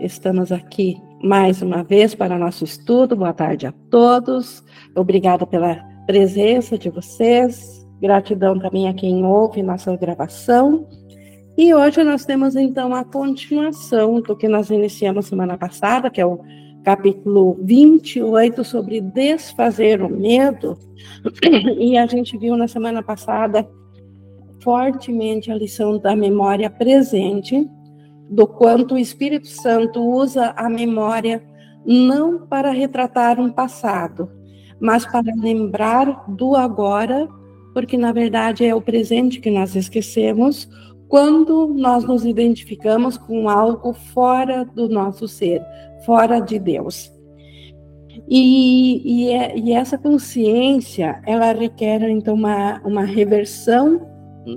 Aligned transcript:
Estamos 0.00 0.50
aqui 0.50 1.00
mais 1.22 1.62
uma 1.62 1.84
vez 1.84 2.14
para 2.14 2.38
nosso 2.38 2.64
estudo. 2.64 3.14
Boa 3.14 3.32
tarde 3.32 3.66
a 3.66 3.72
todos. 3.90 4.64
Obrigada 4.96 5.46
pela 5.46 5.76
presença 6.06 6.76
de 6.76 6.90
vocês. 6.90 7.86
Gratidão 8.00 8.58
também 8.58 8.88
a 8.88 8.94
quem 8.94 9.24
ouve 9.24 9.62
nossa 9.62 9.96
gravação. 9.96 10.88
E 11.56 11.72
hoje 11.72 12.02
nós 12.02 12.24
temos 12.24 12.56
então 12.56 12.94
a 12.94 13.04
continuação 13.04 14.20
do 14.20 14.34
que 14.34 14.48
nós 14.48 14.70
iniciamos 14.70 15.26
semana 15.26 15.56
passada, 15.56 16.10
que 16.10 16.20
é 16.20 16.26
o 16.26 16.40
capítulo 16.82 17.58
28 17.62 18.64
sobre 18.64 19.00
desfazer 19.00 20.02
o 20.02 20.08
medo. 20.08 20.76
E 21.78 21.96
a 21.96 22.06
gente 22.06 22.36
viu 22.38 22.56
na 22.56 22.66
semana 22.66 23.02
passada 23.02 23.68
fortemente 24.62 25.50
a 25.50 25.54
lição 25.54 25.98
da 25.98 26.16
memória 26.16 26.70
presente, 26.70 27.68
do 28.32 28.46
quanto 28.46 28.94
o 28.94 28.98
Espírito 28.98 29.46
Santo 29.46 30.02
usa 30.02 30.54
a 30.56 30.68
memória 30.68 31.42
não 31.84 32.46
para 32.46 32.70
retratar 32.70 33.38
um 33.38 33.52
passado, 33.52 34.30
mas 34.80 35.04
para 35.04 35.34
lembrar 35.36 36.24
do 36.30 36.56
agora, 36.56 37.28
porque 37.74 37.98
na 37.98 38.10
verdade 38.10 38.64
é 38.64 38.74
o 38.74 38.80
presente 38.80 39.38
que 39.38 39.50
nós 39.50 39.76
esquecemos 39.76 40.66
quando 41.08 41.74
nós 41.74 42.04
nos 42.04 42.24
identificamos 42.24 43.18
com 43.18 43.50
algo 43.50 43.92
fora 43.92 44.64
do 44.64 44.88
nosso 44.88 45.28
ser, 45.28 45.62
fora 46.06 46.40
de 46.40 46.58
Deus. 46.58 47.12
E, 48.26 49.02
e, 49.04 49.28
é, 49.28 49.58
e 49.58 49.72
essa 49.72 49.98
consciência, 49.98 51.20
ela 51.26 51.52
requer 51.52 52.02
então 52.08 52.32
uma, 52.32 52.80
uma 52.82 53.04
reversão 53.04 54.11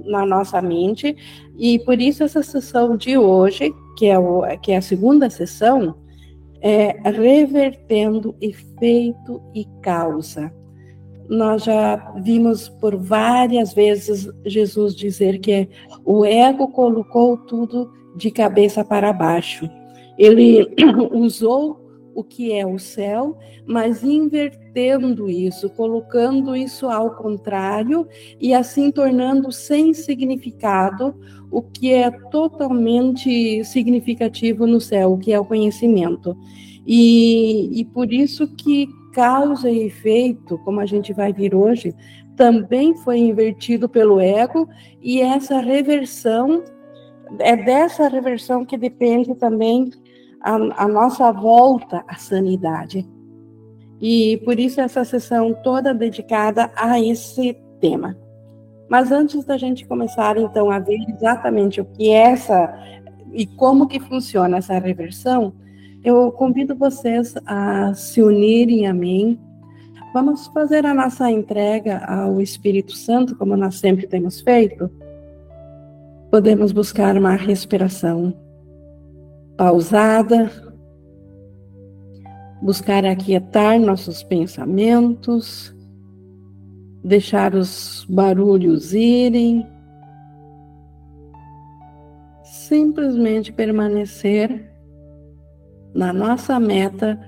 na 0.05 0.25
nossa 0.25 0.61
mente, 0.61 1.15
e 1.57 1.79
por 1.79 1.99
isso 2.01 2.23
essa 2.23 2.41
sessão 2.41 2.97
de 2.97 3.17
hoje, 3.17 3.73
que 3.97 4.07
é, 4.07 4.17
o, 4.17 4.43
que 4.61 4.71
é 4.71 4.77
a 4.77 4.81
segunda 4.81 5.29
sessão, 5.29 5.95
é 6.61 6.97
revertendo 7.09 8.35
efeito 8.41 9.41
e 9.53 9.65
causa. 9.81 10.51
Nós 11.29 11.63
já 11.63 11.95
vimos 12.17 12.69
por 12.69 12.95
várias 12.95 13.73
vezes 13.73 14.29
Jesus 14.45 14.95
dizer 14.95 15.39
que 15.39 15.69
o 16.03 16.25
ego 16.25 16.67
colocou 16.69 17.37
tudo 17.37 17.91
de 18.15 18.31
cabeça 18.31 18.83
para 18.83 19.13
baixo. 19.13 19.69
Ele 20.17 20.67
usou 21.11 21.84
o 22.15 22.23
que 22.23 22.53
é 22.53 22.65
o 22.65 22.79
céu, 22.79 23.37
mas 23.67 24.03
invertendo 24.03 25.29
isso, 25.29 25.69
colocando 25.69 26.55
isso 26.55 26.87
ao 26.87 27.11
contrário 27.15 28.07
e 28.39 28.53
assim 28.53 28.89
tornando 28.89 29.51
sem 29.51 29.93
significado 29.93 31.13
o 31.51 31.61
que 31.61 31.93
é 31.93 32.09
totalmente 32.09 33.63
significativo 33.65 34.65
no 34.65 34.79
céu, 34.79 35.13
o 35.13 35.17
que 35.17 35.33
é 35.33 35.39
o 35.39 35.45
conhecimento. 35.45 36.35
E, 36.87 37.79
e 37.79 37.85
por 37.85 38.11
isso 38.11 38.47
que 38.47 38.87
causa 39.13 39.69
e 39.69 39.85
efeito, 39.85 40.57
como 40.59 40.79
a 40.79 40.85
gente 40.85 41.13
vai 41.13 41.33
vir 41.33 41.53
hoje, 41.53 41.93
também 42.35 42.95
foi 42.95 43.17
invertido 43.19 43.87
pelo 43.87 44.19
ego, 44.19 44.67
e 45.01 45.21
essa 45.21 45.59
reversão, 45.59 46.63
é 47.39 47.55
dessa 47.55 48.07
reversão 48.09 48.65
que 48.65 48.77
depende 48.77 49.33
também 49.35 49.89
a, 50.45 50.87
nossa 50.87 51.31
volta 51.31 52.03
à 52.07 52.15
sanidade. 52.15 53.07
E 53.99 54.37
por 54.45 54.59
isso 54.59 54.79
essa 54.79 55.03
sessão 55.03 55.53
toda 55.63 55.93
dedicada 55.93 56.71
a 56.75 56.99
esse 57.01 57.57
tema. 57.81 58.15
Mas 58.87 59.11
antes 59.11 59.43
da 59.43 59.57
gente 59.57 59.87
começar 59.87 60.37
então 60.37 60.69
a 60.69 60.77
ver 60.77 60.99
exatamente 61.09 61.81
o 61.81 61.85
que 61.85 62.11
é 62.11 62.31
essa 62.31 62.71
e 63.33 63.47
como 63.47 63.87
que 63.87 63.99
funciona 63.99 64.57
essa 64.57 64.77
reversão, 64.77 65.53
eu 66.03 66.31
convido 66.31 66.75
vocês 66.75 67.33
a 67.47 67.93
se 67.95 68.21
unirem 68.21 68.85
a 68.85 68.93
mim. 68.93 69.39
Vamos 70.13 70.45
fazer 70.47 70.85
a 70.85 70.93
nossa 70.93 71.31
entrega 71.31 72.05
ao 72.05 72.39
Espírito 72.39 72.95
Santo, 72.95 73.35
como 73.35 73.57
nós 73.57 73.79
sempre 73.79 74.05
temos 74.05 74.41
feito. 74.41 74.91
Podemos 76.29 76.71
buscar 76.71 77.17
uma 77.17 77.35
respiração 77.35 78.44
pausada, 79.57 80.51
buscar 82.61 83.05
aquietar 83.05 83.79
nossos 83.79 84.23
pensamentos, 84.23 85.75
deixar 87.03 87.53
os 87.53 88.05
barulhos 88.09 88.93
irem, 88.93 89.67
simplesmente 92.43 93.53
permanecer 93.53 94.71
na 95.93 96.11
nossa 96.11 96.59
meta, 96.59 97.19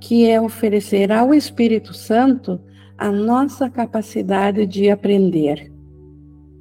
que 0.00 0.28
é 0.28 0.40
oferecer 0.40 1.10
ao 1.10 1.34
Espírito 1.34 1.92
Santo 1.92 2.60
a 2.96 3.10
nossa 3.10 3.68
capacidade 3.70 4.66
de 4.66 4.90
aprender, 4.90 5.72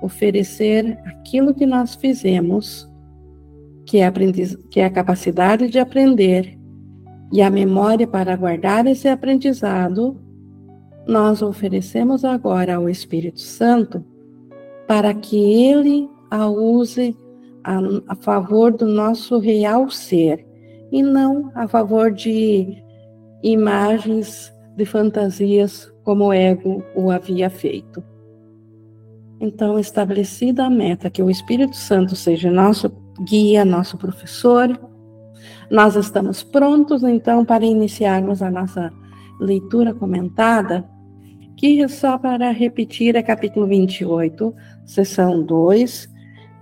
oferecer 0.02 0.98
aquilo 1.06 1.54
que 1.54 1.66
nós 1.66 1.96
fizemos 1.96 2.90
que 3.88 4.00
é, 4.00 4.06
aprendiz, 4.06 4.56
que 4.70 4.82
é 4.82 4.86
a 4.86 4.90
capacidade 4.90 5.70
de 5.70 5.80
aprender 5.80 6.60
e 7.32 7.42
a 7.42 7.50
memória 7.50 8.06
para 8.06 8.36
guardar 8.36 8.86
esse 8.86 9.08
aprendizado, 9.08 10.20
nós 11.08 11.42
oferecemos 11.42 12.26
agora 12.26 12.76
ao 12.76 12.90
Espírito 12.90 13.40
Santo 13.40 14.06
para 14.86 15.14
que 15.14 15.38
ele 15.38 16.10
a 16.30 16.48
use 16.48 17.16
a, 17.64 17.80
a 18.10 18.16
favor 18.16 18.74
do 18.74 18.86
nosso 18.86 19.40
real 19.40 19.90
ser 19.90 20.46
e 20.92 21.02
não 21.02 21.50
a 21.56 21.66
favor 21.68 22.12
de 22.12 22.84
imagens 23.42 24.54
de 24.76 24.86
fantasias 24.86 25.92
como 26.04 26.26
o 26.26 26.34
ego 26.34 26.84
o 26.94 27.10
havia 27.10 27.50
feito. 27.50 28.04
Então, 29.40 29.80
estabelecida 29.80 30.66
a 30.66 30.70
meta 30.70 31.10
que 31.10 31.22
o 31.22 31.30
Espírito 31.30 31.76
Santo 31.76 32.16
seja 32.16 32.52
nosso 32.52 32.90
guia, 33.22 33.66
nosso 33.66 33.98
professor. 33.98 34.80
Nós 35.70 35.96
estamos 35.96 36.44
prontos, 36.44 37.04
então, 37.04 37.44
para 37.44 37.66
iniciarmos 37.66 38.42
a 38.42 38.50
nossa 38.50 38.94
leitura 39.40 39.94
comentada, 39.94 40.90
que 41.56 41.82
é 41.82 41.88
só 41.88 42.18
para 42.18 42.52
repetir 42.52 43.16
é 43.16 43.24
capítulo 43.24 43.68
28, 43.68 44.54
sessão 44.86 45.44
2, 45.44 46.10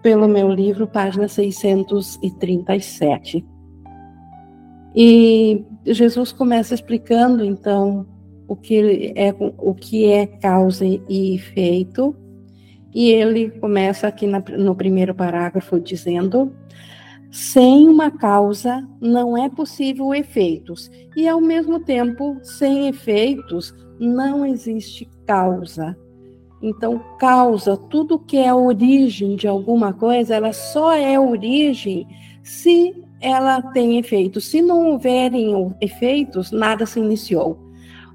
pelo 0.02 0.28
meu 0.28 0.50
livro, 0.50 0.88
página 0.88 1.28
637. 1.28 3.46
E 4.96 5.64
Jesus 5.86 6.32
começa 6.32 6.74
explicando, 6.74 7.44
então, 7.44 8.08
o 8.48 8.56
que 8.56 9.14
é, 9.16 9.36
o 9.58 9.74
que 9.74 10.06
é 10.06 10.26
causa 10.26 10.86
e 10.86 11.36
efeito, 11.36 12.16
e 12.96 13.12
ele 13.12 13.52
começa 13.60 14.08
aqui 14.08 14.26
na, 14.26 14.42
no 14.58 14.74
primeiro 14.74 15.14
parágrafo 15.14 15.78
dizendo: 15.82 16.56
sem 17.30 17.90
uma 17.90 18.10
causa 18.10 18.88
não 19.02 19.38
é 19.38 19.50
possível 19.50 20.16
efeitos, 20.16 20.90
e 21.18 21.28
ao 21.28 21.42
mesmo 21.42 21.82
tempo, 21.82 22.38
sem 22.42 22.88
efeitos 22.88 23.76
não 24.00 24.46
existe 24.46 25.10
causa. 25.28 25.98
Então, 26.62 27.04
causa, 27.20 27.76
tudo 27.76 28.18
que 28.18 28.38
é 28.38 28.54
origem 28.54 29.36
de 29.36 29.48
alguma 29.48 29.92
coisa, 29.94 30.34
ela 30.34 30.54
só 30.54 30.94
é 30.94 31.20
origem 31.20 32.08
se 32.42 32.96
ela 33.20 33.62
tem 33.62 33.98
efeitos. 33.98 34.46
Se 34.46 34.62
não 34.62 34.92
houverem 34.92 35.76
efeitos, 35.82 36.52
nada 36.52 36.86
se 36.86 37.00
iniciou. 37.00 37.65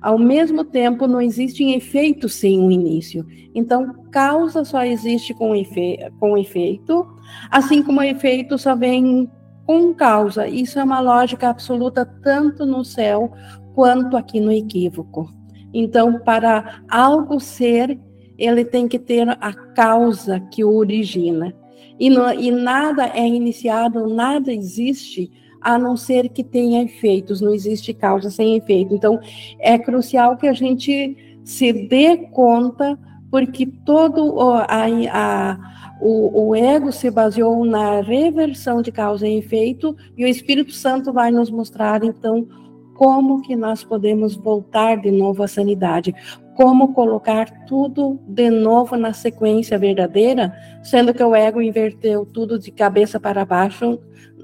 Ao 0.00 0.18
mesmo 0.18 0.64
tempo, 0.64 1.06
não 1.06 1.20
existem 1.20 1.74
efeitos 1.74 2.34
sem 2.34 2.58
um 2.58 2.70
início. 2.70 3.26
Então, 3.54 4.04
causa 4.10 4.64
só 4.64 4.84
existe 4.84 5.34
com, 5.34 5.54
efe 5.54 5.98
com 6.18 6.38
efeito, 6.38 7.06
assim 7.50 7.82
como 7.82 8.02
efeito 8.02 8.56
só 8.56 8.74
vem 8.74 9.30
com 9.66 9.94
causa. 9.94 10.48
Isso 10.48 10.78
é 10.78 10.84
uma 10.84 11.00
lógica 11.00 11.48
absoluta 11.48 12.06
tanto 12.22 12.64
no 12.64 12.84
céu 12.84 13.30
quanto 13.74 14.16
aqui 14.16 14.40
no 14.40 14.50
equívoco. 14.50 15.30
Então, 15.72 16.18
para 16.18 16.82
algo 16.88 17.38
ser, 17.38 17.98
ele 18.38 18.64
tem 18.64 18.88
que 18.88 18.98
ter 18.98 19.28
a 19.28 19.52
causa 19.74 20.40
que 20.40 20.64
o 20.64 20.74
origina. 20.74 21.54
E, 21.98 22.08
e 22.08 22.50
nada 22.50 23.10
é 23.14 23.26
iniciado, 23.26 24.08
nada 24.08 24.52
existe 24.52 25.30
a 25.60 25.78
não 25.78 25.96
ser 25.96 26.28
que 26.28 26.42
tenha 26.42 26.82
efeitos, 26.82 27.40
não 27.40 27.52
existe 27.52 27.92
causa 27.92 28.30
sem 28.30 28.56
efeito. 28.56 28.94
Então, 28.94 29.20
é 29.58 29.78
crucial 29.78 30.36
que 30.36 30.48
a 30.48 30.52
gente 30.52 31.16
se 31.44 31.72
dê 31.72 32.16
conta, 32.16 32.98
porque 33.30 33.66
todo 33.66 34.40
a, 34.40 34.66
a, 35.12 35.58
o, 36.00 36.48
o 36.48 36.56
ego 36.56 36.90
se 36.90 37.10
baseou 37.10 37.64
na 37.64 38.00
reversão 38.00 38.80
de 38.80 38.90
causa 38.90 39.28
e 39.28 39.38
efeito, 39.38 39.96
e 40.16 40.24
o 40.24 40.28
Espírito 40.28 40.72
Santo 40.72 41.12
vai 41.12 41.30
nos 41.30 41.50
mostrar, 41.50 42.02
então, 42.02 42.46
como 42.94 43.40
que 43.40 43.56
nós 43.56 43.82
podemos 43.82 44.34
voltar 44.34 44.96
de 44.96 45.10
novo 45.10 45.42
à 45.42 45.48
sanidade, 45.48 46.14
como 46.54 46.92
colocar 46.92 47.64
tudo 47.64 48.20
de 48.26 48.50
novo 48.50 48.94
na 48.96 49.14
sequência 49.14 49.78
verdadeira, 49.78 50.54
sendo 50.82 51.14
que 51.14 51.24
o 51.24 51.34
ego 51.34 51.62
inverteu 51.62 52.26
tudo 52.26 52.58
de 52.58 52.70
cabeça 52.70 53.18
para 53.18 53.46
baixo 53.46 53.98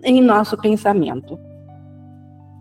em 0.05 0.21
nosso 0.21 0.57
pensamento. 0.57 1.39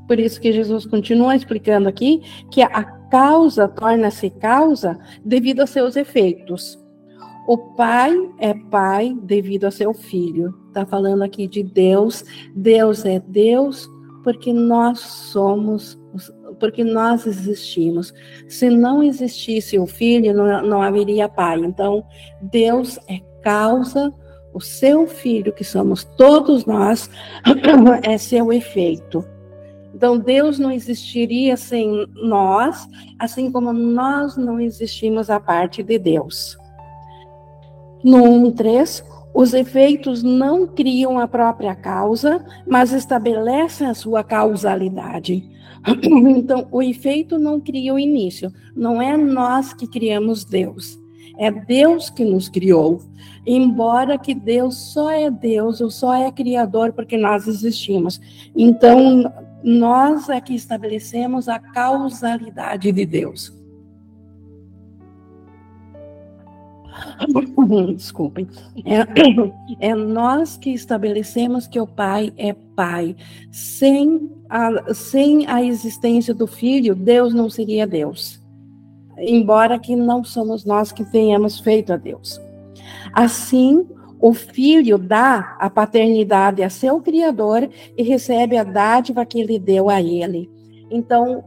Por 0.07 0.19
isso 0.19 0.39
que 0.39 0.51
Jesus 0.51 0.85
continua 0.85 1.35
explicando 1.35 1.89
aqui 1.89 2.21
que 2.51 2.61
a 2.61 2.83
causa 3.09 3.67
torna-se 3.67 4.29
causa 4.29 4.99
devido 5.23 5.61
a 5.61 5.67
seus 5.67 5.95
efeitos. 5.95 6.77
O 7.47 7.57
pai 7.57 8.13
é 8.39 8.53
pai 8.53 9.15
devido 9.21 9.65
a 9.65 9.71
seu 9.71 9.93
filho. 9.93 10.53
Está 10.67 10.85
falando 10.85 11.23
aqui 11.23 11.47
de 11.47 11.63
Deus. 11.63 12.23
Deus 12.55 13.05
é 13.05 13.19
Deus 13.19 13.87
porque 14.23 14.51
nós 14.51 14.99
somos, 14.99 15.99
porque 16.59 16.83
nós 16.83 17.27
existimos. 17.27 18.11
Se 18.47 18.69
não 18.69 19.03
existisse 19.03 19.77
o 19.77 19.85
filho, 19.85 20.33
não, 20.33 20.63
não 20.63 20.81
haveria 20.81 21.29
pai. 21.29 21.59
Então, 21.59 22.03
Deus 22.41 22.97
é 23.07 23.19
causa, 23.43 24.11
o 24.55 24.61
seu 24.61 25.05
filho, 25.05 25.51
que 25.51 25.65
somos 25.65 26.05
todos 26.05 26.65
nós, 26.65 27.09
é 28.03 28.17
seu 28.17 28.53
efeito. 28.53 29.23
Então, 29.93 30.17
Deus 30.17 30.57
não 30.57 30.71
existiria 30.71 31.57
sem 31.57 32.07
nós, 32.15 32.87
assim 33.19 33.51
como 33.51 33.73
nós 33.73 34.37
não 34.37 34.57
existimos 34.57 35.29
a 35.29 35.41
parte 35.41 35.83
de 35.83 35.99
Deus. 35.99 36.57
No 38.01 38.23
1.3, 38.23 39.03
os 39.33 39.53
efeitos 39.53 40.23
não 40.23 40.65
criam 40.65 41.19
a 41.19 41.27
própria 41.27 41.75
causa, 41.75 42.45
mas 42.65 42.93
estabelecem 42.93 43.87
a 43.87 43.93
sua 43.93 44.23
causalidade. 44.23 45.49
Então, 46.37 46.67
o 46.71 46.81
efeito 46.81 47.37
não 47.37 47.59
cria 47.59 47.93
o 47.93 47.99
início, 47.99 48.51
não 48.75 49.01
é 49.01 49.15
nós 49.17 49.73
que 49.73 49.85
criamos 49.85 50.45
Deus. 50.45 51.04
É 51.37 51.51
Deus 51.51 52.09
que 52.09 52.23
nos 52.23 52.49
criou. 52.49 53.01
Embora 53.45 54.17
que 54.17 54.33
Deus 54.33 54.75
só 54.75 55.11
é 55.11 55.29
Deus, 55.29 55.81
ou 55.81 55.91
só 55.91 56.13
é 56.13 56.31
criador 56.31 56.93
porque 56.93 57.17
nós 57.17 57.47
existimos. 57.47 58.19
Então, 58.55 59.31
nós 59.63 60.29
é 60.29 60.39
que 60.41 60.55
estabelecemos 60.55 61.47
a 61.47 61.59
causalidade 61.59 62.91
de 62.91 63.05
Deus. 63.05 63.53
Desculpem. 67.95 68.47
É, 68.83 69.89
é, 69.89 69.95
nós 69.95 70.57
que 70.57 70.71
estabelecemos 70.71 71.67
que 71.67 71.79
o 71.79 71.87
Pai 71.87 72.33
é 72.37 72.53
Pai. 72.53 73.15
Sem 73.51 74.29
a, 74.49 74.93
sem 74.93 75.47
a 75.47 75.63
existência 75.63 76.33
do 76.33 76.47
Filho, 76.47 76.95
Deus 76.95 77.33
não 77.33 77.49
seria 77.49 77.87
Deus. 77.87 78.44
Embora 79.17 79.79
que 79.79 79.95
não 79.95 80.23
somos 80.23 80.65
nós 80.65 80.91
que 80.91 81.05
tenhamos 81.05 81.59
feito 81.59 81.93
a 81.93 81.97
Deus. 81.97 82.41
Assim, 83.13 83.87
o 84.19 84.33
filho 84.33 84.97
dá 84.97 85.55
a 85.59 85.69
paternidade 85.69 86.63
a 86.63 86.69
seu 86.69 87.01
criador 87.01 87.69
e 87.97 88.03
recebe 88.03 88.57
a 88.57 88.63
dádiva 88.63 89.25
que 89.25 89.39
ele 89.39 89.59
deu 89.59 89.89
a 89.89 90.01
ele. 90.01 90.49
Então, 90.89 91.43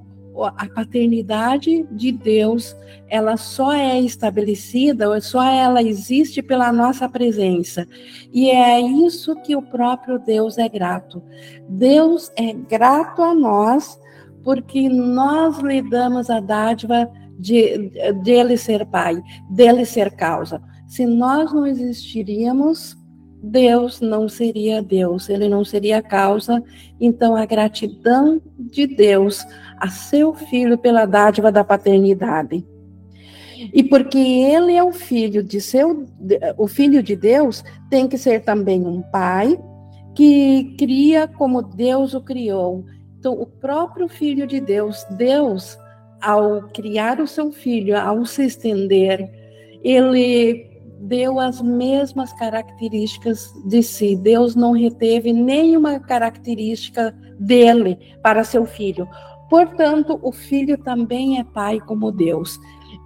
a 0.56 0.69
paternidade 0.69 1.85
de 1.91 2.12
Deus, 2.12 2.76
ela 3.09 3.37
só 3.37 3.73
é 3.73 4.00
estabelecida, 4.00 5.20
só 5.20 5.43
ela 5.43 5.82
existe 5.82 6.41
pela 6.41 6.73
nossa 6.73 7.09
presença. 7.09 7.87
E 8.32 8.50
é 8.50 8.81
isso 8.81 9.35
que 9.43 9.56
o 9.56 9.62
próprio 9.62 10.19
Deus 10.19 10.59
é 10.59 10.69
grato. 10.69 11.23
Deus 11.69 12.31
é 12.37 12.53
grato 12.53 13.23
a 13.23 13.35
nós 13.35 13.99
porque 14.44 14.88
nós 14.88 15.59
lhe 15.59 15.82
damos 15.82 16.31
a 16.31 16.41
dádiva 16.41 17.11
de, 17.38 17.90
de 18.23 18.31
ele 18.31 18.56
ser 18.56 18.85
pai, 18.87 19.23
dele 19.50 19.85
ser 19.85 20.11
causa. 20.11 20.61
Se 20.87 21.06
nós 21.06 21.52
não 21.52 21.67
existiríamos, 21.67 22.96
Deus 23.43 24.00
não 24.00 24.29
seria 24.29 24.82
Deus, 24.82 25.29
ele 25.29 25.49
não 25.49 25.64
seria 25.64 26.02
causa. 26.02 26.62
Então, 27.00 27.37
a 27.37 27.46
gratidão 27.46 28.43
de 28.58 28.87
Deus 28.87 29.46
a 29.79 29.88
seu 29.88 30.35
filho 30.35 30.76
pela 30.76 31.06
dádiva 31.06 31.52
da 31.52 31.62
paternidade. 31.62 32.67
E 33.73 33.82
porque 33.82 34.19
ele 34.19 34.75
é 34.75 34.82
o 34.82 34.93
filho 34.93 35.43
de 35.43 35.61
seu, 35.61 36.06
o 36.56 36.67
filho 36.67 37.02
de 37.02 37.17
Deus, 37.17 37.64
tem 37.91 38.08
que 38.08 38.19
ser 38.19 38.43
também 38.43 38.87
um 38.87 39.02
pai 39.02 39.58
que 40.14 40.75
cria 40.76 41.29
como 41.29 41.62
Deus 41.62 42.14
o 42.14 42.20
criou. 42.20 42.84
Então, 43.19 43.34
o 43.34 43.46
próprio 43.46 44.08
filho 44.08 44.46
de 44.46 44.61
Deus, 44.61 45.05
Deus, 45.11 45.79
ao 46.20 46.62
criar 46.69 47.20
o 47.20 47.26
seu 47.26 47.53
filho, 47.53 47.99
ao 47.99 48.25
se 48.25 48.44
estender, 48.44 49.31
ele 49.82 50.69
deu 51.00 51.38
as 51.38 51.61
mesmas 51.62 52.32
características 52.32 53.53
de 53.67 53.82
si. 53.82 54.17
Deus 54.17 54.55
não 54.55 54.73
reteve 54.73 55.32
nenhuma 55.32 56.00
característica 56.00 57.15
dele 57.38 57.99
para 58.23 58.44
seu 58.44 58.67
filho. 58.67 59.09
Portanto, 59.49 60.19
o 60.23 60.32
filho 60.32 60.76
também 60.76 61.38
é 61.38 61.44
pai 61.44 61.81
como 61.81 62.11
Deus. 62.11 62.59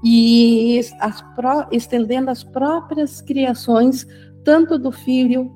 E 0.05 0.81
as 0.99 1.23
estendendo 1.70 2.31
as 2.31 2.43
próprias 2.43 3.20
criações, 3.20 4.06
tanto 4.44 4.79
do 4.79 4.91
filho 4.91 5.53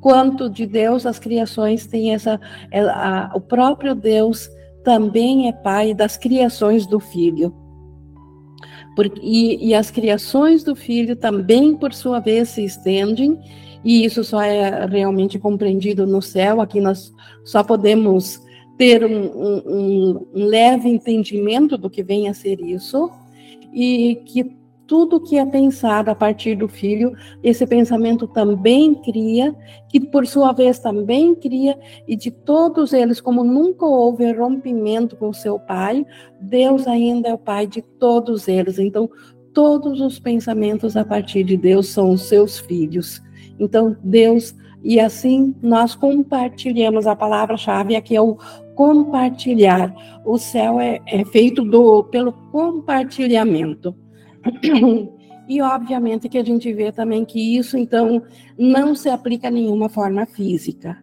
quanto 0.00 0.48
de 0.48 0.66
Deus, 0.66 1.04
as 1.04 1.18
criações 1.18 1.86
têm 1.86 2.14
essa. 2.14 2.40
A, 2.72 3.32
o 3.34 3.40
próprio 3.40 3.94
Deus 3.94 4.48
também 4.84 5.48
é 5.48 5.52
pai 5.52 5.94
das 5.94 6.16
criações 6.16 6.86
do 6.86 7.00
filho. 7.00 7.54
Porque, 8.96 9.20
e, 9.22 9.68
e 9.68 9.74
as 9.74 9.90
criações 9.90 10.64
do 10.64 10.74
filho 10.74 11.16
também, 11.16 11.76
por 11.76 11.94
sua 11.94 12.20
vez, 12.20 12.50
se 12.50 12.64
estendem, 12.64 13.38
e 13.84 14.04
isso 14.04 14.22
só 14.22 14.42
é 14.42 14.84
realmente 14.86 15.38
compreendido 15.38 16.06
no 16.06 16.20
céu. 16.20 16.60
Aqui 16.60 16.80
nós 16.80 17.12
só 17.44 17.62
podemos 17.62 18.42
ter 18.76 19.04
um, 19.04 19.26
um, 19.26 20.26
um 20.34 20.44
leve 20.46 20.88
entendimento 20.88 21.78
do 21.78 21.88
que 21.88 22.02
vem 22.02 22.28
a 22.28 22.34
ser 22.34 22.60
isso, 22.60 23.10
e 23.72 24.16
que 24.26 24.59
tudo 24.90 25.20
que 25.20 25.38
é 25.38 25.46
pensado 25.46 26.10
a 26.10 26.16
partir 26.16 26.56
do 26.56 26.66
filho, 26.66 27.12
esse 27.44 27.64
pensamento 27.64 28.26
também 28.26 28.92
cria, 28.92 29.54
que 29.88 30.00
por 30.00 30.26
sua 30.26 30.50
vez 30.50 30.80
também 30.80 31.32
cria, 31.32 31.78
e 32.08 32.16
de 32.16 32.28
todos 32.32 32.92
eles, 32.92 33.20
como 33.20 33.44
nunca 33.44 33.86
houve 33.86 34.32
rompimento 34.32 35.14
com 35.14 35.32
seu 35.32 35.60
pai, 35.60 36.04
Deus 36.40 36.88
ainda 36.88 37.28
é 37.28 37.34
o 37.34 37.38
pai 37.38 37.68
de 37.68 37.82
todos 37.82 38.48
eles. 38.48 38.80
Então, 38.80 39.08
todos 39.54 40.00
os 40.00 40.18
pensamentos 40.18 40.96
a 40.96 41.04
partir 41.04 41.44
de 41.44 41.56
Deus 41.56 41.86
são 41.86 42.10
os 42.10 42.22
seus 42.22 42.58
filhos. 42.58 43.22
Então, 43.60 43.96
Deus, 44.02 44.56
e 44.82 44.98
assim 44.98 45.54
nós 45.62 45.94
compartilhamos 45.94 47.06
a 47.06 47.14
palavra-chave 47.14 47.94
aqui 47.94 48.16
é 48.16 48.20
o 48.20 48.36
compartilhar. 48.74 49.94
O 50.24 50.36
céu 50.36 50.80
é, 50.80 51.00
é 51.06 51.24
feito 51.24 51.64
do, 51.64 52.02
pelo 52.02 52.32
compartilhamento. 52.50 53.94
E 55.50 55.60
obviamente 55.60 56.28
que 56.28 56.38
a 56.38 56.44
gente 56.44 56.72
vê 56.72 56.92
também 56.92 57.24
que 57.24 57.58
isso 57.58 57.76
então 57.76 58.22
não 58.56 58.94
se 58.94 59.08
aplica 59.08 59.48
a 59.48 59.50
nenhuma 59.50 59.88
forma 59.88 60.24
física. 60.24 60.96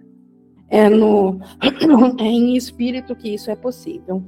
É 0.69 0.87
no 0.87 1.37
é 2.17 2.23
em 2.23 2.55
espírito 2.55 3.13
que 3.13 3.27
isso 3.27 3.51
é 3.51 3.57
possível. 3.57 4.23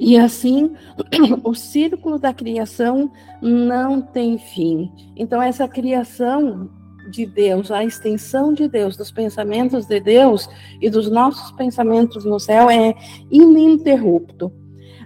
E 0.00 0.18
assim, 0.18 0.72
o 1.44 1.54
círculo 1.54 2.18
da 2.18 2.34
criação 2.34 3.12
não 3.40 4.00
tem 4.00 4.36
fim. 4.36 4.90
Então 5.16 5.40
essa 5.40 5.68
criação 5.68 6.68
de 7.08 7.24
Deus, 7.24 7.70
a 7.70 7.84
extensão 7.84 8.52
de 8.52 8.66
Deus, 8.66 8.96
dos 8.96 9.12
pensamentos 9.12 9.86
de 9.86 10.00
Deus 10.00 10.48
e 10.80 10.90
dos 10.90 11.08
nossos 11.08 11.52
pensamentos 11.52 12.24
no 12.24 12.40
céu 12.40 12.68
é 12.68 12.94
ininterrupto. 13.30 14.52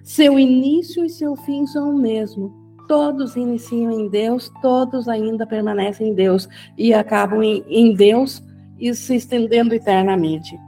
Seu 0.08 0.38
início 0.38 1.04
e 1.04 1.10
seu 1.10 1.36
fim 1.36 1.66
são 1.66 1.90
o 1.90 1.98
mesmo. 1.98 2.50
Todos 2.88 3.36
iniciam 3.36 3.92
em 3.92 4.08
Deus, 4.08 4.50
todos 4.62 5.06
ainda 5.06 5.46
permanecem 5.46 6.08
em 6.08 6.14
Deus 6.14 6.48
e 6.78 6.94
acabam 6.94 7.42
em, 7.42 7.62
em 7.68 7.92
Deus 7.92 8.42
e 8.80 8.94
se 8.94 9.16
estendendo 9.16 9.74
eternamente. 9.74 10.58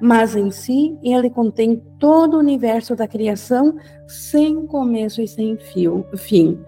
Mas 0.00 0.34
em 0.34 0.50
si, 0.50 0.96
ele 1.02 1.28
contém 1.28 1.82
todo 1.98 2.38
o 2.38 2.38
universo 2.38 2.96
da 2.96 3.06
criação 3.06 3.76
sem 4.06 4.64
começo 4.66 5.20
e 5.20 5.28
sem 5.28 5.58
fio, 5.58 6.06
fim. 6.16 6.58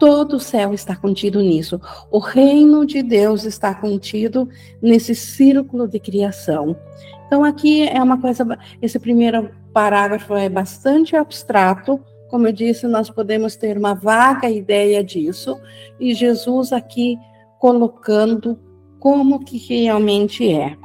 Todo 0.00 0.36
o 0.36 0.40
céu 0.40 0.72
está 0.72 0.96
contido 0.96 1.42
nisso. 1.42 1.78
O 2.10 2.18
reino 2.18 2.86
de 2.86 3.02
Deus 3.02 3.44
está 3.44 3.74
contido 3.74 4.48
nesse 4.80 5.14
círculo 5.14 5.86
de 5.86 6.00
criação. 6.00 6.74
Então, 7.26 7.44
aqui 7.44 7.86
é 7.86 8.02
uma 8.02 8.18
coisa. 8.18 8.58
Esse 8.80 8.98
primeiro 8.98 9.50
parágrafo 9.78 10.34
é 10.34 10.48
bastante 10.48 11.14
abstrato. 11.14 12.00
Como 12.28 12.48
eu 12.48 12.52
disse, 12.52 12.88
nós 12.88 13.08
podemos 13.08 13.54
ter 13.54 13.78
uma 13.78 13.94
vaga 13.94 14.50
ideia 14.50 15.04
disso. 15.04 15.56
E 16.00 16.12
Jesus 16.14 16.72
aqui 16.72 17.16
colocando 17.60 18.58
como 18.98 19.38
que 19.38 19.56
realmente 19.56 20.50
é. 20.52 20.76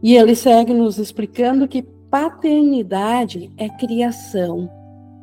E 0.00 0.14
ele 0.14 0.36
segue 0.36 0.72
nos 0.72 0.98
explicando 0.98 1.66
que 1.66 1.82
paternidade 1.82 3.52
é 3.56 3.68
criação. 3.70 4.70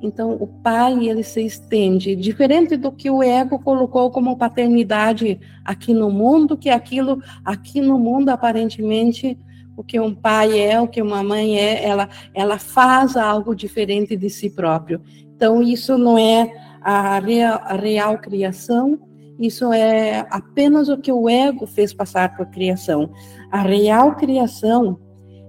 Então, 0.01 0.33
o 0.33 0.45
pai, 0.45 1.07
ele 1.07 1.23
se 1.23 1.41
estende, 1.41 2.17
diferente 2.17 2.75
do 2.75 2.91
que 2.91 3.09
o 3.09 3.23
ego 3.23 3.57
colocou 3.59 4.11
como 4.11 4.35
paternidade 4.35 5.39
aqui 5.63 5.93
no 5.93 6.11
mundo, 6.11 6.57
que 6.57 6.69
aquilo, 6.69 7.21
aqui 7.45 7.79
no 7.79 7.97
mundo, 7.97 8.27
aparentemente, 8.27 9.39
o 9.75 9.83
que 9.83 9.99
um 9.99 10.13
pai 10.13 10.59
é, 10.59 10.79
o 10.79 10.87
que 10.87 11.01
uma 11.01 11.23
mãe 11.23 11.57
é, 11.57 11.83
ela, 11.83 12.09
ela 12.33 12.57
faz 12.57 13.17
algo 13.17 13.55
diferente 13.55 14.15
de 14.15 14.29
si 14.29 14.49
próprio. 14.49 15.01
Então, 15.35 15.61
isso 15.61 15.97
não 15.97 16.17
é 16.17 16.51
a 16.81 17.19
real, 17.19 17.61
a 17.63 17.75
real 17.75 18.17
criação, 18.17 18.99
isso 19.39 19.73
é 19.73 20.25
apenas 20.29 20.89
o 20.89 20.97
que 20.97 21.11
o 21.11 21.27
ego 21.27 21.65
fez 21.65 21.93
passar 21.93 22.35
por 22.35 22.45
criação. 22.47 23.11
A 23.51 23.61
real 23.61 24.15
criação 24.15 24.99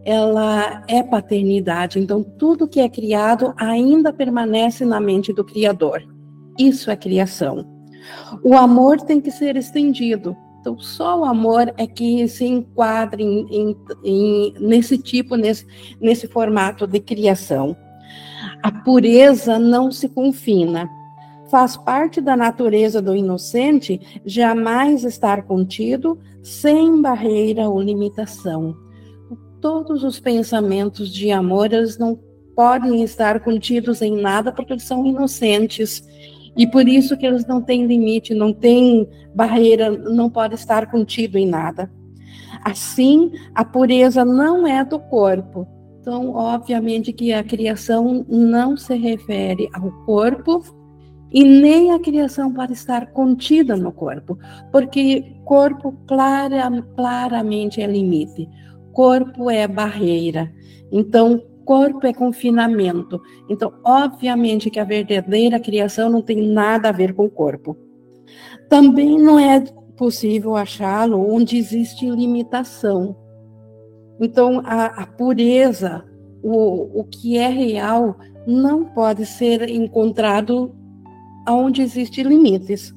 ela 0.05 0.85
é 0.87 1.03
paternidade. 1.03 1.99
Então, 1.99 2.23
tudo 2.23 2.69
que 2.69 2.81
é 2.81 2.89
criado 2.89 3.55
ainda 3.57 4.13
permanece 4.13 4.85
na 4.85 5.01
mente 5.01 5.33
do 5.33 5.45
Criador. 5.45 6.03
Isso 6.59 6.91
é 6.91 6.97
criação. 6.97 7.67
O 8.43 8.55
amor 8.55 9.01
tem 9.01 9.21
que 9.21 9.31
ser 9.31 9.57
estendido. 9.57 10.37
Então, 10.65 10.79
só 10.79 11.21
o 11.21 11.25
amor 11.27 11.75
é 11.77 11.87
que 11.87 12.27
se 12.27 12.47
enquadra 12.47 13.21
em, 13.21 13.47
em, 13.51 13.77
em, 14.03 14.55
nesse 14.59 14.97
tipo, 14.97 15.37
nesse, 15.37 15.67
nesse 16.01 16.27
formato 16.27 16.87
de 16.87 17.01
criação. 17.01 17.77
A 18.63 18.73
pureza 18.73 19.59
não 19.59 19.93
se 19.93 20.09
confina. 20.09 20.89
Faz 21.51 21.77
parte 21.77 22.19
da 22.19 22.35
natureza 22.35 23.03
do 23.03 23.15
inocente 23.15 24.01
jamais 24.25 25.05
estar 25.05 25.43
contido, 25.43 26.19
sem 26.43 27.03
barreira 27.03 27.69
ou 27.69 27.83
limitação 27.83 28.75
todos 29.65 30.05
os 30.05 30.21
pensamentos 30.21 31.09
de 31.11 31.31
amor, 31.31 31.73
eles 31.73 31.97
não 31.97 32.21
podem 32.55 33.03
estar 33.03 33.41
contidos 33.41 34.03
em 34.03 34.15
nada 34.15 34.53
porque 34.53 34.75
eles 34.75 34.83
são 34.83 35.07
inocentes. 35.07 36.05
E 36.57 36.67
por 36.67 36.89
isso 36.89 37.17
que 37.17 37.27
eles 37.27 37.47
não 37.47 37.61
têm 37.61 37.87
limite, 37.87 38.35
não 38.35 38.53
têm 38.53 39.09
barreira, 39.35 39.91
não 39.91 40.31
pode 40.31 40.55
estar 40.55 40.91
contido 40.91 41.37
em 41.37 41.47
nada. 41.47 41.91
Assim, 42.65 43.33
a 43.55 43.65
pureza 43.65 44.25
não 44.25 44.67
é 44.67 44.85
do 44.85 44.99
corpo. 44.99 45.67
Então, 46.01 46.35
obviamente 46.35 47.13
que 47.13 47.33
a 47.33 47.43
criação 47.43 48.25
não 48.29 48.77
se 48.77 48.95
refere 48.95 49.69
ao 49.73 49.91
corpo 50.05 50.63
e 51.33 51.43
nem 51.43 51.93
a 51.93 51.99
criação 51.99 52.53
pode 52.53 52.75
estar 52.75 53.07
contida 53.07 53.75
no 53.75 53.91
corpo, 53.91 54.39
porque 54.71 55.35
corpo 55.45 55.93
clara, 56.07 56.71
claramente 56.95 57.81
é 57.81 57.87
limite 57.87 58.49
corpo 58.95 59.51
é 59.51 59.67
barreira. 59.67 60.51
Então, 60.91 61.43
corpo 61.65 62.07
é 62.07 62.13
confinamento. 62.13 63.21
Então, 63.49 63.73
obviamente 63.85 64.71
que 64.71 64.79
a 64.79 64.85
verdadeira 64.85 65.59
criação 65.59 66.11
não 66.11 66.23
tem 66.23 66.47
nada 66.47 66.89
a 66.89 66.93
ver 66.93 67.15
com 67.15 67.25
o 67.25 67.31
corpo. 67.31 67.77
Também 68.69 69.19
não 69.19 69.39
é 69.39 69.61
possível 69.97 70.57
achá-lo 70.57 71.21
onde 71.33 71.57
existe 71.57 72.09
limitação. 72.09 73.17
Então, 74.21 74.61
a, 74.65 74.87
a 74.87 75.07
pureza, 75.07 76.05
o, 76.43 77.01
o 77.01 77.05
que 77.05 77.37
é 77.37 77.49
real, 77.49 78.17
não 78.47 78.85
pode 78.85 79.27
ser 79.27 79.69
encontrado 79.69 80.75
onde 81.49 81.83
existem 81.83 82.25
limites. 82.25 82.93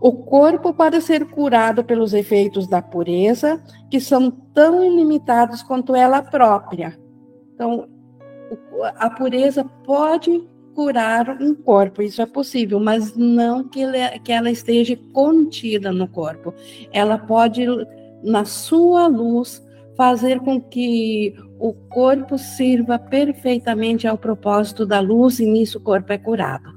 O 0.00 0.12
corpo 0.12 0.72
pode 0.72 1.00
ser 1.00 1.26
curado 1.26 1.84
pelos 1.84 2.14
efeitos 2.14 2.66
da 2.66 2.80
pureza, 2.80 3.62
que 3.90 4.00
são 4.00 4.30
tão 4.30 4.82
ilimitados 4.82 5.62
quanto 5.62 5.94
ela 5.94 6.22
própria. 6.22 6.98
Então, 7.62 7.88
a 8.96 9.08
pureza 9.08 9.64
pode 9.84 10.42
curar 10.74 11.40
um 11.40 11.54
corpo, 11.54 12.02
isso 12.02 12.20
é 12.20 12.26
possível, 12.26 12.80
mas 12.80 13.14
não 13.14 13.62
que, 13.62 13.84
que 14.24 14.32
ela 14.32 14.50
esteja 14.50 14.98
contida 15.12 15.92
no 15.92 16.08
corpo. 16.08 16.52
Ela 16.92 17.18
pode, 17.18 17.64
na 18.24 18.44
sua 18.44 19.06
luz, 19.06 19.64
fazer 19.96 20.40
com 20.40 20.60
que 20.60 21.36
o 21.60 21.72
corpo 21.72 22.36
sirva 22.36 22.98
perfeitamente 22.98 24.08
ao 24.08 24.18
propósito 24.18 24.84
da 24.84 24.98
luz 24.98 25.38
e 25.38 25.46
nisso 25.46 25.78
o 25.78 25.82
corpo 25.82 26.12
é 26.12 26.18
curado. 26.18 26.72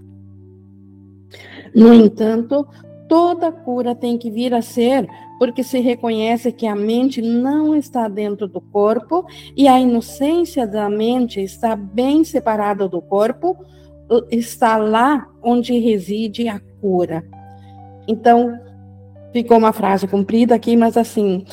No 1.74 1.94
entanto, 1.94 2.68
Toda 3.08 3.52
cura 3.52 3.94
tem 3.94 4.18
que 4.18 4.32
vir 4.32 4.54
a 4.54 4.62
ser 4.62 5.08
porque 5.38 5.64
se 5.64 5.80
reconhece 5.80 6.52
que 6.52 6.66
a 6.66 6.76
mente 6.76 7.22
não 7.22 7.76
está 7.76 8.08
dentro 8.08 8.48
do 8.48 8.62
corpo 8.62 9.26
e 9.56 9.68
a 9.68 9.80
inocência 9.80 10.66
da 10.66 10.90
mente 10.90 11.42
está 11.42 11.76
bem 11.76 12.24
separada 12.24 12.88
do 12.88 13.02
corpo, 13.02 13.58
está 14.32 14.78
lá 14.78 15.28
onde 15.44 15.78
reside 15.80 16.48
a 16.48 16.60
cura. 16.80 17.24
Então, 18.08 18.58
ficou 19.34 19.58
uma 19.58 19.74
frase 19.74 20.08
comprida 20.08 20.56
aqui, 20.56 20.78
mas 20.78 20.96
assim, 20.96 21.44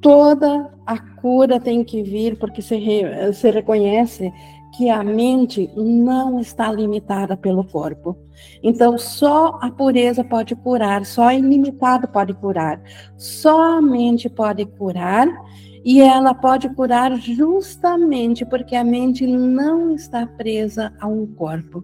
toda 0.00 0.70
a 0.86 0.98
cura 0.98 1.60
tem 1.60 1.84
que 1.84 2.02
vir 2.02 2.38
porque 2.38 2.62
se, 2.62 2.76
re, 2.76 3.32
se 3.32 3.50
reconhece 3.50 4.32
que 4.76 4.88
a 4.88 5.02
mente 5.02 5.70
não 5.76 6.38
está 6.40 6.70
limitada 6.72 7.36
pelo 7.36 7.64
corpo. 7.64 8.16
Então, 8.62 8.96
só 8.96 9.58
a 9.60 9.70
pureza 9.70 10.24
pode 10.24 10.54
curar, 10.54 11.04
só 11.04 11.32
ilimitado 11.32 12.08
pode 12.08 12.34
curar, 12.34 12.80
só 13.16 13.78
a 13.78 13.82
mente 13.82 14.28
pode 14.28 14.64
curar, 14.64 15.28
e 15.84 16.00
ela 16.00 16.34
pode 16.34 16.68
curar 16.70 17.16
justamente 17.16 18.44
porque 18.44 18.76
a 18.76 18.84
mente 18.84 19.26
não 19.26 19.94
está 19.94 20.26
presa 20.26 20.92
a 21.00 21.06
um 21.06 21.26
corpo. 21.26 21.82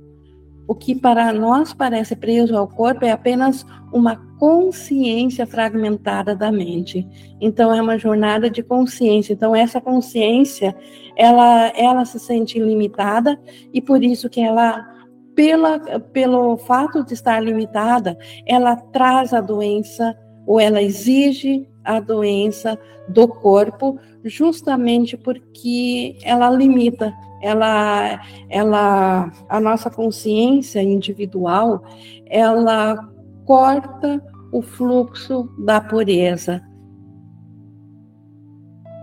O 0.68 0.74
que 0.74 0.94
para 0.94 1.32
nós 1.32 1.72
parece 1.72 2.16
preso 2.16 2.56
ao 2.56 2.66
corpo 2.66 3.04
é 3.04 3.12
apenas 3.12 3.64
uma 3.92 4.16
consciência 4.38 5.46
fragmentada 5.46 6.34
da 6.34 6.50
mente. 6.50 7.06
Então 7.40 7.72
é 7.72 7.80
uma 7.80 7.96
jornada 7.96 8.50
de 8.50 8.62
consciência. 8.62 9.32
Então 9.32 9.54
essa 9.54 9.80
consciência, 9.80 10.74
ela 11.16 11.72
ela 11.76 12.04
se 12.04 12.18
sente 12.18 12.58
limitada 12.58 13.40
e 13.72 13.80
por 13.80 14.02
isso 14.02 14.28
que 14.28 14.40
ela 14.40 14.86
pela 15.34 15.78
pelo 16.00 16.56
fato 16.58 17.04
de 17.04 17.14
estar 17.14 17.42
limitada, 17.42 18.16
ela 18.46 18.76
traz 18.76 19.32
a 19.32 19.40
doença 19.40 20.16
ou 20.46 20.60
ela 20.60 20.82
exige 20.82 21.68
a 21.84 22.00
doença 22.00 22.78
do 23.08 23.26
corpo 23.26 23.98
justamente 24.24 25.16
porque 25.16 26.16
ela 26.22 26.50
limita 26.50 27.12
ela, 27.40 28.20
ela, 28.48 29.32
a 29.48 29.60
nossa 29.60 29.90
consciência 29.90 30.82
individual, 30.82 31.82
ela 32.26 32.96
corta 33.44 34.22
o 34.52 34.62
fluxo 34.62 35.48
da 35.58 35.80
pureza. 35.80 36.62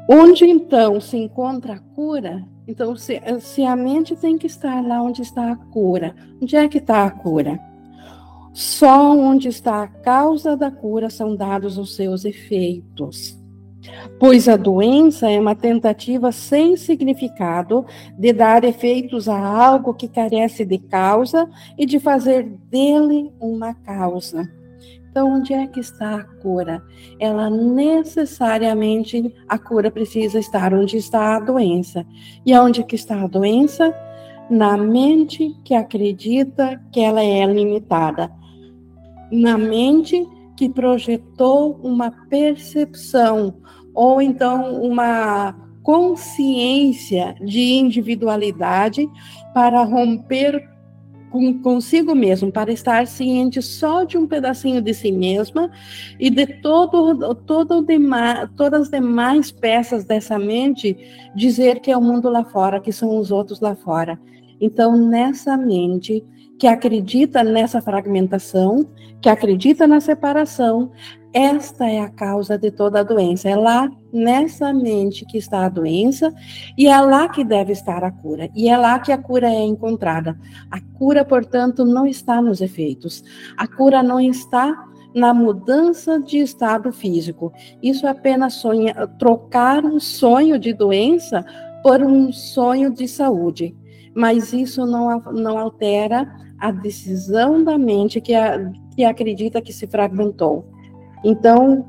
Onde 0.09 0.45
então 0.45 0.99
se 0.99 1.17
encontra 1.17 1.73
a 1.73 1.79
cura? 1.79 2.45
Então, 2.67 2.95
se, 2.95 3.21
se 3.39 3.63
a 3.63 3.75
mente 3.75 4.15
tem 4.15 4.37
que 4.37 4.47
estar 4.47 4.85
lá 4.85 5.01
onde 5.01 5.21
está 5.21 5.51
a 5.51 5.55
cura, 5.55 6.15
onde 6.41 6.55
é 6.55 6.67
que 6.67 6.77
está 6.77 7.05
a 7.05 7.11
cura? 7.11 7.59
Só 8.53 9.11
onde 9.17 9.47
está 9.47 9.83
a 9.83 9.87
causa 9.87 10.55
da 10.55 10.69
cura 10.69 11.09
são 11.09 11.35
dados 11.35 11.77
os 11.77 11.95
seus 11.95 12.23
efeitos 12.23 13.41
pois 14.19 14.47
a 14.47 14.55
doença 14.55 15.29
é 15.29 15.39
uma 15.39 15.55
tentativa 15.55 16.31
sem 16.31 16.77
significado 16.77 17.85
de 18.17 18.31
dar 18.33 18.63
efeitos 18.63 19.27
a 19.27 19.37
algo 19.37 19.93
que 19.93 20.07
carece 20.07 20.65
de 20.65 20.77
causa 20.77 21.49
e 21.77 21.85
de 21.85 21.99
fazer 21.99 22.43
dele 22.43 23.31
uma 23.39 23.73
causa. 23.73 24.49
Então, 25.13 25.31
onde 25.31 25.53
é 25.53 25.67
que 25.67 25.79
está 25.79 26.15
a 26.15 26.23
cura? 26.23 26.83
Ela 27.19 27.47
necessariamente, 27.47 29.31
a 29.47 29.59
cura 29.59 29.91
precisa 29.91 30.39
estar 30.39 30.73
onde 30.73 30.97
está 30.97 31.35
a 31.35 31.39
doença. 31.39 32.03
E 32.43 32.57
onde 32.57 32.83
que 32.83 32.95
está 32.95 33.21
a 33.21 33.27
doença? 33.27 33.95
Na 34.49 34.75
mente 34.75 35.55
que 35.63 35.75
acredita 35.75 36.81
que 36.91 36.99
ela 36.99 37.23
é 37.23 37.45
limitada. 37.45 38.31
Na 39.31 39.55
mente 39.55 40.27
que 40.57 40.67
projetou 40.67 41.79
uma 41.83 42.09
percepção, 42.27 43.53
ou 43.93 44.19
então 44.19 44.81
uma 44.81 45.55
consciência 45.83 47.35
de 47.39 47.75
individualidade 47.75 49.07
para 49.53 49.83
romper 49.83 50.72
com, 51.33 51.59
consigo 51.63 52.13
mesmo, 52.13 52.51
para 52.51 52.71
estar 52.71 53.07
ciente 53.07 53.59
só 53.59 54.03
de 54.03 54.19
um 54.19 54.27
pedacinho 54.27 54.79
de 54.79 54.93
si 54.93 55.11
mesma 55.11 55.71
e 56.19 56.29
de 56.29 56.45
todo, 56.45 57.33
todo 57.33 57.83
demais, 57.83 58.47
todas 58.55 58.83
as 58.83 58.89
demais 58.91 59.51
peças 59.51 60.05
dessa 60.05 60.37
mente 60.37 60.95
dizer 61.35 61.79
que 61.79 61.89
é 61.89 61.97
o 61.97 62.01
mundo 62.01 62.29
lá 62.29 62.43
fora, 62.43 62.79
que 62.79 62.93
são 62.93 63.17
os 63.17 63.31
outros 63.31 63.59
lá 63.59 63.75
fora. 63.75 64.19
Então, 64.61 64.95
nessa 64.95 65.57
mente 65.57 66.23
que 66.59 66.67
acredita 66.67 67.43
nessa 67.43 67.81
fragmentação, 67.81 68.87
que 69.19 69.27
acredita 69.27 69.87
na 69.87 69.99
separação, 69.99 70.91
esta 71.33 71.89
é 71.89 71.99
a 71.99 72.09
causa 72.09 72.57
de 72.57 72.69
toda 72.69 72.99
a 72.99 73.03
doença. 73.03 73.49
É 73.49 73.55
lá 73.55 73.91
nessa 74.11 74.71
mente 74.71 75.25
que 75.25 75.37
está 75.37 75.65
a 75.65 75.69
doença 75.69 76.31
e 76.77 76.87
é 76.87 77.01
lá 77.01 77.27
que 77.27 77.43
deve 77.43 77.73
estar 77.73 78.03
a 78.03 78.11
cura. 78.11 78.49
E 78.55 78.69
é 78.69 78.77
lá 78.77 78.99
que 78.99 79.11
a 79.11 79.17
cura 79.17 79.47
é 79.47 79.63
encontrada. 79.63 80.37
A 80.69 80.79
cura, 80.79 81.25
portanto, 81.25 81.83
não 81.83 82.05
está 82.05 82.41
nos 82.41 82.61
efeitos. 82.61 83.23
A 83.57 83.67
cura 83.67 84.03
não 84.03 84.19
está 84.19 84.75
na 85.15 85.33
mudança 85.33 86.19
de 86.19 86.37
estado 86.37 86.91
físico. 86.91 87.51
Isso 87.81 88.05
é 88.05 88.09
apenas 88.09 88.53
sonha, 88.53 88.93
trocar 89.19 89.83
um 89.83 89.99
sonho 89.99 90.59
de 90.59 90.71
doença 90.71 91.43
por 91.81 92.01
um 92.01 92.31
sonho 92.31 92.91
de 92.91 93.07
saúde. 93.07 93.75
Mas 94.15 94.53
isso 94.53 94.85
não, 94.85 95.19
não 95.33 95.57
altera 95.57 96.31
a 96.59 96.71
decisão 96.71 97.63
da 97.63 97.77
mente 97.77 98.21
que, 98.21 98.35
a, 98.35 98.71
que 98.95 99.03
acredita 99.03 99.61
que 99.61 99.73
se 99.73 99.87
fragmentou. 99.87 100.72
Então, 101.23 101.85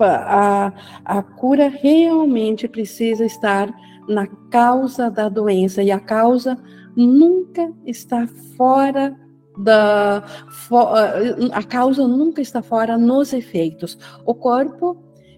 a, 0.00 0.72
a 1.04 1.22
cura 1.22 1.68
realmente 1.68 2.68
precisa 2.68 3.24
estar 3.24 3.68
na 4.08 4.26
causa 4.50 5.10
da 5.10 5.28
doença, 5.28 5.82
e 5.82 5.90
a 5.90 6.00
causa 6.00 6.56
nunca 6.96 7.72
está 7.84 8.26
fora 8.56 9.14
da. 9.58 10.24
a 11.52 11.62
causa 11.62 12.06
nunca 12.06 12.40
está 12.40 12.62
fora 12.62 12.96
nos 12.96 13.32
efeitos. 13.32 13.98
O 14.24 14.34
corpo 14.34 14.96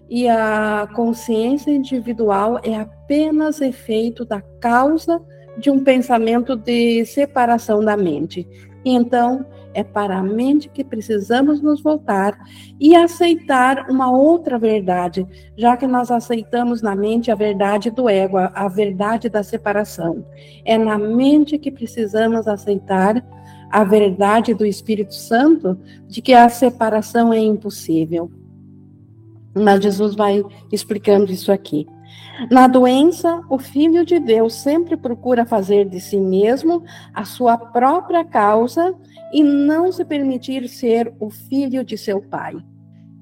e 0.09 0.27
a 0.27 0.87
consciência 0.95 1.71
individual 1.71 2.59
é 2.63 2.75
apenas 2.75 3.61
efeito 3.61 4.25
da 4.25 4.41
causa 4.59 5.21
de 5.57 5.69
um 5.69 5.83
pensamento 5.83 6.55
de 6.55 7.05
separação 7.05 7.83
da 7.83 7.97
mente. 7.97 8.47
Então, 8.83 9.45
é 9.73 9.83
para 9.83 10.17
a 10.17 10.23
mente 10.23 10.69
que 10.69 10.83
precisamos 10.83 11.61
nos 11.61 11.81
voltar 11.81 12.37
e 12.79 12.95
aceitar 12.95 13.89
uma 13.89 14.11
outra 14.11 14.57
verdade, 14.57 15.27
já 15.55 15.77
que 15.77 15.87
nós 15.87 16.11
aceitamos 16.11 16.81
na 16.81 16.95
mente 16.95 17.31
a 17.31 17.35
verdade 17.35 17.89
do 17.89 18.09
ego, 18.09 18.37
a 18.37 18.67
verdade 18.67 19.29
da 19.29 19.43
separação. 19.43 20.25
É 20.65 20.77
na 20.77 20.97
mente 20.97 21.57
que 21.57 21.71
precisamos 21.71 22.47
aceitar 22.47 23.23
a 23.69 23.83
verdade 23.83 24.53
do 24.53 24.65
Espírito 24.65 25.15
Santo 25.15 25.79
de 26.07 26.21
que 26.21 26.33
a 26.33 26.49
separação 26.49 27.31
é 27.31 27.39
impossível. 27.39 28.29
Mas 29.53 29.81
Jesus 29.81 30.15
vai 30.15 30.43
explicando 30.71 31.31
isso 31.31 31.51
aqui. 31.51 31.87
Na 32.49 32.67
doença, 32.67 33.41
o 33.49 33.59
Filho 33.59 34.05
de 34.05 34.19
Deus 34.19 34.55
sempre 34.55 34.97
procura 34.97 35.45
fazer 35.45 35.87
de 35.87 35.99
si 35.99 36.17
mesmo 36.17 36.83
a 37.13 37.23
sua 37.23 37.57
própria 37.57 38.25
causa 38.25 38.95
e 39.31 39.43
não 39.43 39.91
se 39.91 40.03
permitir 40.03 40.67
ser 40.67 41.13
o 41.19 41.29
filho 41.29 41.83
de 41.83 41.97
seu 41.97 42.21
pai. 42.21 42.55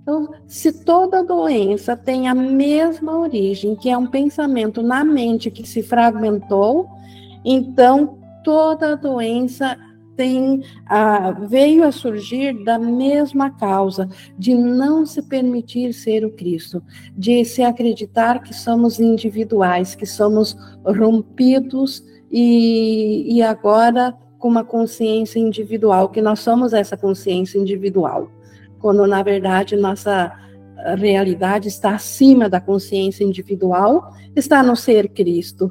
Então, 0.01 0.27
se 0.47 0.83
toda 0.83 1.23
doença 1.23 1.95
tem 1.95 2.27
a 2.27 2.33
mesma 2.33 3.17
origem, 3.19 3.75
que 3.75 3.89
é 3.89 3.97
um 3.97 4.07
pensamento 4.07 4.81
na 4.81 5.03
mente 5.03 5.51
que 5.51 5.67
se 5.67 5.83
fragmentou, 5.83 6.89
então 7.45 8.17
toda 8.43 8.97
doença 8.97 9.77
tem, 10.19 10.61
veio 11.47 11.85
a 11.85 11.93
surgir 11.93 12.63
da 12.65 12.77
mesma 12.77 13.51
causa, 13.51 14.09
de 14.37 14.53
não 14.53 15.05
se 15.05 15.21
permitir 15.21 15.93
ser 15.93 16.25
o 16.25 16.31
Cristo, 16.31 16.83
de 17.15 17.45
se 17.45 17.63
acreditar 17.63 18.43
que 18.43 18.53
somos 18.53 18.99
individuais, 18.99 19.95
que 19.95 20.05
somos 20.05 20.57
rompidos 20.83 22.03
e, 22.29 23.37
e 23.37 23.41
agora 23.41 24.13
com 24.39 24.48
uma 24.48 24.63
consciência 24.63 25.38
individual, 25.38 26.10
que 26.10 26.22
nós 26.22 26.39
somos 26.39 26.74
essa 26.74 26.98
consciência 26.98 27.60
individual, 27.60 28.31
quando 28.79 29.05
na 29.05 29.22
verdade 29.22 29.75
nossa 29.75 30.36
realidade 30.98 31.67
está 31.67 31.93
acima 31.96 32.50
da 32.50 32.62
consciência 32.62 33.24
individual, 33.24 34.13
está 34.36 34.63
no 34.63 34.75
ser 34.75 35.10
Cristo 35.10 35.69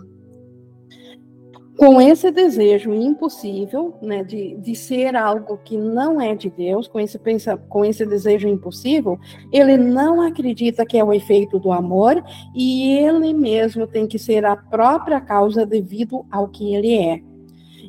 com 1.79 2.01
esse 2.01 2.33
desejo 2.33 2.93
impossível, 2.93 3.95
né, 4.03 4.25
de, 4.25 4.57
de 4.57 4.75
ser 4.75 5.15
algo 5.15 5.57
que 5.59 5.77
não 5.77 6.21
é 6.21 6.35
de 6.35 6.51
Deus, 6.51 6.89
com 6.89 6.99
esse, 6.99 7.17
pensa, 7.21 7.57
com 7.57 7.85
esse 7.85 8.05
desejo 8.05 8.49
impossível, 8.49 9.17
ele 9.53 9.77
não 9.77 10.21
acredita 10.21 10.85
que 10.85 10.99
é 10.99 11.05
o 11.05 11.13
efeito 11.13 11.57
do 11.57 11.71
amor 11.71 12.21
e 12.53 12.99
ele 12.99 13.33
mesmo 13.33 13.87
tem 13.87 14.09
que 14.09 14.19
ser 14.19 14.45
a 14.45 14.57
própria 14.57 15.21
causa 15.21 15.65
devido 15.65 16.27
ao 16.33 16.49
que 16.49 16.75
ele 16.75 16.95
é. 16.95 17.28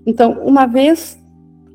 Então, 0.10 0.41
uma 0.43 0.65
vez 0.65 1.19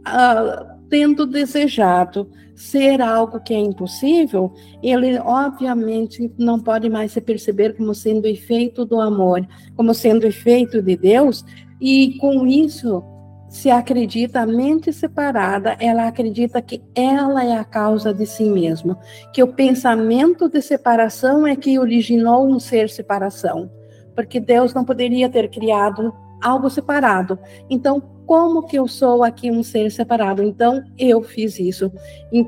uh, 0.08 0.74
tendo 0.90 1.24
desejado 1.24 2.28
ser 2.56 3.00
algo 3.00 3.38
que 3.38 3.54
é 3.54 3.58
impossível, 3.58 4.52
ele 4.82 5.16
obviamente 5.20 6.32
não 6.36 6.58
pode 6.58 6.90
mais 6.90 7.12
se 7.12 7.20
perceber 7.20 7.76
como 7.76 7.94
sendo 7.94 8.26
efeito 8.26 8.84
do 8.84 9.00
amor, 9.00 9.46
como 9.76 9.94
sendo 9.94 10.26
efeito 10.26 10.82
de 10.82 10.96
Deus, 10.96 11.44
e 11.80 12.16
com 12.20 12.44
isso, 12.44 13.04
se 13.48 13.70
acredita 13.70 14.40
a 14.40 14.46
mente 14.46 14.92
separada, 14.92 15.76
ela 15.78 16.08
acredita 16.08 16.60
que 16.60 16.82
ela 16.92 17.44
é 17.44 17.56
a 17.56 17.64
causa 17.64 18.12
de 18.12 18.26
si 18.26 18.50
mesma, 18.50 18.98
que 19.32 19.44
o 19.44 19.52
pensamento 19.52 20.48
de 20.48 20.60
separação 20.60 21.46
é 21.46 21.54
que 21.54 21.78
originou 21.78 22.48
um 22.48 22.58
ser 22.58 22.90
separação, 22.90 23.70
porque 24.12 24.40
Deus 24.40 24.74
não 24.74 24.84
poderia 24.84 25.28
ter 25.28 25.48
criado 25.50 26.12
algo 26.44 26.68
separado. 26.68 27.38
Então, 27.68 28.00
como 28.26 28.66
que 28.66 28.78
eu 28.78 28.86
sou 28.86 29.24
aqui 29.24 29.50
um 29.50 29.62
ser 29.62 29.90
separado? 29.90 30.42
Então, 30.42 30.82
eu 30.98 31.22
fiz 31.22 31.58
isso. 31.58 31.90
E, 32.32 32.46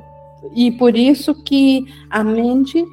e 0.55 0.71
por 0.71 0.95
isso 0.95 1.43
que 1.43 1.83
a 2.09 2.23
mente, 2.23 2.83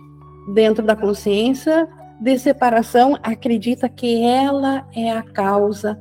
dentro 0.55 0.85
da 0.85 0.97
consciência 0.97 1.87
de 2.21 2.39
separação, 2.39 3.19
acredita 3.23 3.89
que 3.89 4.23
ela 4.23 4.87
é 4.95 5.13
a 5.13 5.23
causa 5.23 6.01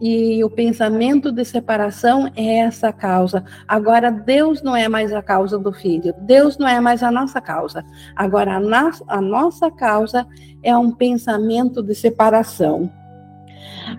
e 0.00 0.42
o 0.42 0.50
pensamento 0.50 1.30
de 1.32 1.44
separação 1.44 2.30
é 2.36 2.58
essa 2.58 2.92
causa. 2.92 3.44
Agora, 3.66 4.10
Deus 4.10 4.62
não 4.62 4.76
é 4.76 4.88
mais 4.88 5.12
a 5.12 5.22
causa 5.22 5.58
do 5.58 5.72
filho, 5.72 6.14
Deus 6.20 6.58
não 6.58 6.68
é 6.68 6.80
mais 6.80 7.02
a 7.02 7.10
nossa 7.10 7.40
causa. 7.40 7.84
Agora, 8.14 8.56
a, 8.56 9.16
a 9.16 9.20
nossa 9.20 9.70
causa 9.70 10.26
é 10.62 10.76
um 10.76 10.90
pensamento 10.90 11.82
de 11.82 11.94
separação. 11.94 12.90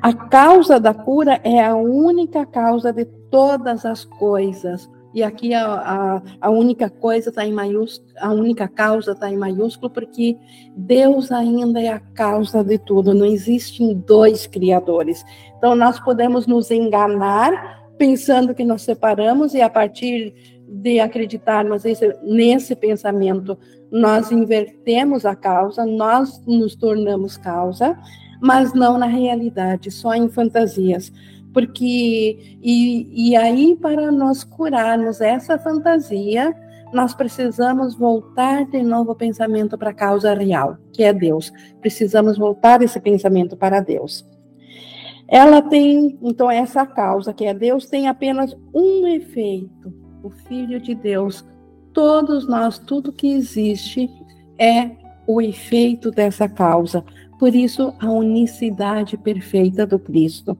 A 0.01 0.13
causa 0.13 0.79
da 0.79 0.93
cura 0.93 1.39
é 1.43 1.63
a 1.63 1.75
única 1.75 2.45
causa 2.45 2.91
de 2.91 3.05
todas 3.05 3.85
as 3.85 4.05
coisas. 4.05 4.89
E 5.13 5.23
aqui 5.23 5.53
a, 5.53 5.65
a, 5.65 6.21
a 6.41 6.49
única 6.49 6.89
coisa 6.89 7.29
está 7.29 7.45
em 7.45 7.53
maiúsculo, 7.53 8.11
a 8.19 8.33
única 8.33 8.67
causa 8.67 9.13
está 9.13 9.31
em 9.31 9.37
maiúsculo, 9.37 9.89
porque 9.89 10.37
Deus 10.75 11.31
ainda 11.31 11.79
é 11.79 11.87
a 11.87 11.99
causa 11.99 12.61
de 12.63 12.77
tudo, 12.77 13.13
não 13.13 13.25
existem 13.25 13.93
dois 13.93 14.45
criadores. 14.45 15.23
Então 15.57 15.73
nós 15.73 15.99
podemos 16.01 16.45
nos 16.45 16.69
enganar 16.69 17.85
pensando 17.97 18.53
que 18.53 18.65
nós 18.65 18.81
separamos 18.81 19.53
e 19.53 19.61
a 19.61 19.69
partir 19.69 20.33
de 20.67 20.99
acreditarmos 20.99 21.85
esse, 21.85 22.13
nesse 22.21 22.75
pensamento, 22.75 23.57
nós 23.89 24.31
invertemos 24.31 25.25
a 25.25 25.33
causa, 25.33 25.85
nós 25.85 26.43
nos 26.45 26.75
tornamos 26.75 27.37
causa, 27.37 27.97
mas 28.41 28.73
não 28.73 28.97
na 28.97 29.07
realidade, 29.07 29.91
só 29.91 30.13
em 30.13 30.29
fantasias 30.29 31.11
porque 31.55 32.59
e, 32.61 33.29
e 33.29 33.33
aí 33.33 33.77
para 33.77 34.11
nós 34.11 34.43
curarmos 34.43 35.21
essa 35.21 35.57
fantasia, 35.57 36.53
nós 36.91 37.13
precisamos 37.13 37.95
voltar 37.95 38.65
de 38.65 38.83
novo 38.83 39.11
o 39.11 39.15
pensamento 39.15 39.77
para 39.77 39.91
a 39.91 39.93
causa 39.93 40.33
real, 40.33 40.77
que 40.91 41.01
é 41.01 41.13
Deus. 41.13 41.53
Precisamos 41.79 42.37
voltar 42.37 42.81
esse 42.81 42.99
pensamento 42.99 43.55
para 43.55 43.79
Deus. 43.79 44.25
Ela 45.27 45.61
tem, 45.61 46.19
então, 46.21 46.51
essa 46.51 46.85
causa, 46.85 47.33
que 47.33 47.45
é 47.45 47.53
Deus, 47.53 47.87
tem 47.87 48.07
apenas 48.07 48.55
um 48.73 49.07
efeito: 49.07 49.93
o 50.23 50.29
Filho 50.29 50.79
de 50.79 50.93
Deus. 50.93 51.45
Todos 51.93 52.47
nós, 52.47 52.77
tudo 52.77 53.13
que 53.13 53.31
existe 53.31 54.09
é 54.59 54.91
o 55.25 55.41
efeito 55.41 56.11
dessa 56.11 56.47
causa. 56.47 57.03
Por 57.39 57.53
isso, 57.53 57.93
a 57.99 58.09
unicidade 58.09 59.17
perfeita 59.17 59.85
do 59.85 59.99
Cristo. 59.99 60.57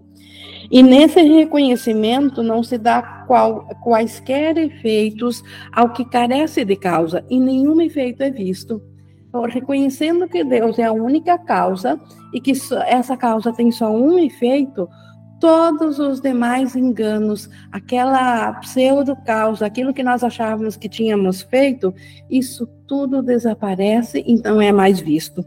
E 0.71 0.81
nesse 0.81 1.21
reconhecimento 1.21 2.41
não 2.41 2.63
se 2.63 2.77
dá 2.77 3.01
qual, 3.27 3.67
quaisquer 3.83 4.57
efeitos 4.57 5.43
ao 5.71 5.93
que 5.93 6.03
carece 6.03 6.65
de 6.65 6.75
causa, 6.75 7.23
e 7.29 7.39
nenhum 7.39 7.79
efeito 7.81 8.23
é 8.23 8.31
visto. 8.31 8.81
Então, 9.27 9.43
reconhecendo 9.43 10.27
que 10.27 10.43
Deus 10.43 10.79
é 10.79 10.85
a 10.85 10.93
única 10.93 11.37
causa 11.37 11.99
e 12.33 12.39
que 12.39 12.53
essa 12.87 13.17
causa 13.17 13.51
tem 13.53 13.71
só 13.71 13.91
um 13.91 14.17
efeito, 14.17 14.87
todos 15.39 15.99
os 15.99 16.21
demais 16.21 16.75
enganos, 16.75 17.49
aquela 17.71 18.53
pseudo-causa, 18.53 19.65
aquilo 19.65 19.93
que 19.93 20.03
nós 20.03 20.23
achávamos 20.23 20.77
que 20.77 20.89
tínhamos 20.89 21.41
feito, 21.41 21.93
isso 22.29 22.65
tudo 22.87 23.21
desaparece 23.21 24.23
e 24.25 24.41
não 24.41 24.61
é 24.61 24.71
mais 24.71 24.99
visto. 24.99 25.45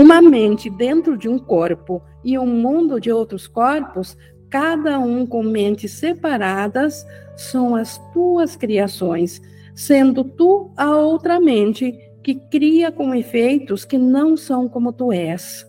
Uma 0.00 0.22
mente 0.22 0.70
dentro 0.70 1.14
de 1.14 1.28
um 1.28 1.38
corpo 1.38 2.00
e 2.24 2.38
um 2.38 2.46
mundo 2.46 2.98
de 2.98 3.12
outros 3.12 3.46
corpos 3.46 4.16
cada 4.48 4.98
um 4.98 5.26
com 5.26 5.42
mentes 5.42 5.92
separadas, 5.92 7.06
são 7.36 7.76
as 7.76 7.98
tuas 8.10 8.56
criações, 8.56 9.42
sendo 9.74 10.24
tu 10.24 10.70
a 10.74 10.96
outra 10.96 11.38
mente 11.38 11.92
que 12.22 12.34
cria 12.34 12.90
com 12.90 13.14
efeitos 13.14 13.84
que 13.84 13.98
não 13.98 14.38
são 14.38 14.70
como 14.70 14.90
tu 14.90 15.12
és. 15.12 15.66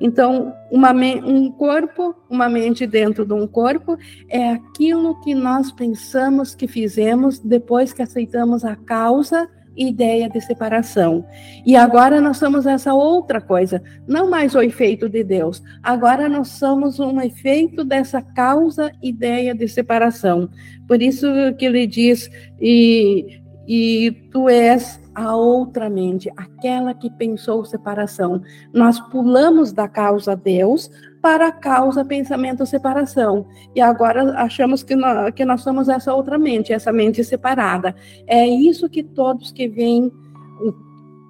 Então, 0.00 0.54
uma, 0.70 0.92
um 0.92 1.50
corpo, 1.50 2.14
uma 2.30 2.48
mente 2.48 2.86
dentro 2.86 3.26
de 3.26 3.32
um 3.32 3.48
corpo, 3.48 3.96
é 4.28 4.50
aquilo 4.52 5.20
que 5.22 5.34
nós 5.34 5.72
pensamos 5.72 6.54
que 6.54 6.68
fizemos 6.68 7.40
depois 7.40 7.92
que 7.92 8.00
aceitamos 8.00 8.64
a 8.64 8.76
causa 8.76 9.50
ideia 9.80 10.28
de 10.28 10.40
separação. 10.40 11.24
E 11.64 11.74
agora 11.74 12.20
nós 12.20 12.36
somos 12.36 12.66
essa 12.66 12.92
outra 12.92 13.40
coisa, 13.40 13.82
não 14.06 14.28
mais 14.28 14.54
o 14.54 14.60
efeito 14.60 15.08
de 15.08 15.24
Deus. 15.24 15.62
Agora 15.82 16.28
nós 16.28 16.48
somos 16.48 17.00
um 17.00 17.20
efeito 17.20 17.84
dessa 17.84 18.20
causa 18.20 18.92
ideia 19.02 19.54
de 19.54 19.66
separação. 19.66 20.48
Por 20.86 21.00
isso 21.00 21.26
que 21.58 21.64
ele 21.64 21.86
diz 21.86 22.30
e 22.60 23.40
e 23.72 24.10
tu 24.32 24.48
és 24.48 25.00
a 25.14 25.36
outra 25.36 25.88
mente, 25.88 26.28
aquela 26.36 26.92
que 26.92 27.08
pensou 27.08 27.64
separação. 27.64 28.42
Nós 28.74 28.98
pulamos 28.98 29.72
da 29.72 29.86
causa 29.86 30.34
Deus 30.34 30.90
para 31.22 31.48
a 31.48 31.52
causa 31.52 32.04
pensamento 32.04 32.64
separação. 32.64 33.46
E 33.74 33.80
agora 33.80 34.32
achamos 34.40 34.82
que 34.82 34.96
nós, 34.96 35.32
que 35.34 35.44
nós 35.44 35.60
somos 35.62 35.88
essa 35.88 36.14
outra 36.14 36.38
mente, 36.38 36.72
essa 36.72 36.92
mente 36.92 37.22
separada. 37.22 37.94
É 38.26 38.46
isso 38.46 38.88
que 38.88 39.02
todos 39.02 39.52
que 39.52 39.68
vêm 39.68 40.10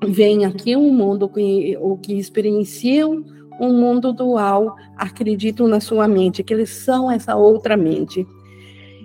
vêm 0.09 0.47
aqui 0.47 0.75
um 0.75 0.93
mundo 0.93 1.29
que, 1.29 1.77
o 1.79 1.97
que 1.99 2.15
experienciam 2.15 3.23
um 3.61 3.75
mundo 3.79 4.13
dual 4.15 4.75
acreditam 4.97 5.69
na 5.69 5.81
sua 5.81 6.09
mente, 6.09 6.43
que 6.43 6.55
eles 6.55 6.71
são 6.71 7.11
essa 7.11 7.37
outra 7.37 7.77
mente. 7.77 8.27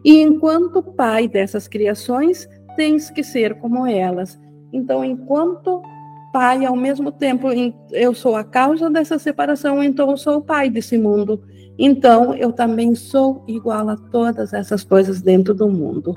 E 0.05 0.21
enquanto 0.21 0.81
pai 0.81 1.27
dessas 1.27 1.67
criações, 1.67 2.47
tens 2.77 3.09
que 3.09 3.23
ser 3.23 3.55
como 3.55 3.85
elas. 3.85 4.39
Então, 4.71 5.03
enquanto 5.03 5.81
pai, 6.35 6.65
ao 6.65 6.75
mesmo 6.75 7.13
tempo, 7.13 7.47
eu 7.93 8.13
sou 8.13 8.35
a 8.35 8.43
causa 8.43 8.89
dessa 8.89 9.17
separação, 9.17 9.81
então 9.81 10.11
eu 10.11 10.17
sou 10.17 10.39
o 10.39 10.41
pai 10.41 10.69
desse 10.69 10.97
mundo. 10.97 11.41
Então, 11.79 12.35
eu 12.35 12.51
também 12.51 12.93
sou 12.93 13.41
igual 13.47 13.87
a 13.87 13.95
todas 13.95 14.51
essas 14.51 14.83
coisas 14.83 15.21
dentro 15.21 15.53
do 15.53 15.69
mundo. 15.69 16.13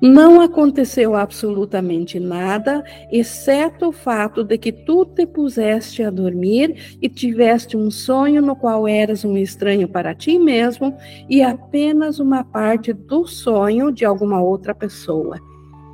Não 0.00 0.40
aconteceu 0.40 1.14
absolutamente 1.14 2.18
nada, 2.18 2.82
exceto 3.12 3.88
o 3.88 3.92
fato 3.92 4.42
de 4.42 4.56
que 4.56 4.72
tu 4.72 5.04
te 5.04 5.26
puseste 5.26 6.02
a 6.02 6.08
dormir 6.08 6.96
e 7.02 7.10
tiveste 7.10 7.76
um 7.76 7.90
sonho 7.90 8.40
no 8.40 8.56
qual 8.56 8.88
eras 8.88 9.22
um 9.22 9.36
estranho 9.36 9.86
para 9.86 10.14
ti 10.14 10.38
mesmo 10.38 10.96
e 11.28 11.42
apenas 11.42 12.18
uma 12.18 12.42
parte 12.42 12.90
do 12.90 13.26
sonho 13.26 13.92
de 13.92 14.02
alguma 14.02 14.42
outra 14.42 14.74
pessoa. 14.74 15.51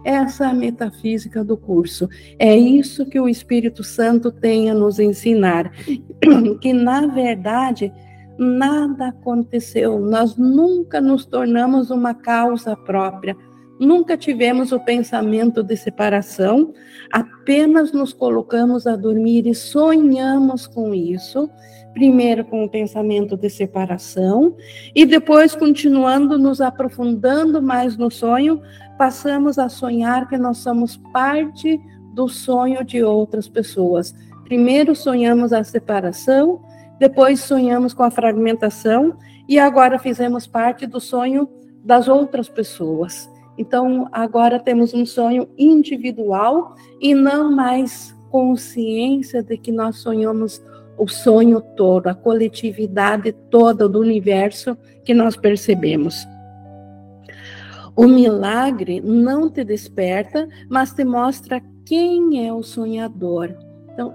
Essa 0.09 0.45
é 0.45 0.47
a 0.49 0.55
metafísica 0.55 1.45
do 1.45 1.55
curso. 1.55 2.09
É 2.39 2.57
isso 2.57 3.05
que 3.05 3.21
o 3.21 3.29
Espírito 3.29 3.85
Santo 3.85 4.33
tem 4.33 4.71
a 4.71 4.75
nos 4.75 4.99
ensinar. 4.99 5.71
Que, 6.63 6.73
na 6.73 7.07
verdade, 7.07 7.93
nada 8.39 9.09
aconteceu. 9.09 10.01
Nós 10.01 10.35
nunca 10.37 10.99
nos 10.99 11.27
tornamos 11.27 11.91
uma 11.91 12.15
causa 12.15 12.75
própria 12.75 13.37
Nunca 13.79 14.17
tivemos 14.17 14.73
o 14.73 14.81
pensamento 14.81 15.63
de 15.63 15.77
separação, 15.77 16.73
apenas 17.13 17.93
nos 17.93 18.13
colocamos 18.13 18.89
a 18.89 18.97
dormir 18.97 19.47
e 19.47 19.55
sonhamos 19.55 20.67
com 20.67 20.93
isso, 20.93 21.49
primeiro 21.99 22.45
com 22.45 22.63
o 22.63 22.69
pensamento 22.69 23.37
de 23.37 23.51
separação, 23.51 24.55
e 24.95 25.05
depois, 25.05 25.57
continuando 25.57 26.39
nos 26.39 26.61
aprofundando 26.61 27.61
mais 27.61 27.97
no 27.97 28.09
sonho, 28.09 28.63
passamos 28.97 29.59
a 29.59 29.69
sonhar 29.69 30.29
que 30.29 30.39
nós 30.39 30.59
somos 30.59 30.97
parte 31.13 31.77
do 32.15 32.29
sonho 32.29 32.85
de 32.85 33.03
outras 33.03 33.49
pessoas. 33.49 34.15
Primeiro 34.45 34.95
sonhamos 34.95 35.53
a 35.53 35.65
separação, 35.65 36.63
depois 37.01 37.41
sonhamos 37.41 37.93
com 37.93 38.05
a 38.05 38.13
fragmentação, 38.13 39.17
e 39.49 39.59
agora 39.59 39.99
fizemos 39.99 40.47
parte 40.47 40.87
do 40.87 41.01
sonho 41.01 41.49
das 41.85 42.07
outras 42.07 42.49
pessoas. 42.49 43.29
Então, 43.59 44.07
agora 44.13 44.61
temos 44.61 44.95
um 44.95 45.05
sonho 45.05 45.49
individual 45.59 46.77
e 47.01 47.13
não 47.13 47.51
mais 47.51 48.17
consciência 48.31 49.43
de 49.43 49.59
que 49.59 49.73
nós 49.73 49.97
sonhamos 49.97 50.63
o 50.99 51.07
sonho 51.07 51.61
todo, 51.61 52.09
a 52.09 52.15
coletividade 52.15 53.33
toda 53.51 53.89
do 53.89 54.01
universo 54.01 54.77
que 55.05 55.15
nós 55.15 55.37
percebemos. 55.37 56.27
O 57.97 58.07
milagre 58.07 59.01
não 59.01 59.51
te 59.51 59.65
desperta, 59.65 60.49
mas 60.69 60.93
te 60.93 61.05
mostra 61.05 61.63
quem 61.85 62.47
é 62.47 62.53
o 62.53 62.63
sonhador. 62.63 63.55
Então, 63.93 64.15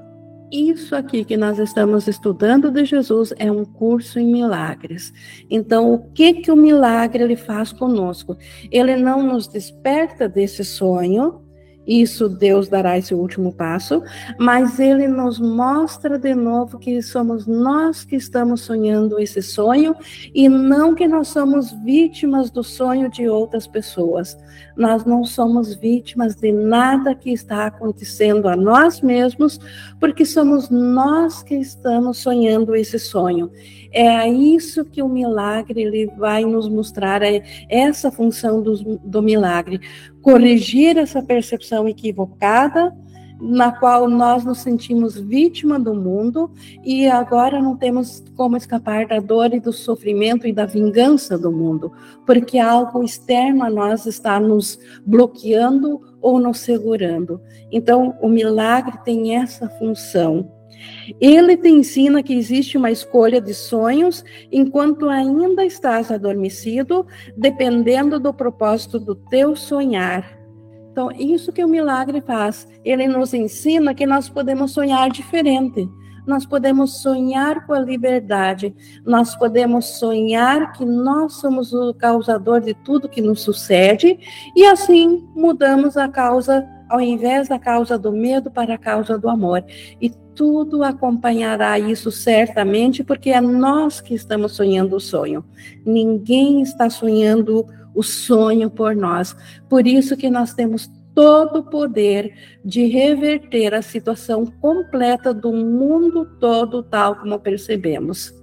isso 0.51 0.95
aqui 0.95 1.25
que 1.25 1.35
nós 1.35 1.57
estamos 1.57 2.07
estudando 2.07 2.69
de 2.69 2.85
Jesus 2.85 3.33
é 3.37 3.51
um 3.51 3.65
curso 3.65 4.19
em 4.19 4.31
milagres. 4.31 5.11
Então, 5.49 5.91
o 5.93 6.11
que 6.11 6.33
que 6.35 6.51
o 6.51 6.55
milagre 6.55 7.23
ele 7.23 7.35
faz 7.35 7.73
conosco? 7.73 8.37
Ele 8.71 8.95
não 8.95 9.23
nos 9.23 9.47
desperta 9.47 10.29
desse 10.29 10.63
sonho, 10.63 11.42
isso 11.85 12.29
Deus 12.29 12.67
dará 12.67 12.97
esse 12.97 13.13
último 13.13 13.53
passo, 13.53 14.01
mas 14.39 14.79
ele 14.79 15.07
nos 15.07 15.39
mostra 15.39 16.17
de 16.17 16.33
novo 16.33 16.79
que 16.79 17.01
somos 17.01 17.45
nós 17.45 18.03
que 18.05 18.15
estamos 18.15 18.61
sonhando 18.61 19.19
esse 19.19 19.41
sonho 19.41 19.95
e 20.33 20.47
não 20.47 20.95
que 20.95 21.07
nós 21.07 21.27
somos 21.27 21.71
vítimas 21.83 22.49
do 22.49 22.63
sonho 22.63 23.09
de 23.09 23.27
outras 23.27 23.67
pessoas. 23.67 24.37
Nós 24.75 25.05
não 25.05 25.23
somos 25.23 25.75
vítimas 25.75 26.35
de 26.35 26.51
nada 26.51 27.13
que 27.13 27.31
está 27.31 27.67
acontecendo 27.67 28.47
a 28.47 28.55
nós 28.55 29.01
mesmos, 29.01 29.59
porque 29.99 30.25
somos 30.25 30.69
nós 30.69 31.43
que 31.43 31.55
estamos 31.55 32.17
sonhando 32.17 32.75
esse 32.75 32.97
sonho. 32.97 33.51
É 33.91 34.27
isso 34.27 34.83
que 34.83 35.03
o 35.03 35.07
milagre 35.07 35.81
ele 35.81 36.07
vai 36.17 36.43
nos 36.45 36.67
mostrar, 36.67 37.21
é 37.21 37.43
essa 37.69 38.11
função 38.11 38.61
do, 38.61 38.97
do 38.97 39.21
milagre, 39.21 39.79
corrigir 40.23 40.97
essa 40.97 41.21
percepção 41.21 41.87
equivocada 41.87 42.95
na 43.39 43.73
qual 43.73 44.07
nós 44.07 44.45
nos 44.45 44.59
sentimos 44.59 45.19
vítima 45.19 45.77
do 45.77 45.93
mundo 45.93 46.49
e 46.81 47.07
agora 47.09 47.61
não 47.61 47.75
temos 47.75 48.23
como 48.37 48.55
escapar 48.55 49.05
da 49.05 49.19
dor 49.19 49.53
e 49.53 49.59
do 49.59 49.73
sofrimento 49.73 50.47
e 50.47 50.53
da 50.53 50.65
vingança 50.65 51.37
do 51.37 51.51
mundo, 51.51 51.91
porque 52.25 52.57
algo 52.57 53.03
externo 53.03 53.65
a 53.65 53.69
nós 53.69 54.05
está 54.05 54.39
nos 54.39 54.79
bloqueando 55.05 55.99
ou 56.21 56.39
nos 56.39 56.59
segurando. 56.59 57.41
Então, 57.69 58.15
o 58.21 58.29
milagre 58.29 58.97
tem 59.03 59.35
essa 59.35 59.67
função. 59.67 60.49
Ele 61.19 61.57
te 61.57 61.69
ensina 61.69 62.23
que 62.23 62.33
existe 62.33 62.77
uma 62.77 62.91
escolha 62.91 63.41
de 63.41 63.53
sonhos 63.53 64.23
enquanto 64.51 65.09
ainda 65.09 65.65
estás 65.65 66.11
adormecido, 66.11 67.05
dependendo 67.35 68.19
do 68.19 68.33
propósito 68.33 68.99
do 68.99 69.15
teu 69.15 69.55
sonhar. 69.55 70.43
Então, 70.91 71.11
isso 71.11 71.51
que 71.51 71.65
o 71.65 71.67
milagre 71.67 72.21
faz, 72.21 72.67
ele 72.85 73.07
nos 73.07 73.33
ensina 73.33 73.95
que 73.95 74.05
nós 74.05 74.29
podemos 74.29 74.71
sonhar 74.71 75.09
diferente. 75.09 75.89
Nós 76.25 76.45
podemos 76.45 77.01
sonhar 77.01 77.65
com 77.65 77.73
a 77.73 77.79
liberdade, 77.79 78.73
nós 79.05 79.35
podemos 79.35 79.97
sonhar 79.97 80.71
que 80.71 80.85
nós 80.85 81.33
somos 81.33 81.73
o 81.73 81.93
causador 81.93 82.61
de 82.61 82.73
tudo 82.73 83.09
que 83.09 83.21
nos 83.21 83.41
sucede, 83.41 84.17
e 84.55 84.65
assim 84.65 85.27
mudamos 85.35 85.97
a 85.97 86.07
causa, 86.07 86.65
ao 86.87 87.01
invés 87.01 87.49
da 87.49 87.59
causa 87.59 87.97
do 87.97 88.11
medo, 88.11 88.49
para 88.49 88.75
a 88.75 88.77
causa 88.77 89.17
do 89.17 89.27
amor. 89.27 89.65
E 89.99 90.09
tudo 90.35 90.83
acompanhará 90.83 91.77
isso 91.79 92.11
certamente, 92.11 93.03
porque 93.03 93.29
é 93.29 93.41
nós 93.41 94.01
que 94.01 94.13
estamos 94.13 94.53
sonhando 94.53 94.95
o 94.95 94.99
sonho. 94.99 95.43
Ninguém 95.85 96.61
está 96.61 96.89
sonhando 96.89 97.65
o 97.93 98.03
sonho 98.03 98.69
por 98.69 98.95
nós. 98.95 99.35
Por 99.69 99.87
isso 99.87 100.17
que 100.17 100.29
nós 100.29 100.53
temos 100.53 100.89
todo 101.13 101.59
o 101.59 101.63
poder 101.63 102.33
de 102.65 102.85
reverter 102.87 103.73
a 103.73 103.81
situação 103.81 104.45
completa 104.45 105.33
do 105.33 105.53
mundo 105.53 106.25
todo 106.39 106.83
tal 106.83 107.15
como 107.15 107.39
percebemos. 107.39 108.33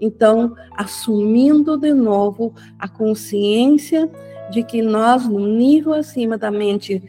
Então, 0.00 0.54
assumindo 0.76 1.76
de 1.76 1.92
novo 1.92 2.54
a 2.78 2.88
consciência 2.88 4.10
de 4.50 4.62
que 4.62 4.80
nós, 4.80 5.28
no 5.28 5.46
nível 5.46 5.92
acima 5.92 6.38
da 6.38 6.50
mente 6.50 7.02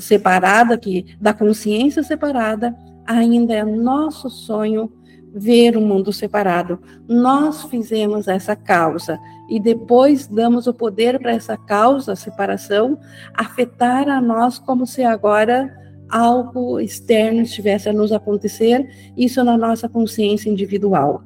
separada, 0.00 0.76
que 0.76 1.16
da 1.20 1.32
consciência 1.32 2.02
separada, 2.02 2.74
ainda 3.06 3.54
é 3.54 3.64
nosso 3.64 4.28
sonho 4.30 4.90
ver 5.34 5.76
o 5.76 5.80
mundo 5.80 6.12
separado. 6.12 6.78
Nós 7.08 7.64
fizemos 7.64 8.28
essa 8.28 8.54
causa 8.54 9.18
e 9.50 9.58
depois 9.58 10.28
damos 10.28 10.66
o 10.66 10.72
poder 10.72 11.18
para 11.18 11.32
essa 11.32 11.56
causa, 11.56 12.14
separação, 12.14 12.98
afetar 13.34 14.08
a 14.08 14.20
nós 14.20 14.58
como 14.58 14.86
se 14.86 15.02
agora 15.02 15.74
algo 16.08 16.78
externo 16.78 17.40
estivesse 17.40 17.88
a 17.88 17.92
nos 17.92 18.12
acontecer, 18.12 18.88
isso 19.16 19.42
na 19.42 19.58
nossa 19.58 19.88
consciência 19.88 20.48
individual. 20.48 21.24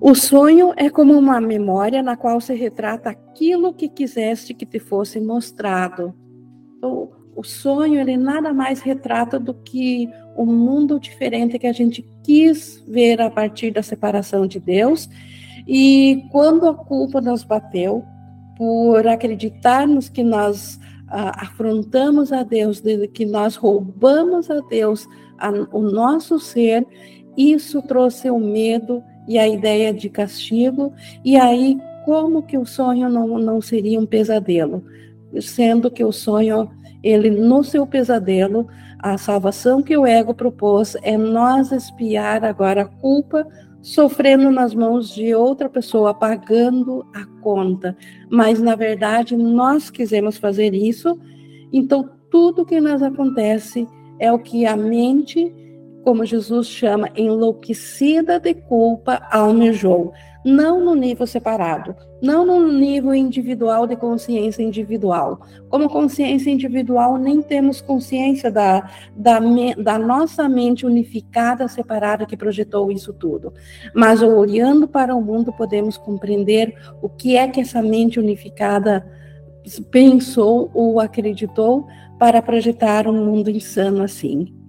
O 0.00 0.14
sonho 0.14 0.72
é 0.76 0.88
como 0.88 1.12
uma 1.12 1.38
memória 1.38 2.02
na 2.02 2.16
qual 2.16 2.40
se 2.40 2.54
retrata 2.54 3.10
aquilo 3.10 3.74
que 3.74 3.88
quiseste 3.88 4.54
que 4.54 4.64
te 4.64 4.78
fosse 4.78 5.20
mostrado. 5.20 6.14
O 7.34 7.42
sonho, 7.42 8.00
ele 8.00 8.16
nada 8.16 8.52
mais 8.54 8.80
retrata 8.80 9.38
do 9.38 9.52
que 9.52 10.08
o 10.36 10.46
mundo 10.46 10.98
diferente 10.98 11.58
que 11.58 11.66
a 11.66 11.72
gente 11.72 12.06
quis 12.22 12.82
ver 12.86 13.20
a 13.20 13.30
partir 13.30 13.70
da 13.70 13.82
separação 13.82 14.46
de 14.46 14.58
Deus. 14.58 15.08
E 15.66 16.24
quando 16.30 16.68
a 16.68 16.74
culpa 16.74 17.20
nos 17.20 17.44
bateu, 17.44 18.04
por 18.56 19.06
acreditarmos 19.06 20.08
que 20.08 20.22
nós 20.22 20.78
ah, 21.08 21.44
afrontamos 21.44 22.32
a 22.32 22.42
Deus, 22.42 22.82
que 23.12 23.24
nós 23.24 23.56
roubamos 23.56 24.50
a 24.50 24.60
Deus 24.60 25.06
a, 25.38 25.50
o 25.72 25.82
nosso 25.82 26.38
ser, 26.38 26.86
isso 27.36 27.82
trouxe 27.82 28.30
o 28.30 28.38
medo 28.38 29.02
e 29.26 29.38
a 29.38 29.48
ideia 29.48 29.92
de 29.92 30.08
castigo, 30.08 30.92
e 31.24 31.36
aí 31.36 31.78
como 32.04 32.42
que 32.42 32.58
o 32.58 32.66
sonho 32.66 33.08
não, 33.08 33.38
não 33.38 33.60
seria 33.60 33.98
um 33.98 34.06
pesadelo? 34.06 34.84
Sendo 35.40 35.90
que 35.90 36.04
o 36.04 36.12
sonho, 36.12 36.70
ele 37.02 37.30
no 37.30 37.62
seu 37.62 37.86
pesadelo, 37.86 38.66
a 39.02 39.18
salvação 39.18 39.82
que 39.82 39.96
o 39.96 40.06
ego 40.06 40.32
propôs 40.32 40.96
é 41.02 41.16
nós 41.16 41.72
espiar 41.72 42.44
agora 42.44 42.82
a 42.82 42.86
culpa 42.86 43.46
sofrendo 43.80 44.50
nas 44.50 44.72
mãos 44.74 45.12
de 45.12 45.34
outra 45.34 45.68
pessoa, 45.68 46.14
pagando 46.14 47.04
a 47.12 47.26
conta. 47.42 47.96
Mas, 48.30 48.60
na 48.60 48.76
verdade, 48.76 49.36
nós 49.36 49.90
quisemos 49.90 50.36
fazer 50.36 50.72
isso, 50.72 51.18
então 51.72 52.08
tudo 52.30 52.64
que 52.64 52.80
nos 52.80 53.02
acontece 53.02 53.88
é 54.20 54.32
o 54.32 54.38
que 54.38 54.64
a 54.64 54.76
mente 54.76 55.52
como 56.02 56.24
Jesus 56.24 56.66
chama, 56.66 57.08
enlouquecida 57.16 58.38
de 58.38 58.54
culpa, 58.54 59.22
almejou. 59.30 60.12
Não 60.44 60.84
no 60.84 60.94
nível 60.94 61.26
separado, 61.26 61.94
não 62.20 62.44
no 62.44 62.72
nível 62.72 63.14
individual 63.14 63.86
de 63.86 63.94
consciência 63.96 64.62
individual. 64.62 65.40
Como 65.68 65.88
consciência 65.88 66.50
individual, 66.50 67.16
nem 67.16 67.40
temos 67.40 67.80
consciência 67.80 68.50
da, 68.50 68.90
da, 69.16 69.40
da 69.78 69.98
nossa 69.98 70.48
mente 70.48 70.84
unificada, 70.84 71.68
separada, 71.68 72.26
que 72.26 72.36
projetou 72.36 72.90
isso 72.90 73.12
tudo. 73.12 73.52
Mas 73.94 74.20
olhando 74.20 74.88
para 74.88 75.14
o 75.14 75.22
mundo, 75.22 75.52
podemos 75.52 75.96
compreender 75.96 76.74
o 77.00 77.08
que 77.08 77.36
é 77.36 77.46
que 77.46 77.60
essa 77.60 77.80
mente 77.80 78.18
unificada 78.18 79.06
pensou 79.90 80.70
ou 80.74 80.98
acreditou 80.98 81.86
para 82.18 82.42
projetar 82.42 83.06
um 83.06 83.24
mundo 83.24 83.50
insano 83.50 84.02
assim. 84.02 84.61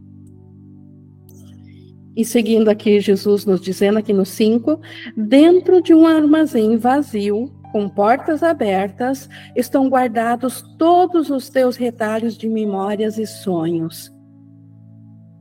E 2.16 2.24
seguindo 2.24 2.70
aqui, 2.70 3.00
Jesus 3.00 3.46
nos 3.46 3.60
dizendo 3.60 3.98
aqui 3.98 4.14
no 4.14 4.26
5, 4.26 4.80
dentro 5.18 5.82
de 5.82 5.94
um 5.94 6.06
armazém 6.06 6.78
vazio, 6.78 7.52
com 7.72 7.90
portas 7.90 8.44
abertas, 8.44 9.28
estão 9.56 9.90
guardados 9.90 10.62
todos 10.78 11.32
os 11.32 11.50
teus 11.50 11.76
retalhos 11.76 12.38
de 12.38 12.48
memórias 12.48 13.18
e 13.18 13.26
sonhos. 13.26 14.14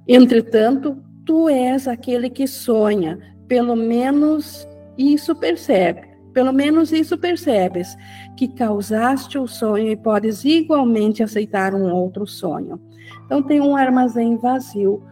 Entretanto, 0.09 0.97
tu 1.27 1.49
és 1.49 1.87
aquele 1.87 2.31
que 2.31 2.47
sonha, 2.47 3.19
pelo 3.47 3.77
menos 3.77 4.67
isso 4.97 5.35
percebe, 5.35 6.09
pelo 6.33 6.55
menos 6.55 6.91
isso 6.91 7.19
percebes, 7.19 7.95
que 8.35 8.49
causaste 8.49 9.39
o 9.39 9.47
sonho 9.47 9.89
e 9.89 9.97
podes 9.97 10.43
igualmente 10.43 11.23
aceitar 11.23 11.75
um 11.75 11.93
outro 11.93 12.27
sonho. 12.27 12.81
Então 13.27 13.43
tem 13.43 13.61
um 13.61 13.77
armazém 13.77 14.39
vazio, 14.39 15.03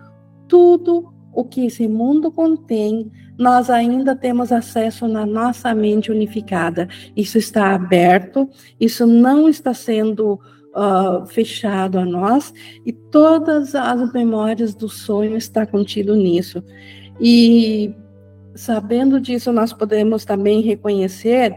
tudo 0.48 1.12
o 1.32 1.44
que 1.44 1.66
esse 1.66 1.86
mundo 1.86 2.30
contém, 2.30 3.10
nós 3.38 3.70
ainda 3.70 4.14
temos 4.14 4.52
acesso 4.52 5.06
na 5.08 5.24
nossa 5.24 5.74
mente 5.74 6.10
unificada. 6.10 6.88
Isso 7.16 7.38
está 7.38 7.74
aberto, 7.74 8.48
isso 8.78 9.06
não 9.06 9.48
está 9.48 9.72
sendo 9.72 10.34
uh, 10.74 11.24
fechado 11.26 11.98
a 11.98 12.04
nós, 12.04 12.52
e 12.84 12.92
todas 12.92 13.74
as 13.74 14.12
memórias 14.12 14.74
do 14.74 14.88
sonho 14.88 15.36
está 15.36 15.64
contido 15.64 16.14
nisso. 16.14 16.62
E 17.20 17.94
sabendo 18.54 19.20
disso, 19.20 19.52
nós 19.52 19.72
podemos 19.72 20.24
também 20.24 20.60
reconhecer 20.60 21.54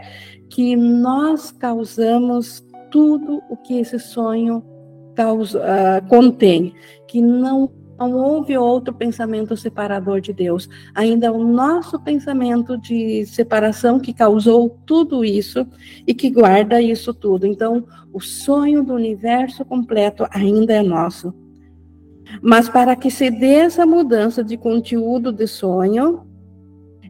que 0.50 0.76
nós 0.76 1.52
causamos 1.52 2.64
tudo 2.92 3.42
o 3.50 3.58
que 3.58 3.80
esse 3.80 3.98
sonho 3.98 4.64
causa, 5.16 5.60
uh, 5.60 6.08
contém, 6.08 6.74
que 7.08 7.22
não 7.22 7.72
não 7.98 8.14
houve 8.14 8.58
outro 8.58 8.94
pensamento 8.94 9.56
separador 9.56 10.20
de 10.20 10.34
Deus. 10.34 10.70
Ainda 10.96 11.32
o 11.32 11.44
nosso 11.44 12.00
pensamento 12.00 12.78
de 12.78 13.26
separação 13.26 14.00
que 14.00 14.14
causou 14.14 14.70
tudo 14.86 15.24
isso 15.24 15.66
e 16.06 16.14
que 16.14 16.30
guarda 16.30 16.82
isso 16.82 17.14
tudo. 17.14 17.46
Então, 17.46 17.86
o 18.12 18.20
sonho 18.20 18.84
do 18.84 18.94
universo 18.94 19.64
completo 19.64 20.28
ainda 20.32 20.74
é 20.74 20.82
nosso. 20.82 21.34
Mas 22.42 22.68
para 22.68 22.96
que 22.96 23.12
se 23.12 23.30
dê 23.30 23.56
essa 23.56 23.86
mudança 23.86 24.44
de 24.44 24.58
conteúdo 24.58 25.32
de 25.32 25.48
sonho, 25.48 26.26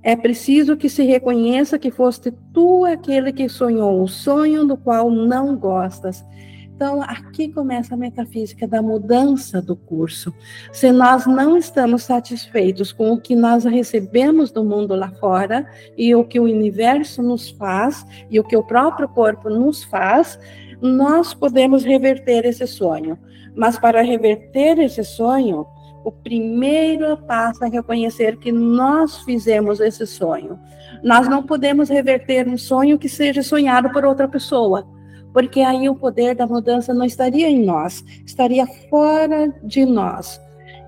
é 0.02 0.16
preciso 0.16 0.76
que 0.76 0.90
se 0.90 1.04
reconheça 1.04 1.80
que 1.80 1.90
foste 1.90 2.32
tu 2.54 2.84
aquele 2.84 3.32
que 3.32 3.48
sonhou 3.48 4.04
o 4.04 4.08
sonho 4.08 4.66
do 4.66 4.76
qual 4.76 5.10
não 5.10 5.56
gostas 5.56 6.26
então, 6.76 7.04
aqui 7.04 7.50
começa 7.50 7.94
a 7.94 7.98
metafísica 7.98 8.68
da 8.68 8.82
mudança 8.82 9.62
do 9.62 9.76
curso. 9.76 10.34
Se 10.72 10.92
nós 10.92 11.28
não 11.28 11.56
estamos 11.56 12.02
satisfeitos 12.04 12.92
com 12.92 13.12
o 13.12 13.22
que 13.22 13.36
nós 13.36 13.64
recebemos 13.64 14.52
do 14.52 14.64
mundo 14.64 14.96
lá 14.96 15.12
fora 15.12 15.68
e 15.96 16.16
o 16.16 16.26
que 16.26 16.40
o 16.40 16.44
universo 16.44 17.22
nos 17.22 17.52
faz 17.52 18.04
e 18.30 18.40
o 18.40 18.44
que 18.44 18.58
o 18.58 18.64
próprio 18.64 19.08
corpo 19.08 19.50
nos 19.50 19.84
faz, 19.84 20.40
nós 20.82 21.32
podemos 21.32 21.84
reverter 21.84 22.44
esse 22.44 22.66
sonho. 22.66 23.20
Mas 23.56 23.78
para 23.78 24.02
reverter 24.02 24.80
esse 24.80 25.04
sonho, 25.04 25.68
o 26.04 26.12
primeiro 26.12 27.16
passo 27.18 27.64
é 27.64 27.70
reconhecer 27.70 28.38
que 28.38 28.52
nós 28.52 29.20
fizemos 29.20 29.80
esse 29.80 30.08
sonho. 30.08 30.60
Nós 31.04 31.30
não 31.30 31.44
podemos 31.44 31.88
reverter 31.88 32.48
um 32.48 32.58
sonho 32.58 32.98
que 32.98 33.08
seja 33.08 33.44
sonhado 33.44 33.92
por 33.92 34.04
outra 34.04 34.28
pessoa 34.28 34.92
porque 35.34 35.62
aí 35.62 35.90
o 35.90 35.96
poder 35.96 36.36
da 36.36 36.48
mudança 36.48 36.94
não 36.94 37.06
estaria 37.06 37.50
em 37.50 37.66
nós, 37.66 38.06
estaria 38.26 38.66
fora 38.90 39.54
de 39.64 39.86
nós. 39.86 40.40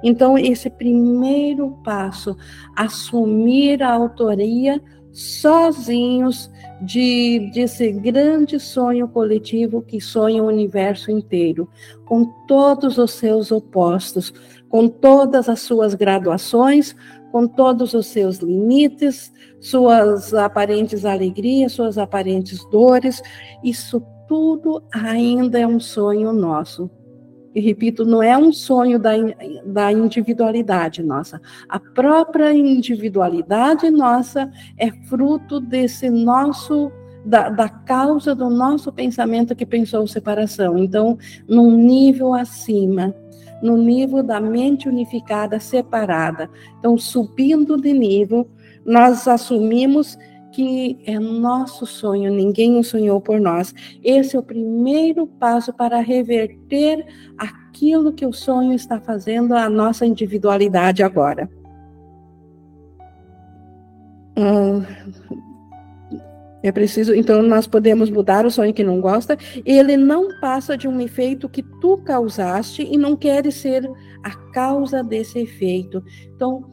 Então, 0.04 0.38
esse 0.38 0.70
primeiro 0.70 1.72
passo, 1.84 2.38
assumir 2.76 3.82
a 3.82 3.92
autoria 3.92 4.80
sozinhos 5.12 6.52
de 6.82 7.50
desse 7.54 7.92
grande 7.92 8.60
sonho 8.60 9.08
coletivo 9.08 9.82
que 9.82 10.00
sonha 10.02 10.44
o 10.44 10.48
universo 10.48 11.10
inteiro, 11.10 11.70
com 12.06 12.26
todos 12.46 12.98
os 12.98 13.12
seus 13.12 13.52
opostos, 13.52 14.34
com 14.70 14.90
todas 14.90 15.48
as 15.48 15.62
suas 15.62 15.96
graduações, 15.96 16.94
com 17.32 17.48
todos 17.48 17.94
os 17.94 18.08
seus 18.08 18.38
limites, 18.38 19.32
suas 19.60 20.34
aparentes 20.34 21.06
alegrias, 21.06 21.72
suas 21.72 21.98
aparentes 21.98 22.64
dores, 22.70 23.22
isso 23.64 24.04
tudo 24.28 24.84
ainda 24.92 25.60
é 25.60 25.68
um 25.68 25.80
sonho 25.80 26.32
nosso. 26.34 26.90
E 27.56 27.62
repito, 27.62 28.04
não 28.04 28.22
é 28.22 28.38
um 28.38 28.52
sonho 28.52 29.00
da, 29.00 29.12
da 29.66 29.90
individualidade 29.90 31.02
nossa. 31.02 31.42
A 31.70 31.80
própria 31.80 32.54
individualidade 32.54 33.90
nossa 33.90 34.52
é 34.78 34.92
fruto 35.08 35.62
desse 35.62 36.10
nosso, 36.10 36.92
da, 37.26 37.48
da 37.48 37.70
causa 37.70 38.36
do 38.36 38.50
nosso 38.50 38.92
pensamento 38.92 39.56
que 39.56 39.66
pensou 39.66 40.06
separação. 40.06 40.78
Então, 40.78 41.18
num 41.48 41.72
nível 41.72 42.34
acima, 42.34 43.16
no 43.62 43.78
nível 43.78 44.22
da 44.22 44.42
mente 44.42 44.90
unificada 44.90 45.58
separada. 45.58 46.50
Então, 46.78 46.98
subindo 46.98 47.78
de 47.78 47.94
nível, 47.94 48.50
nós 48.86 49.30
assumimos 49.30 50.18
que 50.56 50.98
é 51.06 51.20
nosso 51.20 51.86
sonho, 51.86 52.34
ninguém 52.34 52.80
o 52.80 52.84
sonhou 52.84 53.20
por 53.20 53.42
nós. 53.42 53.76
Esse 54.02 54.38
é 54.38 54.40
o 54.40 54.44
primeiro 54.44 55.28
passo 55.28 55.74
para 55.74 56.00
reverter 56.00 57.06
aquilo 57.38 58.14
que 58.14 58.26
o 58.26 58.32
sonho 58.32 58.72
está 58.72 59.02
fazendo 59.02 59.54
à 59.54 59.70
nossa 59.70 60.06
individualidade 60.06 61.04
agora. 61.04 61.50
Hum, 64.38 64.82
é 66.64 66.72
preciso, 66.72 67.14
então 67.14 67.44
nós 67.44 67.68
podemos 67.68 68.10
mudar 68.10 68.46
o 68.46 68.52
sonho 68.52 68.74
que 68.74 68.84
não 68.84 69.02
gosta. 69.02 69.38
Ele 69.66 69.98
não 69.98 70.40
passa 70.40 70.78
de 70.78 70.88
um 70.88 71.02
efeito 71.02 71.50
que 71.50 71.62
tu 71.82 71.98
causaste 71.98 72.82
e 72.82 72.98
não 72.98 73.18
queres 73.18 73.56
ser 73.56 73.86
a 74.24 74.34
causa 74.54 75.04
desse 75.04 75.38
efeito. 75.38 76.02
Então, 76.34 76.64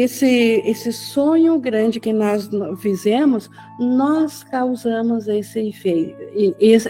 esse, 0.00 0.62
esse 0.64 0.92
sonho 0.92 1.58
grande 1.58 1.98
que 1.98 2.12
nós 2.12 2.48
fizemos, 2.78 3.50
nós 3.80 4.44
causamos 4.44 5.26
esse 5.26 5.74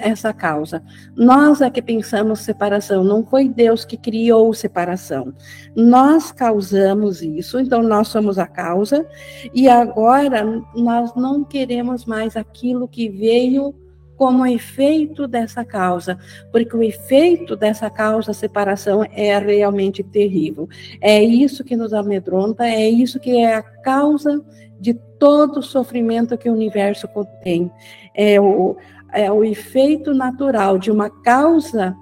essa 0.01 0.33
causa. 0.33 0.83
Nós 1.17 1.63
é 1.63 1.71
que 1.71 1.81
pensamos 1.81 2.41
separação, 2.41 3.03
não 3.03 3.25
foi 3.25 3.49
Deus 3.49 3.85
que 3.85 3.97
criou 3.97 4.53
separação. 4.53 5.33
Nós 5.75 6.31
causamos 6.31 7.23
isso, 7.23 7.59
então 7.59 7.83
nós 7.83 8.09
somos 8.09 8.39
a 8.39 8.47
causa, 8.47 9.07
e 9.55 9.69
agora 9.69 10.45
nós 10.75 11.15
não 11.15 11.43
queremos 11.43 12.05
mais 12.05 12.37
aquilo 12.37 12.87
que 12.87 13.09
veio 13.09 13.75
como 14.19 14.45
efeito 14.45 15.29
dessa 15.29 15.65
causa, 15.65 16.19
porque 16.51 16.77
o 16.77 16.83
efeito 16.83 17.55
dessa 17.55 17.89
causa, 17.89 18.33
a 18.33 18.35
separação, 18.35 19.05
é 19.13 19.39
realmente 19.39 20.03
terrível. 20.03 20.69
É 21.01 21.23
isso 21.23 21.63
que 21.63 21.77
nos 21.77 21.95
amedronta, 21.95 22.67
é 22.67 22.91
isso 22.91 23.21
que 23.21 23.39
é 23.39 23.55
a 23.55 23.63
causa 23.63 24.45
de 24.81 24.93
todo 25.21 25.61
o 25.61 25.63
sofrimento 25.63 26.37
que 26.37 26.51
o 26.51 26.53
universo 26.53 27.07
contém. 27.07 27.71
É 28.13 28.41
o, 28.41 28.77
é 29.13 29.31
o 29.31 29.45
efeito 29.45 30.13
natural 30.13 30.79
de 30.79 30.91
uma 30.91 31.09
causa 31.09 31.97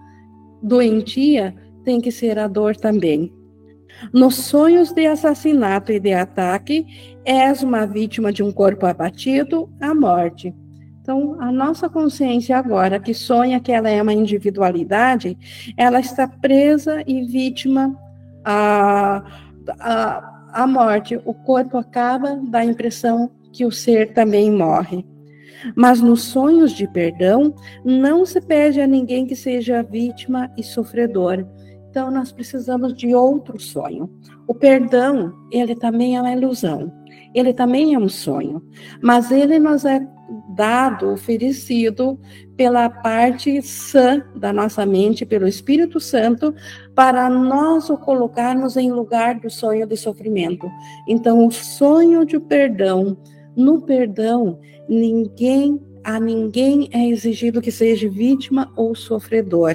doentia, 0.62 1.54
tem 1.84 2.00
que 2.00 2.10
ser 2.10 2.38
a 2.38 2.48
dor 2.48 2.76
também. 2.76 3.30
Nos 4.10 4.36
sonhos 4.36 4.90
de 4.90 5.06
assassinato 5.06 5.92
e 5.92 6.00
de 6.00 6.14
ataque, 6.14 6.86
és 7.26 7.62
uma 7.62 7.86
vítima 7.86 8.32
de 8.32 8.42
um 8.42 8.50
corpo 8.50 8.86
abatido, 8.86 9.70
a 9.80 9.94
morte. 9.94 10.54
Então, 11.06 11.36
a 11.38 11.52
nossa 11.52 11.88
consciência 11.88 12.58
agora, 12.58 12.98
que 12.98 13.14
sonha 13.14 13.60
que 13.60 13.70
ela 13.70 13.88
é 13.88 14.02
uma 14.02 14.12
individualidade, 14.12 15.38
ela 15.76 16.00
está 16.00 16.26
presa 16.26 17.00
e 17.06 17.22
vítima 17.22 17.96
à, 18.44 19.22
à, 19.78 20.50
à 20.52 20.66
morte. 20.66 21.16
O 21.24 21.32
corpo 21.32 21.78
acaba, 21.78 22.40
dá 22.48 22.58
a 22.58 22.64
impressão 22.64 23.30
que 23.52 23.64
o 23.64 23.70
ser 23.70 24.14
também 24.14 24.50
morre. 24.50 25.06
Mas 25.76 26.00
nos 26.00 26.24
sonhos 26.24 26.72
de 26.72 26.88
perdão, 26.88 27.54
não 27.84 28.26
se 28.26 28.40
pede 28.40 28.80
a 28.80 28.86
ninguém 28.88 29.26
que 29.26 29.36
seja 29.36 29.84
vítima 29.84 30.50
e 30.58 30.62
sofredor. 30.64 31.46
Então, 31.88 32.10
nós 32.10 32.32
precisamos 32.32 32.92
de 32.96 33.14
outro 33.14 33.60
sonho. 33.60 34.10
O 34.48 34.52
perdão, 34.52 35.32
ele 35.52 35.76
também 35.76 36.16
é 36.16 36.20
uma 36.20 36.32
ilusão. 36.32 36.92
Ele 37.32 37.54
também 37.54 37.94
é 37.94 37.98
um 37.98 38.08
sonho. 38.08 38.60
Mas 39.00 39.30
ele 39.30 39.60
nos 39.60 39.84
é 39.84 40.00
dado, 40.56 41.12
oferecido 41.12 42.18
pela 42.56 42.88
parte 42.88 43.60
sã 43.62 44.24
da 44.34 44.52
nossa 44.52 44.86
mente, 44.86 45.26
pelo 45.26 45.46
Espírito 45.46 46.00
Santo, 46.00 46.54
para 46.94 47.28
nós 47.28 47.90
o 47.90 47.96
colocarmos 47.96 48.76
em 48.76 48.90
lugar 48.90 49.38
do 49.38 49.50
sonho 49.50 49.86
de 49.86 49.96
sofrimento. 49.96 50.68
Então, 51.06 51.46
o 51.46 51.50
sonho 51.50 52.24
de 52.24 52.40
perdão, 52.40 53.16
no 53.54 53.82
perdão, 53.82 54.58
ninguém 54.88 55.80
a 56.02 56.20
ninguém 56.20 56.88
é 56.92 57.08
exigido 57.08 57.60
que 57.60 57.72
seja 57.72 58.08
vítima 58.08 58.72
ou 58.76 58.94
sofredor. 58.94 59.74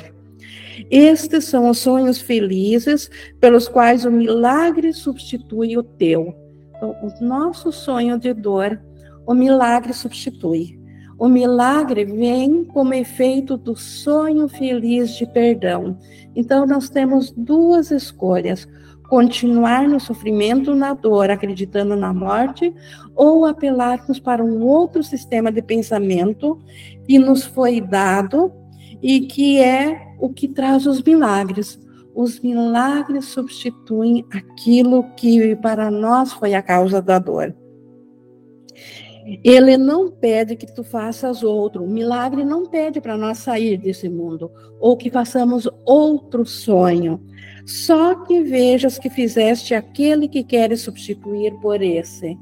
Estes 0.89 1.43
são 1.43 1.69
os 1.69 1.79
sonhos 1.79 2.21
felizes 2.21 3.09
pelos 3.37 3.67
quais 3.67 4.05
o 4.05 4.11
milagre 4.11 4.93
substitui 4.93 5.77
o 5.77 5.83
teu. 5.83 6.33
Então, 6.73 6.95
o 7.03 7.23
nosso 7.23 7.69
sonho 7.73 8.17
de 8.17 8.33
dor 8.33 8.81
o 9.31 9.33
milagre 9.33 9.93
substitui. 9.93 10.77
O 11.17 11.29
milagre 11.29 12.03
vem 12.03 12.65
como 12.65 12.93
efeito 12.93 13.55
do 13.55 13.77
sonho 13.77 14.49
feliz 14.49 15.15
de 15.15 15.25
perdão. 15.25 15.97
Então, 16.35 16.65
nós 16.65 16.89
temos 16.89 17.31
duas 17.31 17.91
escolhas: 17.91 18.67
continuar 19.07 19.87
no 19.87 20.01
sofrimento, 20.01 20.75
na 20.75 20.93
dor, 20.93 21.29
acreditando 21.29 21.95
na 21.95 22.13
morte, 22.13 22.73
ou 23.15 23.45
apelarmos 23.45 24.19
para 24.19 24.43
um 24.43 24.61
outro 24.65 25.01
sistema 25.01 25.49
de 25.49 25.61
pensamento 25.61 26.59
que 27.07 27.17
nos 27.17 27.45
foi 27.45 27.79
dado 27.79 28.51
e 29.01 29.21
que 29.21 29.59
é 29.59 29.97
o 30.19 30.27
que 30.27 30.47
traz 30.47 30.85
os 30.85 31.01
milagres. 31.01 31.79
Os 32.13 32.41
milagres 32.41 33.25
substituem 33.25 34.25
aquilo 34.29 35.05
que 35.15 35.55
para 35.55 35.89
nós 35.89 36.33
foi 36.33 36.53
a 36.53 36.61
causa 36.61 37.01
da 37.01 37.17
dor. 37.17 37.55
Ele 39.43 39.77
não 39.77 40.09
pede 40.09 40.55
que 40.55 40.65
tu 40.65 40.83
faças 40.83 41.43
outro. 41.43 41.83
O 41.83 41.89
milagre 41.89 42.43
não 42.43 42.65
pede 42.65 42.99
para 42.99 43.17
nós 43.17 43.39
sair 43.39 43.77
desse 43.77 44.09
mundo 44.09 44.51
ou 44.79 44.97
que 44.97 45.09
façamos 45.09 45.69
outro 45.85 46.45
sonho. 46.45 47.21
Só 47.65 48.15
que 48.15 48.41
vejas 48.41 48.97
que 48.97 49.09
fizeste 49.09 49.73
aquele 49.73 50.27
que 50.27 50.43
queres 50.43 50.81
substituir 50.81 51.53
por 51.61 51.81
esse. 51.81 52.37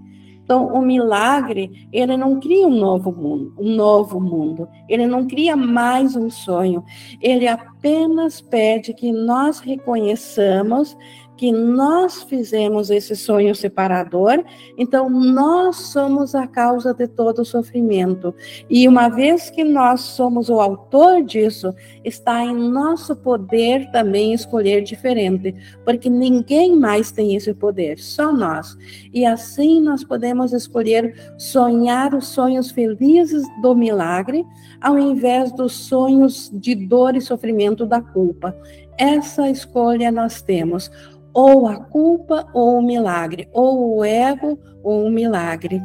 Então, 0.50 0.65
o 0.74 0.82
milagre, 0.82 1.88
ele 1.94 2.18
não 2.18 2.39
cria 2.39 2.65
um 2.65 2.76
novo 2.76 3.12
mundo, 3.12 3.54
um 3.60 3.76
novo 3.76 4.20
mundo. 4.20 4.68
Ele 4.88 5.06
não 5.06 5.28
cria 5.28 5.56
mais 5.56 6.15
um 6.15 6.28
sonho. 6.28 6.84
Ele 7.22 7.48
apenas 7.48 8.42
pede 8.42 8.92
que 8.96 9.12
nós 9.12 9.60
reconheçamos 9.60 10.98
que 11.39 11.54
nós 11.54 12.21
fizemos 12.23 12.89
esse 12.89 13.15
sonho 13.15 13.56
separador, 13.56 14.43
então 14.78 15.10
nós 15.10 15.78
somos 15.78 16.36
a 16.36 16.45
causa 16.45 16.93
de 16.93 17.08
todo 17.08 17.43
o 17.43 17.45
sofrimento. 17.45 18.36
E 18.69 18.86
uma 18.89 19.08
vez 19.08 19.49
que 19.49 19.63
nós 19.63 20.02
somos 20.02 20.49
o 20.49 20.60
autor 20.60 21.23
disso, 21.23 21.73
está 22.04 22.43
em 22.43 22.54
nosso 22.54 23.15
poder 23.15 23.89
também 23.89 24.34
escolher 24.34 24.82
diferente, 24.82 25.56
porque 25.86 26.10
ninguém 26.10 26.75
mais 26.75 27.10
tem 27.10 27.34
esse 27.38 27.54
poder, 27.54 27.99
só 27.99 28.34
nós. 28.34 28.78
E 29.13 29.25
assim 29.25 29.80
nós 29.80 30.04
podemos 30.04 30.52
escolher 30.52 31.34
sonhar 31.38 32.13
os 32.13 32.28
sonhos 32.28 32.69
felizes 32.69 33.43
do 33.62 33.73
milagre, 33.73 34.45
ao 34.82 34.99
invés 34.99 35.54
dos 35.54 35.71
sonhos 35.71 36.52
de 36.54 36.75
dor 36.75 37.15
e 37.15 37.21
sofrimento 37.21 37.86
da 37.86 38.02
culpa. 38.02 38.54
Essa 38.97 39.49
escolha 39.49 40.12
nós 40.12 40.41
temos 40.41 40.91
ou 41.34 41.68
a 41.68 41.76
culpa 41.78 42.48
ou 42.54 42.80
o 42.80 42.82
milagre, 42.82 43.48
ou 43.54 43.98
o 43.98 44.04
ego 44.04 44.60
ou 44.84 45.06
o 45.06 45.12
milagre. 45.12 45.82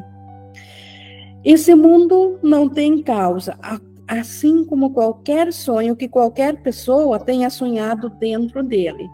Esse 1.44 1.74
mundo 1.74 2.38
não 2.42 2.68
tem 2.68 3.02
causa, 3.02 3.58
assim 4.08 4.64
como 4.64 4.94
qualquer 4.94 5.52
sonho 5.52 5.94
que 5.94 6.08
qualquer 6.08 6.62
pessoa 6.62 7.18
tenha 7.18 7.50
sonhado 7.50 8.08
dentro 8.08 8.62
dele. 8.62 9.08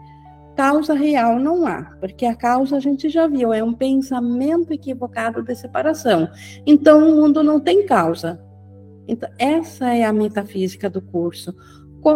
Causa 0.55 0.93
real 0.93 1.39
não 1.39 1.65
há, 1.65 1.95
porque 1.99 2.25
a 2.25 2.35
causa 2.35 2.77
a 2.77 2.79
gente 2.79 3.09
já 3.09 3.27
viu, 3.27 3.51
é 3.51 3.63
um 3.63 3.73
pensamento 3.73 4.71
equivocado 4.71 5.41
de 5.41 5.55
separação. 5.55 6.29
Então 6.65 7.09
o 7.09 7.15
mundo 7.15 7.43
não 7.43 7.59
tem 7.59 7.85
causa. 7.85 8.39
Então, 9.07 9.29
essa 9.37 9.93
é 9.93 10.03
a 10.03 10.13
metafísica 10.13 10.89
do 10.89 11.01
curso. 11.01 11.53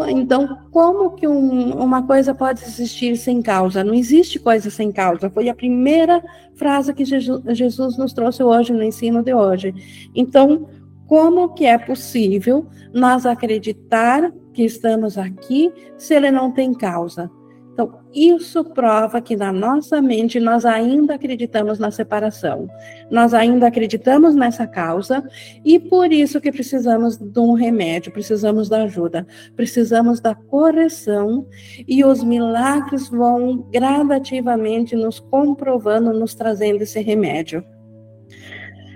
Então, 0.10 0.60
como 0.72 1.12
que 1.12 1.28
um, 1.28 1.72
uma 1.74 2.02
coisa 2.04 2.34
pode 2.34 2.64
existir 2.64 3.16
sem 3.18 3.42
causa? 3.42 3.84
Não 3.84 3.94
existe 3.94 4.40
coisa 4.40 4.70
sem 4.70 4.92
causa. 4.92 5.30
Foi 5.30 5.48
a 5.50 5.56
primeira 5.56 6.24
frase 6.56 6.94
que 6.94 7.06
Jesus 7.06 7.98
nos 7.98 8.14
trouxe 8.14 8.44
hoje 8.44 8.74
no 8.74 8.84
ensino 8.84 9.22
de 9.22 9.34
hoje. 9.34 9.74
Então, 10.16 10.68
como 11.08 11.54
que 11.54 11.66
é 11.66 11.78
possível 11.78 12.66
nós 12.94 13.26
acreditar 13.26 14.32
que 14.54 14.64
estamos 14.64 15.18
aqui 15.18 15.72
se 15.98 16.16
ele 16.16 16.32
não 16.32 16.52
tem 16.52 16.74
causa? 16.74 17.30
Então, 17.76 18.00
isso 18.14 18.64
prova 18.64 19.20
que 19.20 19.36
na 19.36 19.52
nossa 19.52 20.02
mente 20.02 20.40
nós 20.40 20.64
ainda 20.64 21.16
acreditamos 21.16 21.78
na 21.78 21.92
separação, 21.92 22.70
nós 23.12 23.34
ainda 23.34 23.68
acreditamos 23.68 24.34
nessa 24.34 24.66
causa 24.66 25.22
e 25.64 25.78
por 25.78 26.10
isso 26.14 26.40
que 26.40 26.54
precisamos 26.54 27.18
de 27.18 27.38
um 27.38 27.52
remédio, 27.52 28.14
precisamos 28.14 28.70
da 28.70 28.84
ajuda, 28.84 29.28
precisamos 29.58 30.22
da 30.22 30.34
correção 30.34 31.46
e 31.86 32.06
os 32.06 32.24
milagres 32.24 33.10
vão 33.10 33.68
gradativamente 33.70 34.96
nos 34.96 35.20
comprovando, 35.20 36.14
nos 36.14 36.34
trazendo 36.34 36.82
esse 36.82 37.02
remédio. 37.02 37.62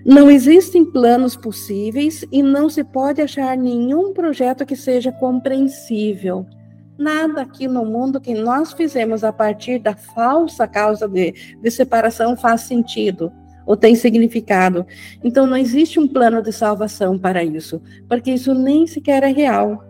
Não 0.05 0.31
existem 0.31 0.85
planos 0.85 1.35
possíveis 1.35 2.23
e 2.31 2.41
não 2.41 2.69
se 2.69 2.85
pode 2.85 3.21
achar 3.21 3.57
nenhum 3.57 4.13
projeto 4.13 4.65
que 4.65 4.77
seja 4.77 5.11
compreensível 5.11 6.45
Nada 6.99 7.43
aqui 7.43 7.65
no 7.65 7.85
mundo 7.85 8.19
que 8.19 8.33
nós 8.33 8.73
fizemos 8.73 9.23
a 9.23 9.31
partir 9.31 9.79
da 9.79 9.95
falsa 9.95 10.67
causa 10.67 11.07
de, 11.07 11.31
de 11.62 11.71
separação 11.71 12.35
faz 12.35 12.62
sentido 12.62 13.31
ou 13.65 13.77
tem 13.77 13.95
significado. 13.95 14.85
Então 15.23 15.47
não 15.47 15.55
existe 15.55 15.97
um 15.97 16.07
plano 16.07 16.41
de 16.41 16.51
salvação 16.51 17.17
para 17.17 17.41
isso, 17.41 17.81
porque 18.09 18.31
isso 18.31 18.53
nem 18.53 18.85
sequer 18.85 19.23
é 19.23 19.31
real. 19.31 19.88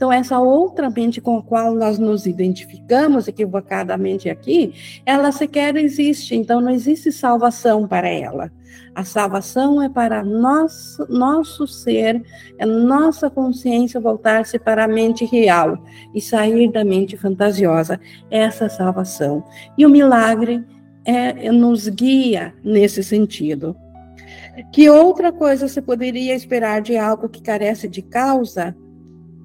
Então, 0.00 0.10
essa 0.10 0.38
outra 0.38 0.88
mente 0.88 1.20
com 1.20 1.36
a 1.36 1.42
qual 1.42 1.74
nós 1.74 1.98
nos 1.98 2.24
identificamos 2.24 3.28
equivocadamente 3.28 4.30
aqui, 4.30 4.72
ela 5.04 5.30
sequer 5.30 5.76
existe. 5.76 6.34
Então, 6.34 6.58
não 6.58 6.70
existe 6.70 7.12
salvação 7.12 7.86
para 7.86 8.08
ela. 8.08 8.50
A 8.94 9.04
salvação 9.04 9.82
é 9.82 9.90
para 9.90 10.24
nós, 10.24 10.96
nosso 11.10 11.66
ser, 11.66 12.22
é 12.56 12.64
nossa 12.64 13.28
consciência 13.28 14.00
voltar-se 14.00 14.58
para 14.58 14.84
a 14.84 14.88
mente 14.88 15.26
real 15.26 15.76
e 16.14 16.20
sair 16.22 16.72
da 16.72 16.82
mente 16.82 17.18
fantasiosa. 17.18 18.00
Essa 18.30 18.64
é 18.64 18.66
a 18.68 18.70
salvação. 18.70 19.44
E 19.76 19.84
o 19.84 19.90
milagre 19.90 20.64
é, 21.04 21.52
nos 21.52 21.90
guia 21.90 22.54
nesse 22.64 23.04
sentido. 23.04 23.76
Que 24.72 24.88
outra 24.88 25.30
coisa 25.30 25.68
se 25.68 25.82
poderia 25.82 26.34
esperar 26.34 26.80
de 26.80 26.96
algo 26.96 27.28
que 27.28 27.42
carece 27.42 27.86
de 27.86 28.00
causa? 28.00 28.74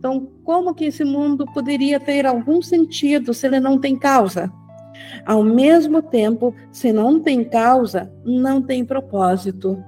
Então, 0.06 0.30
como 0.44 0.76
que 0.76 0.86
esse 0.86 1.04
mundo 1.04 1.48
poderia 1.52 2.00
ter 2.00 2.28
algum 2.28 2.62
sentido 2.62 3.34
se 3.34 3.48
ele 3.48 3.60
não 3.60 3.80
tem 3.80 3.96
causa? 3.96 4.54
Ao 5.26 5.44
mesmo 5.44 6.00
tempo, 6.00 6.54
se 6.72 6.94
não 6.94 7.20
tem 7.20 7.44
causa, 7.44 8.14
não 8.24 8.62
tem 8.62 8.86
propósito. 8.86 9.84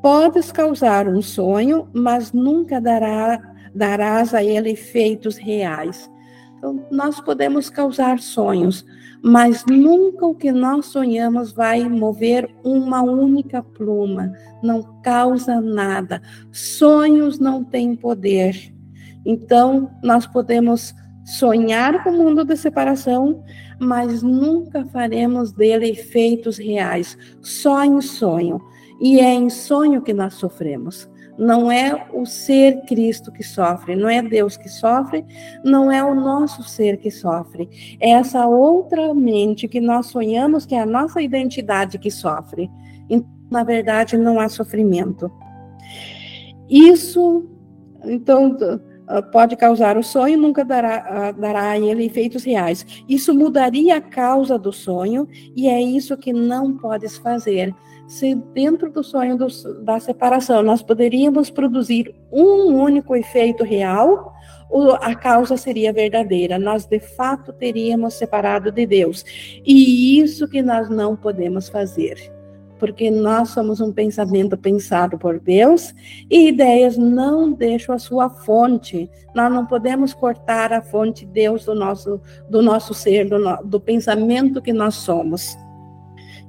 Podes 0.00 0.50
causar 0.50 1.06
um 1.08 1.20
sonho, 1.20 1.90
mas 1.92 2.32
nunca 2.32 2.80
dará, 2.80 3.38
darás 3.74 4.32
a 4.32 4.42
ele 4.42 4.70
efeitos 4.70 5.36
reais. 5.36 6.10
Então, 6.56 6.82
nós 6.90 7.20
podemos 7.20 7.68
causar 7.68 8.18
sonhos, 8.18 8.82
mas 9.22 9.62
nunca 9.68 10.24
o 10.24 10.34
que 10.34 10.50
nós 10.50 10.86
sonhamos 10.86 11.52
vai 11.52 11.86
mover 11.86 12.48
uma 12.64 13.02
única 13.02 13.62
pluma, 13.62 14.32
não 14.62 14.82
causa 15.02 15.60
nada. 15.60 16.22
Sonhos 16.50 17.38
não 17.38 17.62
têm 17.62 17.94
poder. 17.94 18.74
Então, 19.26 19.90
nós 20.02 20.24
podemos 20.26 20.94
sonhar 21.24 22.04
com 22.04 22.10
o 22.10 22.16
mundo 22.16 22.44
de 22.44 22.56
separação, 22.56 23.42
mas 23.80 24.22
nunca 24.22 24.86
faremos 24.86 25.52
dele 25.52 25.90
efeitos 25.90 26.56
reais, 26.56 27.18
só 27.42 27.84
em 27.84 28.00
sonho. 28.00 28.62
E 29.00 29.18
é 29.18 29.34
em 29.34 29.50
sonho 29.50 30.00
que 30.00 30.14
nós 30.14 30.34
sofremos. 30.34 31.10
Não 31.36 31.70
é 31.70 32.08
o 32.14 32.24
ser 32.24 32.82
Cristo 32.86 33.30
que 33.30 33.42
sofre, 33.42 33.94
não 33.94 34.08
é 34.08 34.22
Deus 34.22 34.56
que 34.56 34.70
sofre, 34.70 35.22
não 35.62 35.92
é 35.92 36.02
o 36.02 36.14
nosso 36.14 36.62
ser 36.62 36.96
que 36.96 37.10
sofre. 37.10 37.68
É 38.00 38.10
essa 38.10 38.46
outra 38.46 39.12
mente 39.12 39.68
que 39.68 39.80
nós 39.80 40.06
sonhamos 40.06 40.64
que 40.64 40.74
é 40.74 40.80
a 40.80 40.86
nossa 40.86 41.20
identidade 41.20 41.98
que 41.98 42.10
sofre. 42.10 42.70
Então, 43.10 43.36
na 43.50 43.62
verdade, 43.62 44.16
não 44.16 44.40
há 44.40 44.48
sofrimento. 44.48 45.30
Isso, 46.68 47.46
então, 48.04 48.56
pode 49.32 49.56
causar 49.56 49.96
o 49.96 50.02
sonho, 50.02 50.38
nunca 50.38 50.64
dará, 50.64 51.32
dará 51.32 51.70
a 51.70 51.78
ele 51.78 52.06
efeitos 52.06 52.44
reais. 52.44 52.84
Isso 53.08 53.34
mudaria 53.34 53.96
a 53.96 54.00
causa 54.00 54.58
do 54.58 54.72
sonho, 54.72 55.28
e 55.54 55.68
é 55.68 55.80
isso 55.80 56.16
que 56.16 56.32
não 56.32 56.76
podes 56.76 57.16
fazer 57.18 57.74
se 58.06 58.34
dentro 58.34 58.90
do 58.90 59.02
sonho 59.02 59.36
do, 59.36 59.48
da 59.82 59.98
separação 59.98 60.62
nós 60.62 60.80
poderíamos 60.80 61.50
produzir 61.50 62.14
um 62.30 62.74
único 62.76 63.16
efeito 63.16 63.64
real, 63.64 64.32
a 65.00 65.14
causa 65.14 65.56
seria 65.56 65.92
verdadeira. 65.92 66.58
Nós 66.58 66.86
de 66.86 67.00
fato 67.00 67.52
teríamos 67.52 68.14
separado 68.14 68.70
de 68.70 68.86
Deus. 68.86 69.24
E 69.64 70.20
isso 70.20 70.48
que 70.48 70.62
nós 70.62 70.88
não 70.88 71.16
podemos 71.16 71.68
fazer. 71.68 72.35
Porque 72.78 73.10
nós 73.10 73.50
somos 73.50 73.80
um 73.80 73.92
pensamento 73.92 74.56
pensado 74.56 75.16
por 75.18 75.40
Deus 75.40 75.94
e 76.30 76.48
ideias 76.48 76.96
não 76.96 77.52
deixam 77.52 77.94
a 77.94 77.98
sua 77.98 78.28
fonte. 78.28 79.10
Nós 79.34 79.52
não 79.52 79.64
podemos 79.66 80.12
cortar 80.12 80.72
a 80.72 80.82
fonte 80.82 81.24
de 81.24 81.32
Deus 81.32 81.64
do 81.64 81.74
nosso, 81.74 82.20
do 82.50 82.60
nosso 82.62 82.92
ser, 82.92 83.28
do, 83.28 83.38
do 83.64 83.80
pensamento 83.80 84.60
que 84.60 84.72
nós 84.72 84.94
somos. 84.94 85.56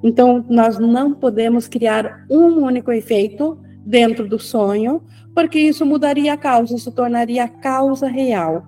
Então, 0.03 0.45
nós 0.47 0.77
não 0.77 1.13
podemos 1.13 1.67
criar 1.67 2.25
um 2.29 2.63
único 2.63 2.91
efeito 2.91 3.57
dentro 3.85 4.27
do 4.27 4.37
sonho, 4.37 5.01
porque 5.33 5.59
isso 5.59 5.85
mudaria 5.85 6.33
a 6.33 6.37
causa, 6.37 6.77
se 6.77 6.91
tornaria 6.91 7.45
a 7.45 7.47
causa 7.47 8.07
real. 8.07 8.65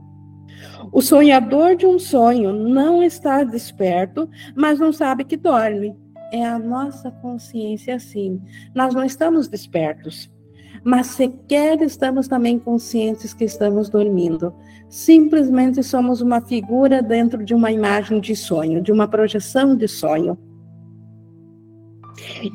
O 0.91 1.01
sonhador 1.01 1.75
de 1.75 1.85
um 1.85 1.99
sonho 1.99 2.51
não 2.51 3.03
está 3.03 3.43
desperto, 3.43 4.29
mas 4.55 4.79
não 4.79 4.91
sabe 4.91 5.23
que 5.23 5.37
dorme. 5.37 5.95
É 6.31 6.45
a 6.45 6.59
nossa 6.59 7.09
consciência 7.09 7.95
assim. 7.95 8.41
Nós 8.75 8.93
não 8.93 9.03
estamos 9.03 9.47
despertos, 9.47 10.31
mas 10.83 11.07
sequer 11.07 11.81
estamos 11.81 12.27
também 12.27 12.59
conscientes 12.59 13.33
que 13.33 13.43
estamos 13.43 13.89
dormindo. 13.89 14.53
Simplesmente 14.87 15.81
somos 15.83 16.21
uma 16.21 16.41
figura 16.41 17.01
dentro 17.01 17.43
de 17.43 17.53
uma 17.53 17.71
imagem 17.71 18.19
de 18.19 18.35
sonho, 18.35 18.81
de 18.81 18.91
uma 18.91 19.07
projeção 19.07 19.75
de 19.75 19.87
sonho. 19.87 20.37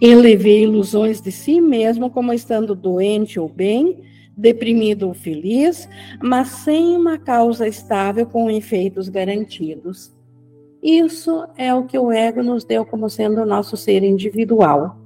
Ele 0.01 0.37
vê 0.37 0.63
ilusões 0.63 1.21
de 1.21 1.33
si 1.33 1.61
mesmo 1.61 2.11
como 2.11 2.33
estando 2.33 2.75
doente 2.75 3.41
ou 3.41 3.49
bem, 3.49 4.03
deprimido 4.37 5.09
ou 5.09 5.15
feliz, 5.15 5.89
mas 6.23 6.49
sem 6.49 6.97
uma 6.97 7.19
causa 7.19 7.67
estável 7.67 8.27
com 8.27 8.51
efeitos 8.51 9.09
garantidos. 9.09 10.14
Isso 10.85 11.47
é 11.57 11.75
o 11.75 11.85
que 11.85 11.99
o 11.99 12.13
ego 12.13 12.43
nos 12.43 12.63
deu 12.63 12.85
como 12.85 13.09
sendo 13.09 13.41
o 13.41 13.47
nosso 13.47 13.75
ser 13.75 14.05
individual. 14.05 14.99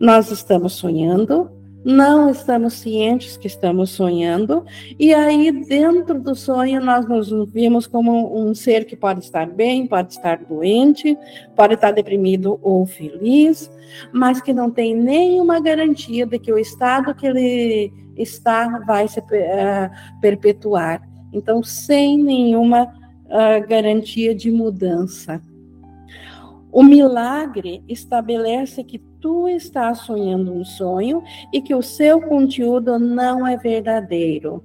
Nós 0.00 0.30
estamos 0.30 0.72
sonhando, 0.72 1.50
não 1.84 2.30
estamos 2.30 2.72
cientes 2.72 3.36
que 3.36 3.46
estamos 3.46 3.90
sonhando, 3.90 4.64
e 4.98 5.12
aí 5.12 5.52
dentro 5.52 6.18
do 6.18 6.34
sonho 6.34 6.80
nós 6.82 7.06
nos 7.06 7.30
vimos 7.52 7.86
como 7.86 8.34
um 8.34 8.54
ser 8.54 8.86
que 8.86 8.96
pode 8.96 9.20
estar 9.20 9.46
bem, 9.46 9.86
pode 9.86 10.14
estar 10.14 10.38
doente, 10.38 11.18
pode 11.54 11.74
estar 11.74 11.90
deprimido 11.90 12.58
ou 12.62 12.86
feliz, 12.86 13.70
mas 14.14 14.40
que 14.40 14.54
não 14.54 14.70
tem 14.70 14.96
nenhuma 14.96 15.60
garantia 15.60 16.24
de 16.24 16.38
que 16.38 16.50
o 16.50 16.58
estado 16.58 17.14
que 17.14 17.26
ele 17.26 17.92
está 18.16 18.78
vai 18.86 19.06
se 19.06 19.20
uh, 19.20 19.24
perpetuar. 20.18 21.06
Então, 21.30 21.62
sem 21.62 22.16
nenhuma 22.16 22.99
uh, 23.30 23.66
garantia 23.66 24.34
de 24.34 24.50
mudança. 24.50 25.40
O 26.72 26.82
milagre 26.82 27.82
estabelece 27.88 28.84
que 28.84 28.98
tu 29.20 29.48
estás 29.48 29.98
sonhando 29.98 30.52
um 30.52 30.64
sonho 30.64 31.22
e 31.52 31.60
que 31.60 31.74
o 31.74 31.82
seu 31.82 32.20
conteúdo 32.20 32.98
não 32.98 33.46
é 33.46 33.56
verdadeiro. 33.56 34.62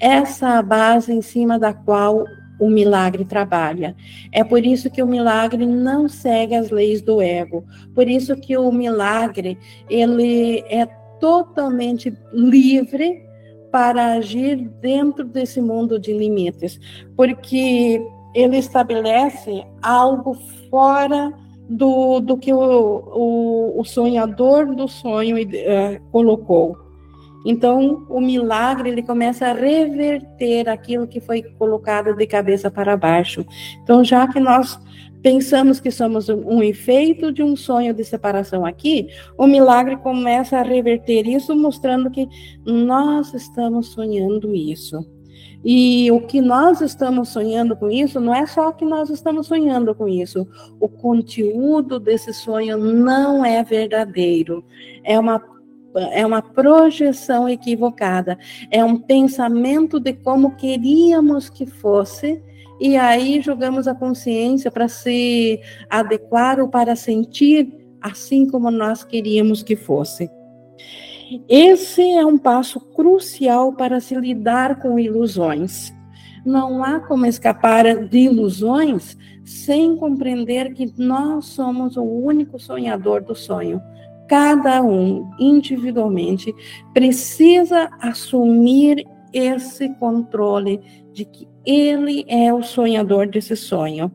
Essa 0.00 0.48
é 0.48 0.56
a 0.56 0.62
base 0.62 1.12
em 1.12 1.22
cima 1.22 1.58
da 1.58 1.72
qual 1.72 2.24
o 2.58 2.70
milagre 2.70 3.24
trabalha. 3.24 3.94
É 4.32 4.42
por 4.42 4.64
isso 4.64 4.90
que 4.90 5.02
o 5.02 5.06
milagre 5.06 5.66
não 5.66 6.08
segue 6.08 6.54
as 6.54 6.70
leis 6.70 7.02
do 7.02 7.20
ego. 7.20 7.64
Por 7.94 8.08
isso 8.08 8.34
que 8.36 8.56
o 8.56 8.72
milagre 8.72 9.58
ele 9.90 10.64
é 10.68 10.86
totalmente 11.20 12.16
livre 12.32 13.25
para 13.76 14.14
agir 14.14 14.56
dentro 14.80 15.22
desse 15.22 15.60
mundo 15.60 15.98
de 15.98 16.10
limites, 16.10 16.80
porque 17.14 18.02
ele 18.34 18.56
estabelece 18.56 19.66
algo 19.82 20.34
fora 20.70 21.30
do, 21.68 22.18
do 22.20 22.38
que 22.38 22.54
o, 22.54 22.58
o, 22.58 23.78
o 23.78 23.84
sonhador 23.84 24.74
do 24.74 24.88
sonho 24.88 25.36
uh, 25.36 26.00
colocou. 26.10 26.74
Então, 27.44 28.06
o 28.08 28.18
milagre 28.18 28.88
ele 28.88 29.02
começa 29.02 29.48
a 29.48 29.52
reverter 29.52 30.70
aquilo 30.70 31.06
que 31.06 31.20
foi 31.20 31.42
colocado 31.42 32.14
de 32.14 32.26
cabeça 32.26 32.70
para 32.70 32.96
baixo. 32.96 33.44
Então, 33.82 34.02
já 34.02 34.26
que 34.26 34.40
nós 34.40 34.80
pensamos 35.26 35.80
que 35.80 35.90
somos 35.90 36.28
um 36.28 36.62
efeito 36.62 37.32
de 37.32 37.42
um 37.42 37.56
sonho 37.56 37.92
de 37.92 38.04
separação 38.04 38.64
aqui, 38.64 39.08
o 39.36 39.44
milagre 39.44 39.96
começa 39.96 40.56
a 40.56 40.62
reverter 40.62 41.26
isso, 41.26 41.52
mostrando 41.56 42.08
que 42.12 42.28
nós 42.64 43.34
estamos 43.34 43.88
sonhando 43.88 44.54
isso. 44.54 45.04
E 45.64 46.08
o 46.12 46.20
que 46.20 46.40
nós 46.40 46.80
estamos 46.80 47.30
sonhando 47.30 47.76
com 47.76 47.90
isso 47.90 48.20
não 48.20 48.32
é 48.32 48.46
só 48.46 48.70
que 48.70 48.84
nós 48.84 49.10
estamos 49.10 49.48
sonhando 49.48 49.96
com 49.96 50.06
isso. 50.06 50.46
O 50.78 50.88
conteúdo 50.88 51.98
desse 51.98 52.32
sonho 52.32 52.78
não 52.78 53.44
é 53.44 53.64
verdadeiro. 53.64 54.64
É 55.02 55.18
uma 55.18 55.42
é 56.12 56.26
uma 56.26 56.42
projeção 56.42 57.48
equivocada, 57.48 58.38
é 58.70 58.84
um 58.84 58.98
pensamento 58.98 59.98
de 59.98 60.12
como 60.12 60.54
queríamos 60.54 61.48
que 61.48 61.64
fosse, 61.64 62.42
e 62.80 62.96
aí 62.96 63.40
jogamos 63.40 63.88
a 63.88 63.94
consciência 63.94 64.70
para 64.70 64.88
se 64.88 65.60
adequar 65.88 66.60
ou 66.60 66.68
para 66.68 66.94
sentir 66.94 67.72
assim 68.00 68.46
como 68.48 68.70
nós 68.70 69.02
queríamos 69.02 69.62
que 69.62 69.74
fosse. 69.74 70.30
Esse 71.48 72.02
é 72.02 72.24
um 72.24 72.38
passo 72.38 72.78
crucial 72.78 73.72
para 73.72 74.00
se 74.00 74.14
lidar 74.14 74.80
com 74.80 74.98
ilusões. 74.98 75.92
Não 76.44 76.84
há 76.84 77.00
como 77.00 77.26
escapar 77.26 78.06
de 78.06 78.18
ilusões 78.18 79.16
sem 79.44 79.96
compreender 79.96 80.72
que 80.72 80.92
nós 80.96 81.46
somos 81.46 81.96
o 81.96 82.02
único 82.02 82.58
sonhador 82.58 83.22
do 83.22 83.34
sonho. 83.34 83.80
Cada 84.28 84.82
um, 84.82 85.28
individualmente, 85.38 86.54
precisa 86.92 87.88
assumir 88.00 89.04
esse 89.32 89.88
controle 89.94 90.80
de 91.12 91.24
que 91.24 91.48
ele 91.66 92.24
é 92.28 92.52
o 92.52 92.62
sonhador 92.62 93.26
desse 93.26 93.56
sonho. 93.56 94.10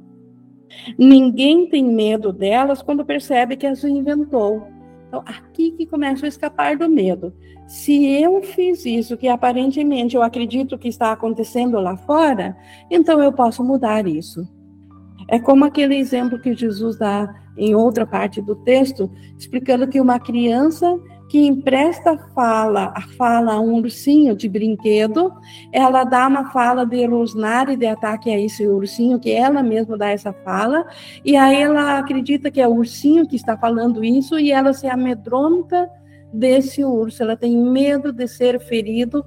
Ninguém 0.97 1.67
tem 1.67 1.83
medo 1.83 2.31
delas 2.31 2.81
quando 2.81 3.05
percebe 3.05 3.57
que 3.57 3.67
as 3.67 3.83
inventou 3.83 4.65
então, 5.11 5.21
aqui 5.25 5.71
que 5.71 5.85
começa 5.85 6.25
a 6.25 6.29
escapar 6.29 6.77
do 6.77 6.87
medo. 6.87 7.33
Se 7.67 8.05
eu 8.21 8.41
fiz 8.41 8.85
isso 8.85 9.17
que 9.17 9.27
aparentemente 9.27 10.15
eu 10.15 10.23
acredito 10.23 10.77
que 10.77 10.87
está 10.87 11.11
acontecendo 11.11 11.77
lá 11.81 11.97
fora, 11.97 12.55
então 12.89 13.21
eu 13.21 13.33
posso 13.33 13.61
mudar 13.61 14.07
isso. 14.07 14.47
É 15.27 15.37
como 15.37 15.65
aquele 15.65 15.97
exemplo 15.97 16.39
que 16.39 16.53
Jesus 16.53 16.97
dá 16.97 17.29
em 17.57 17.75
outra 17.75 18.05
parte 18.05 18.41
do 18.41 18.55
texto, 18.63 19.11
explicando 19.37 19.85
que 19.85 19.99
uma 19.99 20.17
criança 20.17 20.97
que 21.31 21.47
empresta 21.47 22.17
fala, 22.35 22.91
a 22.93 22.99
fala 23.17 23.53
a 23.53 23.61
um 23.61 23.75
ursinho 23.75 24.35
de 24.35 24.49
brinquedo, 24.49 25.31
ela 25.71 26.03
dá 26.03 26.27
uma 26.27 26.51
fala 26.51 26.85
de 26.85 27.05
rosnar 27.05 27.69
e 27.69 27.77
de 27.77 27.87
ataque 27.87 28.29
a 28.29 28.37
esse 28.37 28.67
ursinho, 28.67 29.17
que 29.17 29.31
ela 29.31 29.63
mesma 29.63 29.97
dá 29.97 30.09
essa 30.09 30.33
fala, 30.33 30.85
e 31.23 31.37
aí 31.37 31.61
ela 31.61 31.99
acredita 31.99 32.51
que 32.51 32.59
é 32.59 32.67
o 32.67 32.75
ursinho 32.75 33.25
que 33.25 33.37
está 33.37 33.57
falando 33.57 34.03
isso, 34.03 34.37
e 34.37 34.51
ela 34.51 34.73
se 34.73 34.87
amedronta 34.87 35.89
desse 36.33 36.83
urso, 36.83 37.23
ela 37.23 37.37
tem 37.37 37.55
medo 37.55 38.11
de 38.11 38.27
ser 38.27 38.59
ferido 38.59 39.23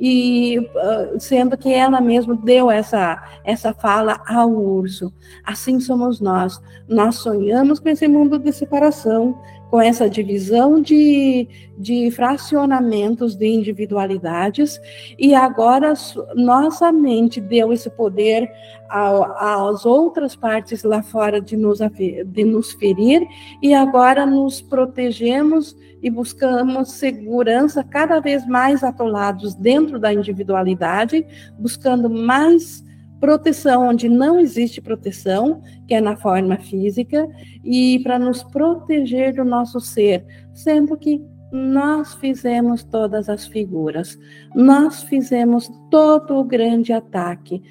e 0.00 0.58
uh, 0.58 1.20
sendo 1.20 1.56
que 1.56 1.72
ela 1.72 2.00
mesma 2.00 2.34
deu 2.34 2.70
essa 2.70 3.22
essa 3.44 3.72
fala 3.72 4.20
ao 4.26 4.50
urso. 4.50 5.12
Assim 5.44 5.78
somos 5.78 6.20
nós. 6.20 6.60
Nós 6.88 7.16
sonhamos 7.16 7.78
com 7.78 7.88
esse 7.88 8.08
mundo 8.08 8.36
de 8.36 8.52
separação, 8.52 9.38
com 9.72 9.80
essa 9.80 10.06
divisão 10.06 10.82
de, 10.82 11.48
de 11.78 12.10
fracionamentos 12.10 13.34
de 13.34 13.46
individualidades, 13.46 14.78
e 15.18 15.34
agora 15.34 15.94
nossa 16.34 16.92
mente 16.92 17.40
deu 17.40 17.72
esse 17.72 17.88
poder 17.88 18.52
às 18.90 19.86
outras 19.86 20.36
partes 20.36 20.84
lá 20.84 21.02
fora 21.02 21.40
de 21.40 21.56
nos, 21.56 21.78
de 22.26 22.44
nos 22.44 22.72
ferir, 22.72 23.26
e 23.62 23.72
agora 23.72 24.26
nos 24.26 24.60
protegemos 24.60 25.74
e 26.02 26.10
buscamos 26.10 26.92
segurança 26.92 27.82
cada 27.82 28.20
vez 28.20 28.46
mais 28.46 28.84
atolados 28.84 29.54
dentro 29.54 29.98
da 29.98 30.12
individualidade, 30.12 31.24
buscando 31.58 32.10
mais 32.10 32.84
proteção 33.22 33.88
onde 33.88 34.08
não 34.08 34.40
existe 34.40 34.80
proteção, 34.80 35.62
que 35.86 35.94
é 35.94 36.00
na 36.00 36.16
forma 36.16 36.58
física, 36.58 37.28
e 37.64 38.00
para 38.00 38.18
nos 38.18 38.42
proteger 38.42 39.32
do 39.34 39.44
nosso 39.44 39.78
ser, 39.78 40.26
sendo 40.52 40.96
que 40.96 41.22
nós 41.52 42.14
fizemos 42.14 42.82
todas 42.82 43.28
as 43.28 43.46
figuras, 43.46 44.18
nós 44.56 45.04
fizemos 45.04 45.70
todo 45.88 46.34
o 46.34 46.44
grande 46.44 46.92
ataque, 46.92 47.62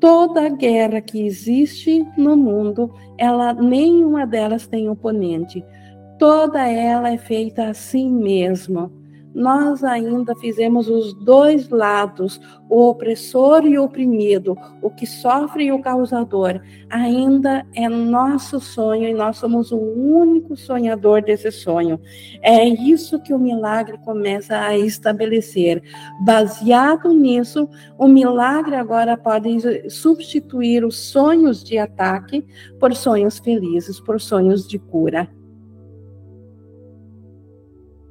toda 0.00 0.46
a 0.46 0.48
guerra 0.48 1.02
que 1.02 1.26
existe 1.26 2.02
no 2.16 2.34
mundo, 2.34 2.90
ela 3.18 3.52
nenhuma 3.52 4.26
delas 4.26 4.66
tem 4.66 4.88
oponente 4.88 5.62
toda 6.18 6.66
ela 6.66 7.10
é 7.10 7.18
feita 7.18 7.68
assim 7.68 8.10
mesmo. 8.10 8.90
Nós 9.34 9.82
ainda 9.82 10.34
fizemos 10.36 10.88
os 10.88 11.12
dois 11.12 11.68
lados, 11.68 12.40
o 12.68 12.88
opressor 12.88 13.66
e 13.66 13.76
o 13.76 13.84
oprimido, 13.84 14.56
o 14.80 14.88
que 14.88 15.06
sofre 15.06 15.64
e 15.64 15.72
o 15.72 15.82
causador. 15.82 16.60
Ainda 16.88 17.66
é 17.74 17.88
nosso 17.88 18.60
sonho 18.60 19.08
e 19.08 19.12
nós 19.12 19.38
somos 19.38 19.72
o 19.72 19.78
único 19.78 20.56
sonhador 20.56 21.20
desse 21.20 21.50
sonho. 21.50 22.00
É 22.42 22.64
isso 22.64 23.20
que 23.20 23.34
o 23.34 23.38
milagre 23.38 23.98
começa 23.98 24.56
a 24.56 24.78
estabelecer. 24.78 25.82
Baseado 26.20 27.12
nisso, 27.12 27.68
o 27.98 28.06
milagre 28.06 28.76
agora 28.76 29.16
pode 29.16 29.90
substituir 29.90 30.84
os 30.84 30.96
sonhos 30.96 31.64
de 31.64 31.76
ataque 31.76 32.46
por 32.78 32.94
sonhos 32.94 33.40
felizes, 33.40 33.98
por 33.98 34.20
sonhos 34.20 34.68
de 34.68 34.78
cura. 34.78 35.28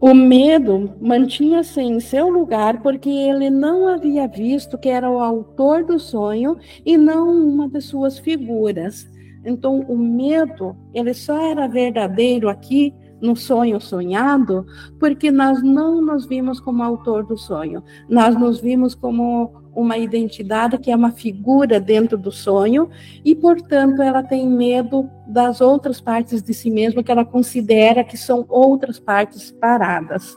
O 0.06 0.14
medo 0.14 0.95
mantinha-se 0.99 1.80
em 1.80 1.97
seu 2.01 2.28
lugar 2.28 2.82
porque 2.82 3.10
ele 3.10 3.49
não 3.49 3.88
havia 3.88 4.28
visto 4.28 4.78
que 4.78 4.89
era 4.89 5.10
o 5.10 5.18
autor 5.18 5.86
do 5.86 5.97
sonho 5.97 6.58
e 6.86 6.97
não 6.97 7.32
uma 7.32 7.70
de 7.70 7.80
suas 7.80 8.20
figuras. 8.20 9.10
Então, 9.45 9.80
o 9.88 9.97
medo, 9.97 10.76
ele 10.93 11.14
só 11.14 11.49
era 11.49 11.70
verdadeiro 11.70 12.49
aqui 12.49 12.93
no 13.22 13.34
sonho 13.34 13.80
sonhado, 13.80 14.66
porque 14.99 15.32
nós 15.32 15.64
não 15.64 16.01
nos 16.01 16.26
vimos 16.26 16.60
como 16.60 16.84
autor 16.84 17.26
do 17.26 17.38
sonho. 17.38 17.82
Nós 18.10 18.36
nos 18.36 18.60
vimos 18.60 18.93
como 18.93 19.62
uma 19.76 19.97
identidade 19.97 20.78
que 20.78 20.91
é 20.91 20.95
uma 20.95 21.11
figura 21.11 21.80
dentro 21.80 22.17
do 22.17 22.32
sonho 22.32 22.89
e, 23.24 23.36
portanto, 23.36 24.01
ela 24.01 24.24
tem 24.24 24.47
medo 24.47 25.09
das 25.28 25.61
outras 25.61 25.99
partes 25.99 26.41
de 26.41 26.53
si 26.53 26.69
mesma 26.69 27.03
que 27.03 27.11
ela 27.11 27.26
considera 27.26 28.03
que 28.03 28.17
são 28.17 28.45
outras 28.49 28.99
partes 28.99 29.51
paradas. 29.51 30.36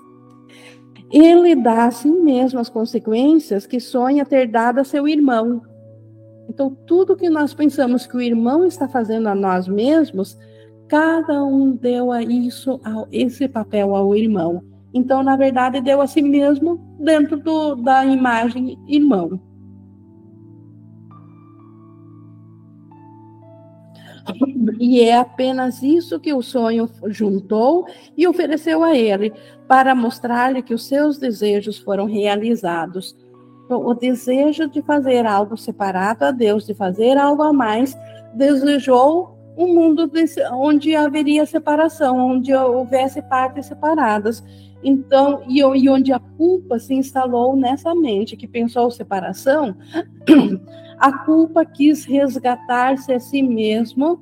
Ele 1.13 1.55
dá 1.55 1.87
a 1.87 1.91
si 1.91 2.11
mesmo 2.11 2.59
as 2.59 2.69
consequências 2.69 3.67
que 3.67 3.79
sonha 3.79 4.25
ter 4.25 4.49
dado 4.49 4.81
a 4.81 4.85
seu 4.85 5.07
irmão. 5.07 5.63
Então, 6.49 6.77
tudo 6.87 7.17
que 7.17 7.29
nós 7.29 7.55
pensamos 7.55 8.07
que 8.07 8.17
o 8.17 8.21
irmão 8.21 8.65
está 8.65 8.89
fazendo 8.89 9.29
a 9.29 9.35
nós 9.35 9.69
mesmos, 9.69 10.37
cada 10.89 11.45
um 11.45 11.73
deu 11.73 12.11
a 12.11 12.23
isso, 12.23 12.81
a 12.85 13.05
esse 13.11 13.49
papel 13.49 13.95
ao 13.95 14.15
irmão. 14.15 14.63
Então, 14.97 15.23
na 15.23 15.37
verdade, 15.37 15.79
deu 15.83 16.01
a 16.01 16.07
si 16.07 16.23
mesmo 16.23 16.81
dentro 16.99 17.37
do, 17.37 17.75
da 17.75 18.03
imagem 18.07 18.79
irmão. 18.89 19.39
E 24.81 25.03
é 25.03 25.19
apenas 25.19 25.83
isso 25.83 26.19
que 26.19 26.33
o 26.33 26.41
sonho 26.41 26.89
juntou 27.09 27.87
e 28.17 28.27
ofereceu 28.27 28.83
a 28.83 28.97
ele, 28.97 29.35
para 29.69 29.95
mostrar-lhe 29.95 30.63
que 30.63 30.73
os 30.73 30.87
seus 30.87 31.19
desejos 31.19 31.79
foram 31.79 32.07
realizados. 32.07 33.15
Então, 33.67 33.87
o 33.87 33.93
desejo 33.93 34.67
de 34.67 34.81
fazer 34.81 35.27
algo 35.27 35.59
separado 35.59 36.25
a 36.25 36.31
Deus, 36.31 36.67
de 36.67 36.73
fazer 36.73 37.19
algo 37.19 37.43
a 37.43 37.53
mais, 37.53 37.95
desejou 38.35 39.37
um 39.59 39.75
mundo 39.75 40.11
onde 40.53 40.97
haveria 40.97 41.45
separação, 41.45 42.17
onde 42.17 42.55
houvesse 42.55 43.21
partes 43.21 43.67
separadas. 43.67 44.43
Então, 44.89 45.43
e, 45.49 45.59
e 45.59 45.91
onde 45.91 46.13
a 46.13 46.21
culpa 46.21 46.79
se 46.79 46.95
instalou 46.95 47.57
nessa 47.57 47.93
mente 47.93 48.37
que 48.37 48.47
pensou 48.47 48.89
separação, 48.89 49.75
a 50.97 51.25
culpa 51.25 51.65
quis 51.65 52.05
resgatar-se 52.05 53.13
a 53.13 53.19
si 53.19 53.43
mesmo, 53.43 54.21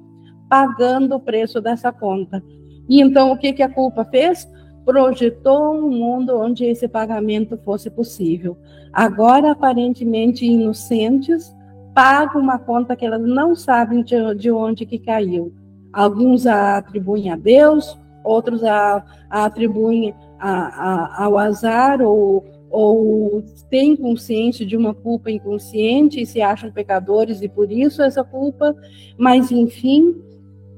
pagando 0.48 1.16
o 1.16 1.20
preço 1.20 1.60
dessa 1.60 1.92
conta. 1.92 2.42
E 2.88 2.98
então, 2.98 3.30
o 3.30 3.36
que, 3.36 3.52
que 3.52 3.62
a 3.62 3.68
culpa 3.68 4.06
fez? 4.06 4.48
Projetou 4.86 5.74
um 5.74 5.90
mundo 5.90 6.34
onde 6.34 6.64
esse 6.64 6.88
pagamento 6.88 7.58
fosse 7.58 7.90
possível. 7.90 8.56
Agora, 8.90 9.50
aparentemente 9.50 10.46
inocentes, 10.46 11.54
pagam 11.94 12.40
uma 12.40 12.58
conta 12.58 12.96
que 12.96 13.04
elas 13.04 13.20
não 13.20 13.54
sabem 13.54 14.02
de, 14.02 14.34
de 14.34 14.50
onde 14.50 14.86
que 14.86 14.98
caiu. 14.98 15.52
Alguns 15.92 16.46
a 16.46 16.78
atribuem 16.78 17.30
a 17.30 17.36
Deus, 17.36 17.98
outros 18.24 18.64
a, 18.64 19.04
a 19.28 19.44
atribuem 19.44 20.14
a, 20.38 20.50
a, 20.50 21.24
ao 21.24 21.38
azar 21.38 22.02
ou, 22.02 22.44
ou 22.70 23.42
têm 23.70 23.96
consciência 23.96 24.66
de 24.66 24.76
uma 24.76 24.94
culpa 24.94 25.30
inconsciente 25.30 26.20
e 26.20 26.26
se 26.26 26.40
acham 26.40 26.70
pecadores 26.70 27.42
e 27.42 27.48
por 27.48 27.70
isso 27.70 28.02
essa 28.02 28.24
culpa, 28.24 28.74
mas 29.16 29.50
enfim, 29.50 30.14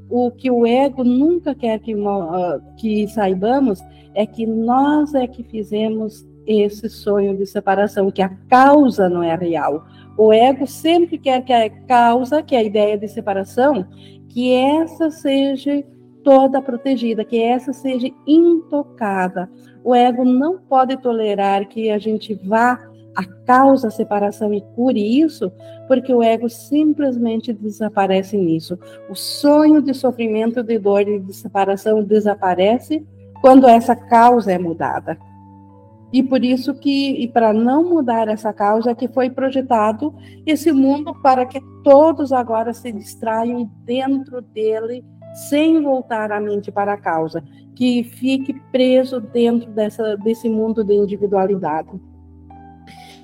o 0.08 0.30
que 0.30 0.50
o 0.50 0.66
ego 0.66 1.02
nunca 1.02 1.54
quer 1.54 1.78
que, 1.80 1.94
que 2.76 3.08
saibamos 3.08 3.80
é 4.14 4.26
que 4.26 4.46
nós 4.46 5.14
é 5.14 5.26
que 5.26 5.42
fizemos 5.42 6.26
esse 6.46 6.88
sonho 6.88 7.36
de 7.36 7.44
separação, 7.44 8.10
que 8.10 8.22
a 8.22 8.28
causa 8.48 9.08
não 9.08 9.22
é 9.22 9.34
real. 9.34 9.84
O 10.16 10.32
ego 10.32 10.66
sempre 10.66 11.18
quer 11.18 11.44
que 11.44 11.52
a 11.52 11.68
causa, 11.68 12.42
que 12.42 12.54
é 12.54 12.58
a 12.58 12.62
ideia 12.62 12.96
de 12.96 13.08
separação, 13.08 13.86
que 14.28 14.52
essa 14.52 15.10
seja 15.10 15.84
toda 16.26 16.60
protegida, 16.60 17.24
que 17.24 17.40
essa 17.40 17.72
seja 17.72 18.10
intocada. 18.26 19.48
O 19.84 19.94
ego 19.94 20.24
não 20.24 20.58
pode 20.58 20.96
tolerar 20.96 21.68
que 21.68 21.88
a 21.88 21.98
gente 21.98 22.34
vá 22.34 22.80
a 23.14 23.24
causa 23.46 23.90
separação 23.90 24.52
e 24.52 24.60
cure 24.74 25.00
isso, 25.00 25.52
porque 25.86 26.12
o 26.12 26.20
ego 26.20 26.48
simplesmente 26.50 27.52
desaparece 27.52 28.36
nisso. 28.36 28.76
O 29.08 29.14
sonho 29.14 29.80
de 29.80 29.94
sofrimento, 29.94 30.64
de 30.64 30.80
dor 30.80 31.04
de 31.04 31.32
separação 31.32 32.02
desaparece 32.02 33.06
quando 33.40 33.68
essa 33.68 33.94
causa 33.94 34.50
é 34.50 34.58
mudada. 34.58 35.16
E 36.12 36.24
por 36.24 36.44
isso 36.44 36.74
que, 36.74 37.22
e 37.22 37.28
para 37.28 37.52
não 37.52 37.88
mudar 37.88 38.26
essa 38.26 38.52
causa, 38.52 38.96
que 38.96 39.06
foi 39.06 39.30
projetado 39.30 40.12
esse 40.44 40.72
mundo 40.72 41.14
para 41.22 41.46
que 41.46 41.60
todos 41.84 42.32
agora 42.32 42.74
se 42.74 42.90
distraiam 42.90 43.70
dentro 43.84 44.42
dele 44.42 45.04
sem 45.48 45.82
voltar 45.82 46.32
a 46.32 46.40
mente 46.40 46.72
para 46.72 46.94
a 46.94 46.96
causa, 46.96 47.44
que 47.74 48.02
fique 48.02 48.54
preso 48.72 49.20
dentro 49.20 49.70
dessa, 49.70 50.16
desse 50.16 50.48
mundo 50.48 50.82
de 50.82 50.94
individualidade. 50.94 51.90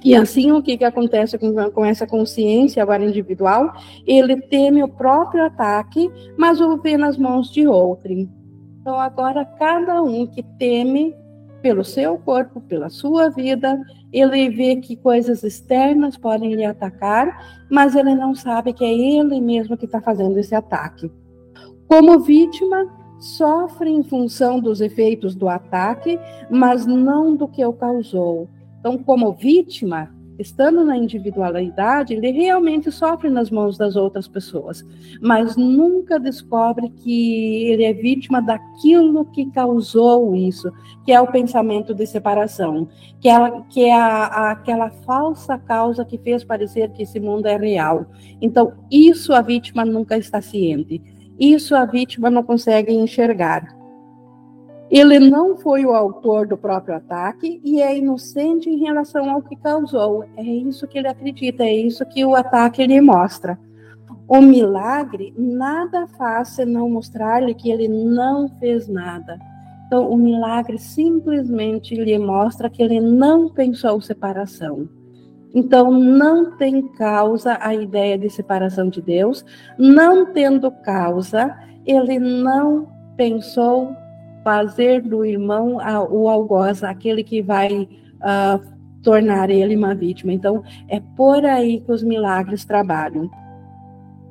E 0.04 0.14
assim, 0.16 0.50
o 0.50 0.62
que, 0.62 0.76
que 0.76 0.84
acontece 0.84 1.38
com, 1.38 1.70
com 1.70 1.84
essa 1.84 2.06
consciência 2.06 2.82
agora 2.82 3.04
individual? 3.04 3.72
Ele 4.06 4.36
teme 4.36 4.82
o 4.82 4.88
próprio 4.88 5.44
ataque, 5.44 6.10
mas 6.36 6.60
o 6.60 6.76
vê 6.78 6.96
nas 6.96 7.16
mãos 7.16 7.50
de 7.50 7.66
outrem. 7.66 8.28
Então, 8.80 8.98
agora, 8.98 9.44
cada 9.44 10.02
um 10.02 10.26
que 10.26 10.42
teme 10.42 11.14
pelo 11.62 11.84
seu 11.84 12.18
corpo, 12.18 12.60
pela 12.60 12.90
sua 12.90 13.30
vida, 13.30 13.80
ele 14.12 14.50
vê 14.50 14.76
que 14.76 14.96
coisas 14.96 15.44
externas 15.44 16.16
podem 16.16 16.52
lhe 16.54 16.64
atacar, 16.64 17.64
mas 17.70 17.94
ele 17.94 18.14
não 18.16 18.34
sabe 18.34 18.72
que 18.72 18.84
é 18.84 18.92
ele 18.92 19.40
mesmo 19.40 19.76
que 19.76 19.84
está 19.84 20.00
fazendo 20.00 20.36
esse 20.38 20.54
ataque. 20.54 21.08
Como 21.92 22.20
vítima, 22.20 22.88
sofre 23.18 23.90
em 23.90 24.02
função 24.02 24.58
dos 24.58 24.80
efeitos 24.80 25.34
do 25.34 25.46
ataque, 25.46 26.18
mas 26.50 26.86
não 26.86 27.36
do 27.36 27.46
que 27.46 27.62
o 27.62 27.72
causou. 27.74 28.48
Então, 28.80 28.96
como 28.96 29.34
vítima, 29.34 30.08
estando 30.38 30.86
na 30.86 30.96
individualidade, 30.96 32.14
ele 32.14 32.30
realmente 32.30 32.90
sofre 32.90 33.28
nas 33.28 33.50
mãos 33.50 33.76
das 33.76 33.94
outras 33.94 34.26
pessoas, 34.26 34.82
mas 35.20 35.54
nunca 35.54 36.18
descobre 36.18 36.88
que 36.88 37.64
ele 37.64 37.84
é 37.84 37.92
vítima 37.92 38.40
daquilo 38.40 39.26
que 39.26 39.50
causou 39.50 40.34
isso, 40.34 40.72
que 41.04 41.12
é 41.12 41.20
o 41.20 41.30
pensamento 41.30 41.92
de 41.92 42.06
separação, 42.06 42.88
que 43.20 43.28
é, 43.28 43.62
que 43.68 43.84
é 43.84 43.94
a, 43.94 44.24
a, 44.24 44.50
aquela 44.52 44.88
falsa 44.88 45.58
causa 45.58 46.06
que 46.06 46.16
fez 46.16 46.42
parecer 46.42 46.90
que 46.92 47.02
esse 47.02 47.20
mundo 47.20 47.44
é 47.44 47.58
real. 47.58 48.06
Então, 48.40 48.72
isso 48.90 49.34
a 49.34 49.42
vítima 49.42 49.84
nunca 49.84 50.16
está 50.16 50.40
ciente. 50.40 51.11
Isso 51.42 51.74
a 51.74 51.84
vítima 51.84 52.30
não 52.30 52.44
consegue 52.44 52.92
enxergar. 52.92 53.76
Ele 54.88 55.18
não 55.18 55.56
foi 55.56 55.84
o 55.84 55.92
autor 55.92 56.46
do 56.46 56.56
próprio 56.56 56.94
ataque 56.94 57.60
e 57.64 57.82
é 57.82 57.98
inocente 57.98 58.70
em 58.70 58.78
relação 58.78 59.28
ao 59.28 59.42
que 59.42 59.56
causou. 59.56 60.24
É 60.36 60.44
isso 60.44 60.86
que 60.86 60.98
ele 60.98 61.08
acredita, 61.08 61.64
é 61.64 61.74
isso 61.74 62.06
que 62.06 62.24
o 62.24 62.36
ataque 62.36 62.86
lhe 62.86 63.00
mostra. 63.00 63.58
O 64.28 64.40
milagre 64.40 65.34
nada 65.36 66.06
faz 66.16 66.50
senão 66.50 66.88
mostrar-lhe 66.88 67.54
que 67.54 67.72
ele 67.72 67.88
não 67.88 68.48
fez 68.60 68.86
nada. 68.86 69.36
Então, 69.88 70.08
o 70.08 70.16
milagre 70.16 70.78
simplesmente 70.78 71.96
lhe 71.96 72.18
mostra 72.20 72.70
que 72.70 72.84
ele 72.84 73.00
não 73.00 73.48
pensou 73.48 74.00
separação. 74.00 74.88
Então, 75.54 75.90
não 75.90 76.56
tem 76.56 76.82
causa 76.88 77.58
a 77.60 77.74
ideia 77.74 78.16
de 78.16 78.30
separação 78.30 78.88
de 78.88 79.02
Deus, 79.02 79.44
não 79.78 80.32
tendo 80.32 80.70
causa, 80.70 81.54
ele 81.84 82.18
não 82.18 82.88
pensou 83.16 83.94
fazer 84.42 85.02
do 85.02 85.24
irmão 85.24 85.78
o 86.10 86.28
algoz, 86.28 86.82
aquele 86.82 87.22
que 87.22 87.42
vai 87.42 87.82
uh, 87.82 88.72
tornar 89.02 89.50
ele 89.50 89.76
uma 89.76 89.94
vítima. 89.94 90.32
Então, 90.32 90.62
é 90.88 91.00
por 91.16 91.44
aí 91.44 91.80
que 91.80 91.92
os 91.92 92.02
milagres 92.02 92.64
trabalham. 92.64 93.30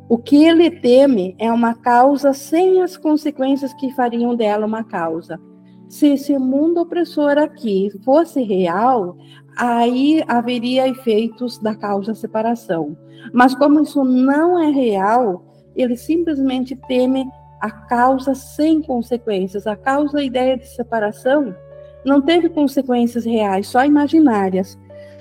O 0.09 0.17
que 0.17 0.43
ele 0.43 0.69
teme 0.69 1.35
é 1.39 1.51
uma 1.51 1.73
causa 1.73 2.33
sem 2.33 2.81
as 2.81 2.97
consequências 2.97 3.73
que 3.73 3.93
fariam 3.93 4.35
dela 4.35 4.65
uma 4.65 4.83
causa. 4.83 5.39
Se 5.87 6.07
esse 6.07 6.37
mundo 6.37 6.81
opressor 6.81 7.37
aqui 7.37 7.89
fosse 8.03 8.41
real, 8.41 9.17
aí 9.57 10.23
haveria 10.27 10.87
efeitos 10.87 11.57
da 11.59 11.75
causa 11.75 12.13
separação. 12.13 12.97
Mas 13.33 13.53
como 13.53 13.81
isso 13.81 14.03
não 14.03 14.59
é 14.59 14.69
real, 14.69 15.43
ele 15.75 15.95
simplesmente 15.95 16.75
teme 16.87 17.25
a 17.59 17.69
causa 17.69 18.33
sem 18.33 18.81
consequências. 18.81 19.67
A 19.67 19.75
causa, 19.75 20.19
a 20.19 20.23
ideia 20.23 20.57
de 20.57 20.67
separação, 20.67 21.55
não 22.03 22.21
teve 22.21 22.49
consequências 22.49 23.25
reais, 23.25 23.67
só 23.67 23.85
imaginárias. 23.85 24.77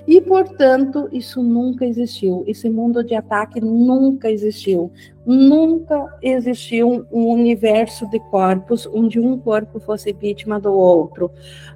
E, 0.07 0.19
portanto, 0.19 1.07
isso 1.11 1.43
nunca 1.43 1.85
existiu. 1.85 2.43
Esse 2.47 2.69
mundo 2.69 3.03
de 3.03 3.13
ataque 3.13 3.61
nunca 3.61 4.31
existiu. 4.31 4.91
Nunca 5.25 6.17
existiu 6.21 7.05
um 7.11 7.27
universo 7.27 8.09
de 8.09 8.19
corpos 8.19 8.87
onde 8.87 9.19
um 9.19 9.37
corpo 9.37 9.79
fosse 9.79 10.11
vítima 10.11 10.59
do 10.59 10.73
outro. 10.73 11.29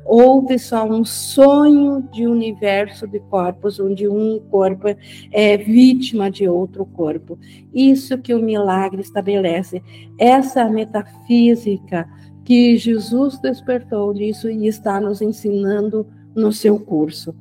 Houve 0.03 0.57
só 0.57 0.83
um 0.83 1.05
sonho 1.05 2.01
de 2.11 2.25
universo 2.25 3.07
de 3.07 3.19
corpos 3.19 3.79
onde 3.79 4.07
um 4.07 4.39
corpo 4.49 4.87
é 5.31 5.57
vítima 5.57 6.31
de 6.31 6.49
outro 6.49 6.85
corpo. 6.85 7.37
Isso 7.73 8.17
que 8.17 8.33
o 8.33 8.41
milagre 8.41 9.01
estabelece. 9.01 9.83
Essa 10.17 10.67
metafísica 10.67 12.09
que 12.43 12.77
Jesus 12.77 13.39
despertou 13.39 14.13
disso 14.13 14.49
e 14.49 14.67
está 14.67 14.99
nos 14.99 15.21
ensinando 15.21 16.07
no 16.35 16.51
seu 16.51 16.79
curso. 16.79 17.35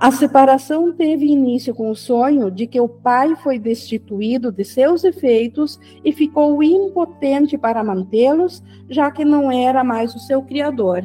A 0.00 0.10
separação 0.10 0.94
teve 0.94 1.26
início 1.26 1.74
com 1.74 1.90
o 1.90 1.94
sonho 1.94 2.50
de 2.50 2.66
que 2.66 2.80
o 2.80 2.88
pai 2.88 3.36
foi 3.36 3.58
destituído 3.58 4.50
de 4.50 4.64
seus 4.64 5.04
efeitos 5.04 5.78
e 6.02 6.10
ficou 6.10 6.62
impotente 6.62 7.58
para 7.58 7.84
mantê-los, 7.84 8.62
já 8.88 9.10
que 9.10 9.26
não 9.26 9.52
era 9.52 9.84
mais 9.84 10.14
o 10.14 10.18
seu 10.18 10.40
criador. 10.40 11.04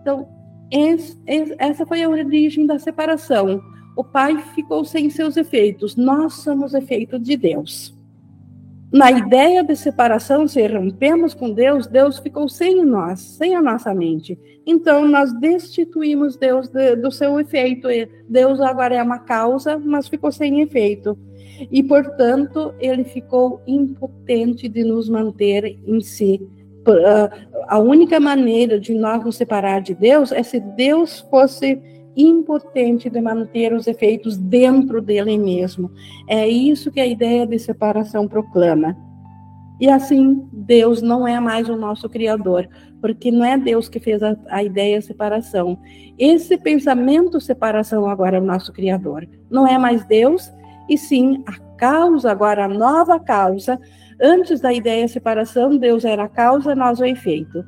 Então, 0.00 0.26
essa 1.58 1.84
foi 1.84 2.02
a 2.02 2.08
origem 2.08 2.66
da 2.66 2.78
separação. 2.78 3.60
O 3.94 4.02
pai 4.02 4.38
ficou 4.54 4.86
sem 4.86 5.10
seus 5.10 5.36
efeitos, 5.36 5.94
nós 5.94 6.32
somos 6.32 6.72
efeito 6.72 7.18
de 7.18 7.36
Deus 7.36 7.94
na 8.94 9.10
ideia 9.10 9.64
de 9.64 9.74
separação, 9.74 10.46
se 10.46 10.64
rompemos 10.68 11.34
com 11.34 11.50
Deus, 11.50 11.88
Deus 11.88 12.20
ficou 12.20 12.48
sem 12.48 12.84
nós, 12.84 13.18
sem 13.18 13.56
a 13.56 13.60
nossa 13.60 13.92
mente. 13.92 14.38
Então, 14.64 15.08
nós 15.08 15.32
destituímos 15.32 16.36
Deus 16.36 16.68
de, 16.68 16.94
do 16.94 17.10
seu 17.10 17.40
efeito. 17.40 17.88
Deus 18.28 18.60
agora 18.60 18.94
é 18.94 19.02
uma 19.02 19.18
causa, 19.18 19.76
mas 19.80 20.06
ficou 20.06 20.30
sem 20.30 20.60
efeito. 20.60 21.18
E, 21.72 21.82
portanto, 21.82 22.72
ele 22.78 23.02
ficou 23.02 23.60
impotente 23.66 24.68
de 24.68 24.84
nos 24.84 25.08
manter 25.08 25.76
em 25.84 26.00
si. 26.00 26.40
A 27.66 27.80
única 27.80 28.20
maneira 28.20 28.78
de 28.78 28.94
nós 28.94 29.24
nos 29.24 29.36
separar 29.36 29.80
de 29.80 29.92
Deus 29.92 30.30
é 30.30 30.44
se 30.44 30.60
Deus 30.60 31.18
fosse 31.28 31.82
impotente 32.16 33.10
de 33.10 33.20
manter 33.20 33.72
os 33.72 33.86
efeitos 33.86 34.36
dentro 34.36 35.00
dele 35.00 35.36
mesmo. 35.38 35.90
É 36.28 36.48
isso 36.48 36.90
que 36.90 37.00
a 37.00 37.06
ideia 37.06 37.46
de 37.46 37.58
separação 37.58 38.28
proclama. 38.28 38.96
E 39.80 39.88
assim, 39.88 40.48
Deus 40.52 41.02
não 41.02 41.26
é 41.26 41.40
mais 41.40 41.68
o 41.68 41.76
nosso 41.76 42.08
Criador, 42.08 42.68
porque 43.00 43.30
não 43.30 43.44
é 43.44 43.58
Deus 43.58 43.88
que 43.88 43.98
fez 43.98 44.22
a, 44.22 44.36
a 44.48 44.62
ideia 44.62 44.98
de 44.98 45.04
separação. 45.04 45.78
Esse 46.16 46.56
pensamento 46.56 47.40
separação 47.40 48.08
agora 48.08 48.36
é 48.36 48.40
o 48.40 48.44
nosso 48.44 48.72
Criador. 48.72 49.28
Não 49.50 49.66
é 49.66 49.76
mais 49.76 50.04
Deus, 50.04 50.52
e 50.88 50.96
sim 50.96 51.42
a 51.46 51.58
causa, 51.76 52.30
agora 52.30 52.66
a 52.66 52.68
nova 52.68 53.18
causa. 53.18 53.80
Antes 54.22 54.60
da 54.60 54.72
ideia 54.72 55.06
de 55.06 55.12
separação, 55.12 55.76
Deus 55.76 56.04
era 56.04 56.24
a 56.24 56.28
causa, 56.28 56.74
nós 56.74 57.00
o 57.00 57.04
efeito 57.04 57.64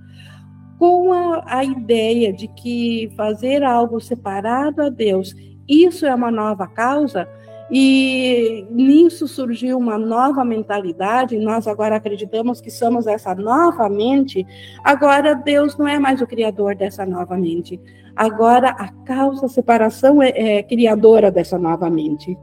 com 0.78 1.12
a, 1.12 1.42
a 1.46 1.64
ideia 1.64 2.32
de 2.32 2.48
que 2.48 3.12
fazer 3.16 3.62
algo 3.62 4.00
separado 4.00 4.82
a 4.82 4.88
Deus, 4.88 5.34
isso 5.68 6.06
é 6.06 6.14
uma 6.14 6.30
nova 6.30 6.66
causa, 6.66 7.28
e 7.70 8.64
nisso 8.70 9.26
surgiu 9.26 9.76
uma 9.76 9.98
nova 9.98 10.44
mentalidade, 10.44 11.38
nós 11.38 11.66
agora 11.66 11.96
acreditamos 11.96 12.60
que 12.60 12.70
somos 12.70 13.06
essa 13.06 13.34
nova 13.34 13.88
mente. 13.88 14.46
Agora 14.84 15.34
Deus 15.34 15.76
não 15.76 15.88
é 15.88 15.98
mais 15.98 16.20
o 16.20 16.26
criador 16.26 16.76
dessa 16.76 17.04
nova 17.04 17.36
mente. 17.36 17.80
Agora 18.14 18.70
a 18.70 18.88
causa 19.04 19.48
separação 19.48 20.22
é, 20.22 20.28
é 20.28 20.62
criadora 20.62 21.30
dessa 21.30 21.58
nova 21.58 21.90
mente. 21.90 22.38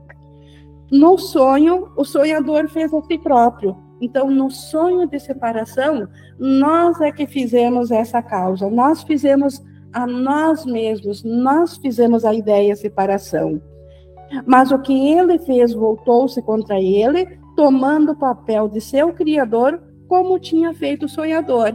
No 0.92 1.18
sonho, 1.18 1.90
o 1.96 2.04
sonhador 2.04 2.68
fez 2.68 2.94
a 2.94 3.02
si 3.02 3.18
próprio. 3.18 3.76
Então, 4.04 4.30
no 4.30 4.52
sonho 4.52 5.08
de 5.08 5.18
separação, 5.18 6.10
nós 6.38 7.00
é 7.00 7.10
que 7.10 7.26
fizemos 7.26 7.90
essa 7.90 8.22
causa, 8.22 8.70
nós 8.70 9.02
fizemos 9.02 9.64
a 9.94 10.06
nós 10.06 10.66
mesmos, 10.66 11.24
nós 11.24 11.78
fizemos 11.78 12.26
a 12.26 12.34
ideia 12.34 12.74
de 12.74 12.82
separação. 12.82 13.62
Mas 14.46 14.72
o 14.72 14.80
que 14.80 15.10
ele 15.10 15.40
fez 15.40 15.72
voltou-se 15.74 16.42
contra 16.42 16.82
ele, 16.82 17.40
tomando 17.56 18.12
o 18.12 18.16
papel 18.18 18.68
de 18.68 18.82
seu 18.82 19.14
criador, 19.14 19.82
como 20.10 20.38
tinha 20.38 20.74
feito 20.74 21.06
o 21.06 21.10
sonhador. 21.10 21.74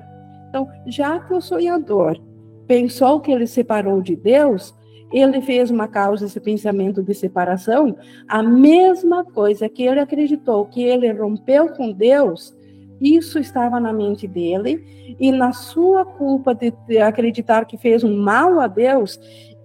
Então, 0.50 0.68
já 0.86 1.18
que 1.20 1.32
o 1.32 1.40
sonhador 1.40 2.20
pensou 2.66 3.20
que 3.20 3.32
ele 3.32 3.46
separou 3.46 4.02
de 4.02 4.14
Deus, 4.14 4.74
ele 5.12 5.40
fez 5.40 5.70
uma 5.70 5.88
causa, 5.88 6.26
esse 6.26 6.40
pensamento 6.40 7.02
de 7.02 7.14
separação, 7.14 7.96
a 8.26 8.42
mesma 8.42 9.24
coisa 9.24 9.68
que 9.68 9.82
ele 9.82 10.00
acreditou 10.00 10.66
que 10.66 10.82
ele 10.82 11.10
rompeu 11.12 11.70
com 11.70 11.92
Deus, 11.92 12.56
isso 13.00 13.38
estava 13.38 13.78
na 13.78 13.92
mente 13.92 14.26
dele, 14.26 14.84
e 15.18 15.30
na 15.30 15.52
sua 15.52 16.04
culpa 16.04 16.54
de, 16.54 16.98
acreditar 16.98 17.64
que 17.64 17.78
fez 17.78 18.04
um 18.04 18.16
mal 18.16 18.60
a 18.60 18.66
Deus, 18.66 19.18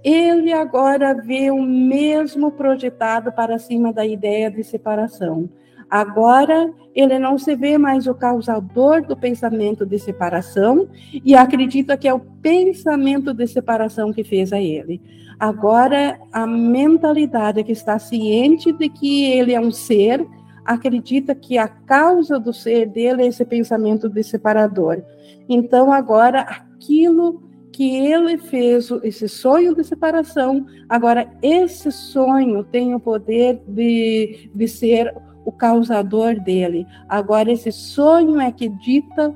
ele 0.04 0.52
agora 0.52 1.14
vê 1.14 1.50
o 1.50 1.62
mesmo 1.62 2.52
projetado 2.52 3.32
para 3.32 3.58
cima 3.58 3.92
da 3.92 4.06
ideia 4.06 4.52
de 4.52 4.64
separação. 4.64 5.50
Agora, 5.90 6.74
ele 6.96 7.20
não 7.20 7.38
se 7.38 7.56
vê 7.56 7.78
mais 7.78 8.08
o 8.08 8.16
causador 8.16 9.06
do 9.06 9.16
pensamento 9.16 9.86
de 9.86 10.00
separação 10.00 10.88
e 11.24 11.36
acredita 11.36 11.96
que 11.96 12.08
é 12.08 12.14
o 12.14 12.20
pensamento 12.20 13.34
de 13.34 13.46
separação 13.48 14.12
que 14.12 14.24
fez 14.24 14.52
a 14.52 14.60
ele. 14.60 15.00
Agora, 15.44 16.22
a 16.32 16.48
mentalidade 16.48 17.66
que 17.66 17.74
está 17.74 18.00
ciente 18.00 18.72
de 18.72 18.88
que 18.88 19.26
ele 19.26 19.54
é 19.54 19.60
um 19.60 19.72
ser, 19.72 20.26
acredita 20.64 21.36
que 21.36 21.58
a 21.58 21.68
causa 21.68 22.40
do 22.40 22.54
ser 22.54 22.88
dele 22.88 23.24
é 23.24 23.28
esse 23.28 23.44
pensamento 23.44 24.08
de 24.08 24.24
separador. 24.24 25.04
Então, 25.50 25.92
agora, 25.92 26.40
aquilo 26.40 27.44
que 27.74 27.94
ele 27.94 28.38
fez, 28.38 28.90
esse 29.04 29.28
sonho 29.28 29.76
de 29.76 29.84
separação, 29.84 30.66
agora 30.88 31.30
esse 31.42 31.92
sonho 31.92 32.64
tem 32.64 32.96
o 32.96 33.00
poder 33.02 33.62
de, 33.68 34.50
de 34.56 34.68
ser 34.70 35.14
o 35.44 35.52
causador 35.52 36.40
dele. 36.40 36.88
Agora 37.10 37.52
esse 37.52 37.70
sonho 37.70 38.40
é 38.40 38.50
que 38.50 38.70
dita 38.70 39.36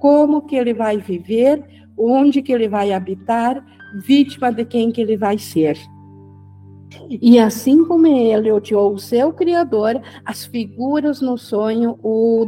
como 0.00 0.42
que 0.42 0.56
ele 0.56 0.74
vai 0.74 0.98
viver, 0.98 1.62
onde 1.96 2.42
que 2.42 2.52
ele 2.52 2.68
vai 2.68 2.92
habitar, 2.92 3.64
vítima 4.02 4.52
de 4.52 4.64
quem 4.64 4.90
que 4.90 5.00
ele 5.00 5.16
vai 5.16 5.38
ser. 5.38 5.78
E 7.08 7.38
assim 7.38 7.84
como 7.84 8.06
ele 8.06 8.50
odiou 8.52 8.94
o 8.94 8.98
seu 8.98 9.32
Criador, 9.32 10.00
as 10.24 10.44
figuras 10.44 11.20
no 11.20 11.36
sonho 11.36 11.98
o 12.02 12.46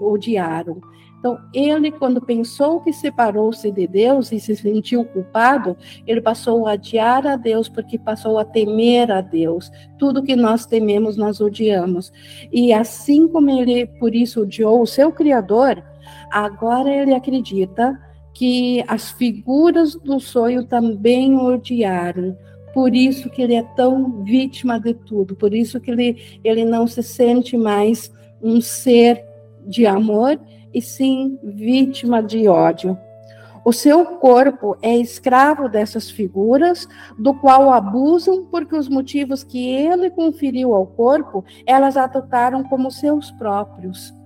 odiaram. 0.00 0.80
Então, 1.18 1.36
ele, 1.52 1.90
quando 1.90 2.20
pensou 2.20 2.80
que 2.80 2.92
separou-se 2.92 3.68
de 3.72 3.88
Deus 3.88 4.30
e 4.30 4.38
se 4.38 4.54
sentiu 4.54 5.04
culpado, 5.04 5.76
ele 6.06 6.20
passou 6.20 6.68
a 6.68 6.74
odiar 6.74 7.26
a 7.26 7.34
Deus 7.34 7.68
porque 7.68 7.98
passou 7.98 8.38
a 8.38 8.44
temer 8.44 9.10
a 9.10 9.20
Deus. 9.20 9.68
Tudo 9.98 10.22
que 10.22 10.36
nós 10.36 10.64
tememos, 10.64 11.16
nós 11.16 11.40
odiamos. 11.40 12.12
E 12.52 12.72
assim 12.72 13.26
como 13.26 13.50
ele, 13.50 13.86
por 13.98 14.14
isso, 14.14 14.42
odiou 14.42 14.80
o 14.80 14.86
seu 14.86 15.10
Criador, 15.10 15.82
agora 16.30 16.88
ele 16.88 17.12
acredita 17.12 17.98
que 18.38 18.84
as 18.86 19.10
figuras 19.10 19.96
do 19.96 20.20
sonho 20.20 20.62
também 20.62 21.34
o 21.34 21.54
odiaram. 21.54 22.38
Por 22.72 22.94
isso 22.94 23.28
que 23.28 23.42
ele 23.42 23.56
é 23.56 23.64
tão 23.74 24.22
vítima 24.22 24.78
de 24.78 24.94
tudo, 24.94 25.34
por 25.34 25.52
isso 25.52 25.80
que 25.80 25.90
ele, 25.90 26.38
ele 26.44 26.64
não 26.64 26.86
se 26.86 27.02
sente 27.02 27.56
mais 27.56 28.12
um 28.40 28.60
ser 28.60 29.24
de 29.66 29.86
amor, 29.86 30.38
e 30.72 30.80
sim 30.80 31.36
vítima 31.42 32.22
de 32.22 32.46
ódio. 32.46 32.96
O 33.64 33.72
seu 33.72 34.04
corpo 34.04 34.76
é 34.80 34.96
escravo 34.96 35.68
dessas 35.68 36.08
figuras, 36.08 36.86
do 37.18 37.34
qual 37.34 37.72
abusam 37.72 38.44
porque 38.44 38.76
os 38.76 38.88
motivos 38.88 39.42
que 39.42 39.68
ele 39.68 40.10
conferiu 40.10 40.76
ao 40.76 40.86
corpo, 40.86 41.44
elas 41.66 41.96
adotaram 41.96 42.62
como 42.62 42.88
seus 42.88 43.32
próprios. 43.32 44.16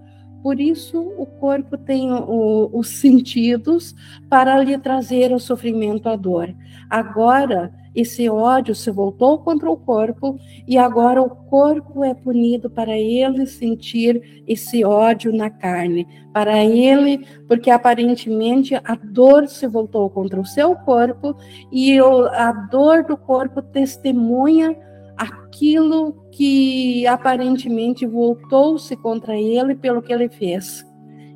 Por 0.42 0.60
isso, 0.60 1.00
o 1.00 1.24
corpo 1.24 1.78
tem 1.78 2.10
o, 2.12 2.68
os 2.72 2.88
sentidos 2.88 3.94
para 4.28 4.58
lhe 4.58 4.76
trazer 4.76 5.32
o 5.32 5.38
sofrimento, 5.38 6.08
a 6.08 6.16
dor. 6.16 6.52
Agora, 6.90 7.72
esse 7.94 8.28
ódio 8.28 8.74
se 8.74 8.90
voltou 8.90 9.38
contra 9.38 9.70
o 9.70 9.76
corpo 9.76 10.38
e 10.66 10.78
agora 10.78 11.22
o 11.22 11.28
corpo 11.28 12.02
é 12.02 12.14
punido 12.14 12.70
para 12.70 12.96
ele 12.98 13.46
sentir 13.46 14.42
esse 14.48 14.82
ódio 14.82 15.32
na 15.32 15.50
carne. 15.50 16.08
Para 16.32 16.64
ele, 16.64 17.26
porque 17.46 17.70
aparentemente 17.70 18.74
a 18.74 18.94
dor 18.94 19.46
se 19.46 19.66
voltou 19.66 20.08
contra 20.08 20.40
o 20.40 20.46
seu 20.46 20.74
corpo 20.74 21.36
e 21.70 21.98
a 21.98 22.52
dor 22.70 23.04
do 23.04 23.16
corpo 23.16 23.60
testemunha 23.60 24.74
aquilo 25.16 26.12
que 26.32 27.06
aparentemente 27.06 28.06
voltou-se 28.06 28.96
contra 28.96 29.36
ele 29.36 29.74
pelo 29.74 30.02
que 30.02 30.12
ele 30.12 30.28
fez. 30.28 30.84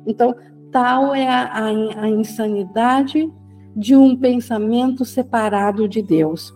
Então, 0.05 0.35
tal 0.71 1.13
é 1.13 1.27
a, 1.27 1.43
a, 1.43 2.03
a 2.03 2.09
insanidade 2.09 3.31
de 3.75 3.95
um 3.95 4.15
pensamento 4.15 5.05
separado 5.05 5.87
de 5.87 6.01
Deus. 6.01 6.53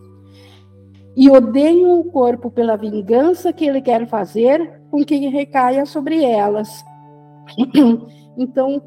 E 1.16 1.30
odeiam 1.30 2.00
o 2.00 2.06
corpo 2.06 2.50
pela 2.50 2.78
vingança 2.78 3.52
que 3.52 3.66
ele 3.66 3.82
quer 3.82 4.08
fazer 4.08 4.82
com 4.90 5.04
que 5.04 5.16
recaia 5.28 5.86
sobre 5.86 6.24
elas. 6.24 6.84
Então, 8.38 8.82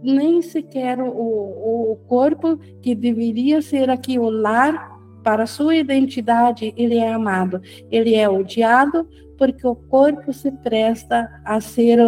nem 0.00 0.40
sequer 0.40 1.00
o, 1.00 1.10
o 1.10 1.98
corpo 2.06 2.56
que 2.80 2.94
deveria 2.94 3.60
ser 3.60 3.90
aqui 3.90 4.16
o 4.16 4.30
lar 4.30 4.95
para 5.26 5.44
sua 5.44 5.74
identidade, 5.74 6.72
ele 6.76 6.98
é 6.98 7.12
amado. 7.12 7.60
Ele 7.90 8.14
é 8.14 8.28
odiado 8.28 9.08
porque 9.36 9.66
o 9.66 9.74
corpo 9.74 10.32
se 10.32 10.52
presta 10.52 11.28
a 11.44 11.60
ser 11.60 11.98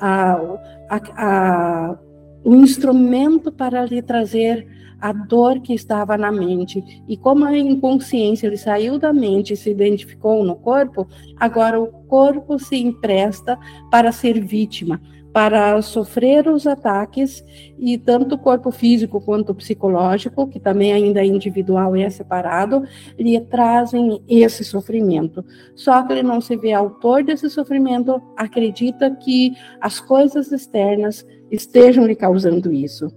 a, 0.00 0.40
a, 0.88 1.00
a, 1.16 1.98
o 2.44 2.54
instrumento 2.54 3.50
para 3.50 3.84
lhe 3.84 4.00
trazer 4.00 4.64
a 5.00 5.12
dor 5.12 5.60
que 5.60 5.74
estava 5.74 6.16
na 6.16 6.30
mente. 6.30 7.02
E 7.08 7.16
como 7.16 7.44
a 7.46 7.58
inconsciência 7.58 8.46
ele 8.46 8.56
saiu 8.56 8.96
da 8.96 9.12
mente 9.12 9.54
e 9.54 9.56
se 9.56 9.70
identificou 9.70 10.44
no 10.44 10.54
corpo, 10.54 11.04
agora 11.36 11.80
o 11.80 11.88
corpo 12.06 12.60
se 12.60 12.76
empresta 12.76 13.58
para 13.90 14.12
ser 14.12 14.40
vítima 14.40 15.00
para 15.32 15.80
sofrer 15.82 16.48
os 16.48 16.66
ataques 16.66 17.44
e 17.78 17.98
tanto 17.98 18.34
o 18.34 18.38
corpo 18.38 18.70
físico 18.70 19.20
quanto 19.20 19.50
o 19.50 19.54
psicológico, 19.54 20.48
que 20.48 20.58
também 20.58 20.92
ainda 20.92 21.20
é 21.20 21.26
individual 21.26 21.96
e 21.96 22.02
é 22.02 22.10
separado, 22.10 22.82
lhe 23.18 23.38
trazem 23.40 24.22
esse 24.28 24.64
sofrimento. 24.64 25.44
Só 25.74 26.02
que 26.02 26.12
ele 26.12 26.22
não 26.22 26.40
se 26.40 26.56
vê 26.56 26.72
autor 26.72 27.22
desse 27.22 27.48
sofrimento, 27.50 28.20
acredita 28.36 29.14
que 29.14 29.52
as 29.80 30.00
coisas 30.00 30.50
externas 30.50 31.26
estejam 31.50 32.06
lhe 32.06 32.16
causando 32.16 32.72
isso. 32.72 33.12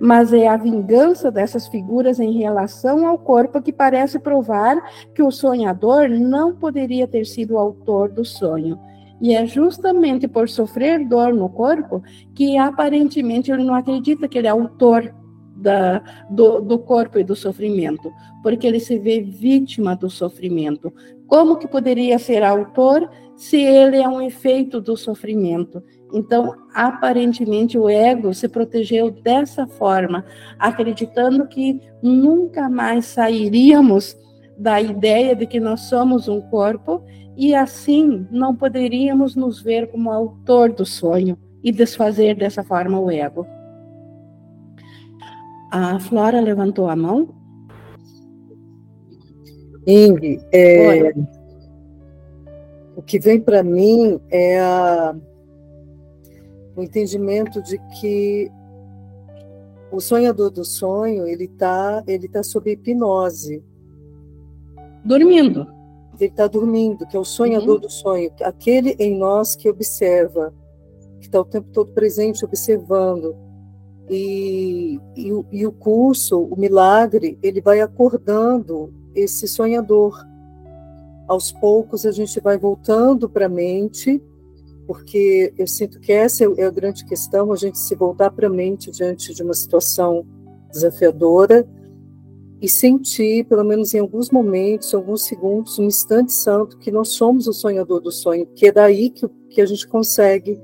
Mas 0.00 0.32
é 0.32 0.48
a 0.48 0.56
vingança 0.56 1.30
dessas 1.30 1.68
figuras 1.68 2.18
em 2.18 2.38
relação 2.38 3.06
ao 3.06 3.18
corpo 3.18 3.60
que 3.60 3.72
parece 3.72 4.18
provar 4.18 4.76
que 5.14 5.22
o 5.22 5.30
sonhador 5.30 6.08
não 6.08 6.56
poderia 6.56 7.06
ter 7.06 7.26
sido 7.26 7.54
o 7.54 7.58
autor 7.58 8.10
do 8.10 8.24
sonho 8.24 8.78
e 9.20 9.34
é 9.34 9.46
justamente 9.46 10.28
por 10.28 10.48
sofrer 10.48 11.06
dor 11.06 11.32
no 11.32 11.48
corpo 11.48 12.02
que 12.34 12.56
aparentemente 12.58 13.50
ele 13.50 13.64
não 13.64 13.74
acredita 13.74 14.28
que 14.28 14.38
ele 14.38 14.46
é 14.46 14.50
autor 14.50 15.14
da, 15.56 16.02
do, 16.30 16.60
do, 16.60 16.78
corpo 16.78 17.18
e 17.18 17.24
do 17.24 17.34
sofrimento, 17.34 18.12
porque 18.42 18.66
ele 18.66 18.78
se 18.78 18.98
vê 18.98 19.22
vítima 19.22 19.96
do 19.96 20.10
sofrimento. 20.10 20.92
Como 21.26 21.56
que 21.56 21.66
poderia 21.66 22.18
ser 22.18 22.42
autor 22.42 23.08
se 23.34 23.56
ele 23.56 23.96
é 23.96 24.08
um 24.08 24.20
efeito 24.20 24.80
do 24.80 24.96
sofrimento? 24.96 25.82
Então, 26.12 26.54
aparentemente, 26.74 27.78
o 27.78 27.88
ego 27.88 28.32
se 28.34 28.48
protegeu 28.48 29.10
dessa 29.10 29.66
forma, 29.66 30.24
acreditando 30.58 31.46
que 31.46 31.80
nunca 32.02 32.68
mais 32.68 33.06
sairíamos 33.06 34.16
da 34.58 34.80
ideia 34.80 35.34
de 35.34 35.46
que 35.46 35.58
nós 35.58 35.80
somos 35.82 36.28
um 36.28 36.40
corpo 36.40 37.02
e 37.36 37.54
assim 37.54 38.26
não 38.30 38.56
poderíamos 38.56 39.36
nos 39.36 39.60
ver 39.60 39.90
como 39.90 40.10
autor 40.10 40.72
do 40.72 40.86
sonho 40.86 41.36
e 41.62 41.70
desfazer 41.70 42.34
dessa 42.34 42.64
forma 42.64 42.98
o 42.98 43.10
ego. 43.10 43.46
A 45.70 46.00
Flora 46.00 46.40
levantou 46.40 46.88
a 46.88 46.96
mão. 46.96 47.28
Ing, 49.86 50.40
é, 50.50 51.12
o 52.96 53.02
que 53.02 53.18
vem 53.18 53.40
para 53.40 53.62
mim 53.62 54.18
é 54.30 54.58
a, 54.58 55.14
o 56.74 56.82
entendimento 56.82 57.62
de 57.62 57.78
que 58.00 58.50
o 59.92 60.00
sonhador 60.00 60.50
do 60.50 60.64
sonho 60.64 61.26
ele 61.26 61.44
está 61.44 62.02
ele 62.06 62.28
tá 62.28 62.42
sob 62.42 62.70
hipnose, 62.70 63.62
dormindo 65.04 65.75
ele 66.24 66.30
está 66.30 66.46
dormindo, 66.46 67.06
que 67.06 67.16
é 67.16 67.20
o 67.20 67.24
sonhador 67.24 67.76
uhum. 67.76 67.80
do 67.80 67.90
sonho, 67.90 68.30
aquele 68.42 68.96
em 68.98 69.16
nós 69.16 69.54
que 69.54 69.68
observa, 69.68 70.52
que 71.20 71.26
está 71.26 71.40
o 71.40 71.44
tempo 71.44 71.68
todo 71.72 71.92
presente, 71.92 72.44
observando. 72.44 73.36
E, 74.08 75.00
e, 75.16 75.32
e, 75.50 75.66
o 75.66 75.72
curso, 75.72 76.40
o 76.40 76.56
milagre, 76.56 77.38
ele 77.42 77.60
vai 77.60 77.80
acordando 77.80 78.92
esse 79.14 79.48
sonhador. 79.48 80.24
Aos 81.26 81.50
poucos 81.50 82.06
a 82.06 82.12
gente 82.12 82.38
vai 82.40 82.56
voltando 82.56 83.28
para 83.28 83.46
a 83.46 83.48
mente, 83.48 84.22
porque 84.86 85.52
eu 85.58 85.66
sinto 85.66 85.98
que 85.98 86.12
essa 86.12 86.44
é 86.44 86.64
a 86.64 86.70
grande 86.70 87.04
questão, 87.04 87.52
a 87.52 87.56
gente 87.56 87.78
se 87.78 87.96
voltar 87.96 88.30
para 88.30 88.46
a 88.46 88.50
mente 88.50 88.92
diante 88.92 89.34
de 89.34 89.42
uma 89.42 89.54
situação 89.54 90.24
desafiadora 90.70 91.68
e 92.60 92.68
sentir, 92.68 93.44
pelo 93.44 93.64
menos 93.64 93.92
em 93.92 93.98
alguns 93.98 94.30
momentos, 94.30 94.94
alguns 94.94 95.24
segundos, 95.24 95.78
um 95.78 95.84
instante 95.84 96.32
santo, 96.32 96.78
que 96.78 96.90
nós 96.90 97.08
somos 97.10 97.46
o 97.46 97.52
sonhador 97.52 98.00
do 98.00 98.10
sonho, 98.10 98.46
que 98.54 98.66
é 98.66 98.72
daí 98.72 99.10
que, 99.10 99.28
que 99.50 99.60
a 99.60 99.66
gente 99.66 99.86
consegue 99.86 100.58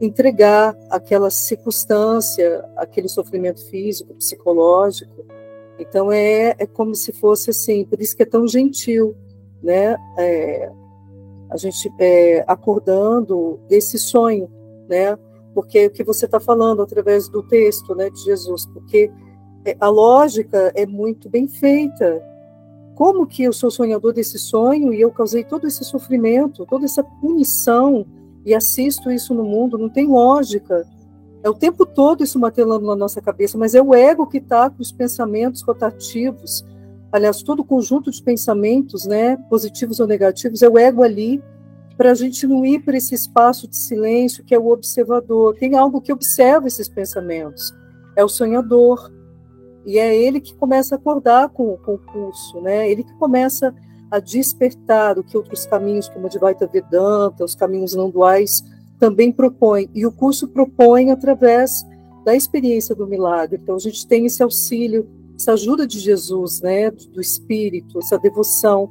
entregar 0.00 0.76
aquela 0.90 1.30
circunstância, 1.30 2.64
aquele 2.76 3.08
sofrimento 3.08 3.64
físico, 3.68 4.14
psicológico. 4.14 5.26
Então 5.78 6.10
é, 6.10 6.54
é 6.58 6.66
como 6.66 6.94
se 6.94 7.12
fosse 7.12 7.50
assim, 7.50 7.84
por 7.84 8.00
isso 8.00 8.16
que 8.16 8.22
é 8.22 8.26
tão 8.26 8.46
gentil, 8.46 9.14
né? 9.62 9.96
É, 10.16 10.70
a 11.50 11.56
gente 11.56 11.92
é, 11.98 12.44
acordando 12.46 13.60
desse 13.68 13.98
sonho, 13.98 14.50
né? 14.88 15.18
Porque 15.54 15.78
é 15.78 15.86
o 15.86 15.90
que 15.90 16.04
você 16.04 16.26
está 16.26 16.38
falando 16.38 16.82
através 16.82 17.28
do 17.28 17.42
texto, 17.42 17.94
né, 17.94 18.10
de 18.10 18.22
Jesus, 18.22 18.66
porque 18.66 19.10
a 19.80 19.88
lógica 19.88 20.72
é 20.74 20.86
muito 20.86 21.28
bem 21.28 21.48
feita. 21.48 22.22
Como 22.94 23.26
que 23.26 23.44
eu 23.44 23.52
sou 23.52 23.70
sonhador 23.70 24.12
desse 24.12 24.38
sonho 24.38 24.92
e 24.92 25.00
eu 25.00 25.10
causei 25.10 25.44
todo 25.44 25.66
esse 25.66 25.84
sofrimento, 25.84 26.66
toda 26.66 26.84
essa 26.84 27.02
punição 27.02 28.04
e 28.44 28.54
assisto 28.54 29.10
isso 29.10 29.32
no 29.34 29.44
mundo? 29.44 29.78
Não 29.78 29.88
tem 29.88 30.06
lógica. 30.06 30.86
É 31.42 31.48
o 31.48 31.54
tempo 31.54 31.86
todo 31.86 32.24
isso 32.24 32.38
matelando 32.38 32.86
na 32.86 32.96
nossa 32.96 33.20
cabeça, 33.20 33.56
mas 33.56 33.74
é 33.74 33.80
o 33.80 33.94
ego 33.94 34.26
que 34.26 34.38
está 34.38 34.68
com 34.68 34.82
os 34.82 34.90
pensamentos 34.90 35.62
rotativos. 35.62 36.64
Aliás, 37.12 37.42
todo 37.42 37.60
o 37.60 37.64
conjunto 37.64 38.10
de 38.10 38.22
pensamentos, 38.22 39.06
né, 39.06 39.36
positivos 39.48 40.00
ou 40.00 40.06
negativos, 40.06 40.62
é 40.62 40.68
o 40.68 40.76
ego 40.76 41.02
ali 41.02 41.42
para 41.96 42.12
a 42.12 42.14
gente 42.14 42.46
não 42.46 42.64
ir 42.64 42.80
para 42.80 42.96
esse 42.96 43.14
espaço 43.14 43.66
de 43.66 43.76
silêncio 43.76 44.44
que 44.44 44.54
é 44.54 44.58
o 44.58 44.68
observador. 44.68 45.54
Tem 45.54 45.76
algo 45.76 46.00
que 46.00 46.12
observa 46.12 46.68
esses 46.68 46.88
pensamentos, 46.88 47.74
é 48.16 48.24
o 48.24 48.28
sonhador. 48.28 49.12
E 49.88 49.98
é 49.98 50.14
ele 50.14 50.38
que 50.38 50.54
começa 50.54 50.94
a 50.94 50.98
acordar 50.98 51.48
com, 51.48 51.72
o 51.72 51.98
curso, 51.98 52.60
né? 52.60 52.90
ele 52.90 53.02
que 53.02 53.14
começa 53.14 53.74
a 54.10 54.18
despertar 54.18 55.18
o 55.18 55.24
que 55.24 55.34
outros 55.34 55.64
caminhos, 55.64 56.10
como 56.10 56.26
a 56.26 56.28
Advaita 56.28 56.66
Vedanta, 56.66 57.42
os 57.42 57.54
caminhos 57.54 57.94
não 57.94 58.10
duais, 58.10 58.62
também 59.00 59.32
propõem. 59.32 59.88
E 59.94 60.04
o 60.04 60.12
curso 60.12 60.46
propõe 60.48 61.10
através 61.10 61.86
da 62.22 62.36
experiência 62.36 62.94
do 62.94 63.06
milagre. 63.06 63.58
Então, 63.62 63.76
a 63.76 63.78
gente 63.78 64.06
tem 64.06 64.26
esse 64.26 64.42
auxílio, 64.42 65.08
essa 65.34 65.54
ajuda 65.54 65.86
de 65.86 65.98
Jesus, 65.98 66.60
né, 66.60 66.90
do 66.90 67.18
Espírito, 67.22 67.98
essa 67.98 68.18
devoção 68.18 68.90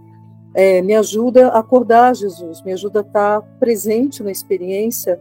é, 0.55 0.81
me 0.81 0.95
ajuda 0.95 1.49
a 1.49 1.59
acordar 1.59 2.15
Jesus, 2.15 2.63
me 2.63 2.73
ajuda 2.73 3.01
a 3.01 3.07
estar 3.07 3.41
presente 3.59 4.23
na 4.23 4.31
experiência, 4.31 5.19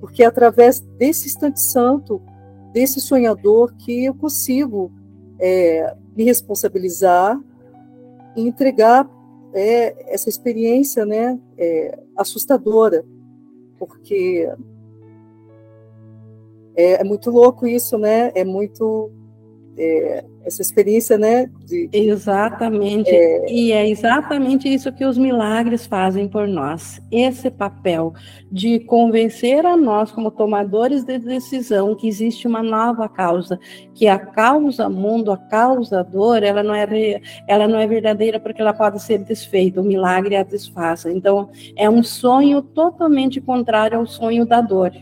porque 0.00 0.22
é 0.22 0.26
através 0.26 0.78
desse 0.78 1.26
instante 1.26 1.60
santo, 1.60 2.22
desse 2.72 3.00
sonhador, 3.00 3.74
que 3.76 4.04
eu 4.04 4.14
consigo 4.14 4.90
é, 5.38 5.94
me 6.16 6.24
responsabilizar 6.24 7.38
e 8.36 8.42
entregar 8.42 9.08
é, 9.52 10.14
essa 10.14 10.28
experiência 10.28 11.04
né, 11.04 11.38
é, 11.58 11.98
assustadora, 12.16 13.04
porque 13.78 14.48
é, 16.74 17.00
é, 17.00 17.04
muito 17.04 17.30
louco 17.30 17.66
isso, 17.66 17.98
né? 17.98 18.32
É 18.34 18.44
muito 18.44 19.10
é, 19.76 20.24
essa 20.44 20.60
experiência, 20.60 21.16
né? 21.16 21.48
De, 21.64 21.88
exatamente. 21.92 23.10
É... 23.10 23.50
E 23.50 23.72
é 23.72 23.88
exatamente 23.88 24.72
isso 24.72 24.92
que 24.92 25.04
os 25.04 25.16
milagres 25.16 25.86
fazem 25.86 26.28
por 26.28 26.46
nós. 26.46 27.00
Esse 27.10 27.50
papel 27.50 28.12
de 28.50 28.80
convencer 28.80 29.64
a 29.64 29.76
nós, 29.76 30.10
como 30.10 30.30
tomadores 30.30 31.04
de 31.04 31.18
decisão, 31.18 31.94
que 31.94 32.08
existe 32.08 32.46
uma 32.46 32.62
nova 32.62 33.08
causa, 33.08 33.58
que 33.94 34.08
a 34.08 34.18
causa 34.18 34.88
mundo, 34.88 35.32
a 35.32 35.36
causa 35.36 36.02
dor, 36.02 36.42
ela 36.42 36.62
não 36.62 36.74
é, 36.74 37.20
ela 37.48 37.66
não 37.66 37.78
é 37.78 37.86
verdadeira 37.86 38.38
porque 38.38 38.60
ela 38.60 38.74
pode 38.74 39.00
ser 39.00 39.18
desfeita. 39.18 39.80
O 39.80 39.84
milagre 39.84 40.36
a 40.36 40.42
desfaça. 40.42 41.10
Então, 41.10 41.50
é 41.76 41.88
um 41.88 42.02
sonho 42.02 42.60
totalmente 42.62 43.40
contrário 43.40 43.98
ao 43.98 44.06
sonho 44.06 44.44
da 44.44 44.60
dor. 44.60 44.92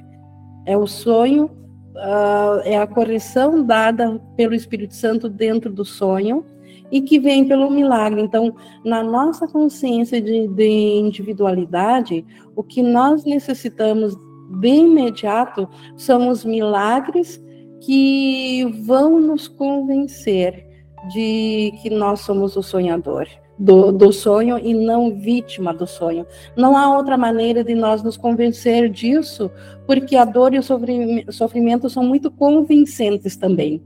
É 0.67 0.77
o 0.77 0.87
sonho 0.87 1.60
uh, 1.95 2.61
é 2.65 2.77
a 2.79 2.87
correção 2.87 3.65
dada 3.65 4.21
pelo 4.37 4.55
Espírito 4.55 4.95
Santo 4.95 5.29
dentro 5.29 5.73
do 5.73 5.85
sonho 5.85 6.45
e 6.91 7.01
que 7.01 7.19
vem 7.19 7.47
pelo 7.47 7.71
milagre. 7.71 8.21
Então, 8.21 8.55
na 8.85 9.03
nossa 9.03 9.47
consciência 9.47 10.21
de, 10.21 10.49
de 10.49 10.69
individualidade, 10.69 12.25
o 12.57 12.63
que 12.63 12.83
nós 12.83 13.25
necessitamos 13.25 14.17
de 14.61 14.69
imediato 14.69 15.69
são 15.97 16.29
os 16.29 16.45
milagres 16.45 17.41
que 17.81 18.65
vão 18.85 19.21
nos 19.21 19.47
convencer 19.47 20.67
de 21.13 21.73
que 21.81 21.89
nós 21.89 22.21
somos 22.21 22.57
o 22.57 22.63
sonhador 22.63 23.27
do, 23.61 23.93
do 23.93 24.11
sonho 24.11 24.59
e 24.59 24.73
não 24.73 25.15
vítima 25.15 25.75
do 25.75 25.87
sonho. 25.87 26.27
Não 26.57 26.75
há 26.79 26.97
outra 26.97 27.19
maneira 27.19 27.63
de 27.63 27.75
nós 27.75 28.03
nos 28.03 28.17
convencer 28.17 28.89
disso, 28.89 29.51
porque 29.87 30.17
a 30.17 30.25
dor 30.25 30.55
e 30.55 30.59
o 30.59 31.33
sofrimento 31.33 31.91
são 31.91 32.03
muito 32.03 32.31
convincentes 32.31 33.37
também. 33.37 33.83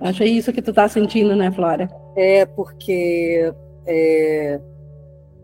Acho 0.00 0.22
isso 0.22 0.52
que 0.52 0.62
tu 0.62 0.70
está 0.70 0.88
sentindo, 0.88 1.34
né, 1.34 1.50
Flora? 1.50 1.90
É, 2.16 2.46
porque 2.46 3.52
é, 3.86 4.60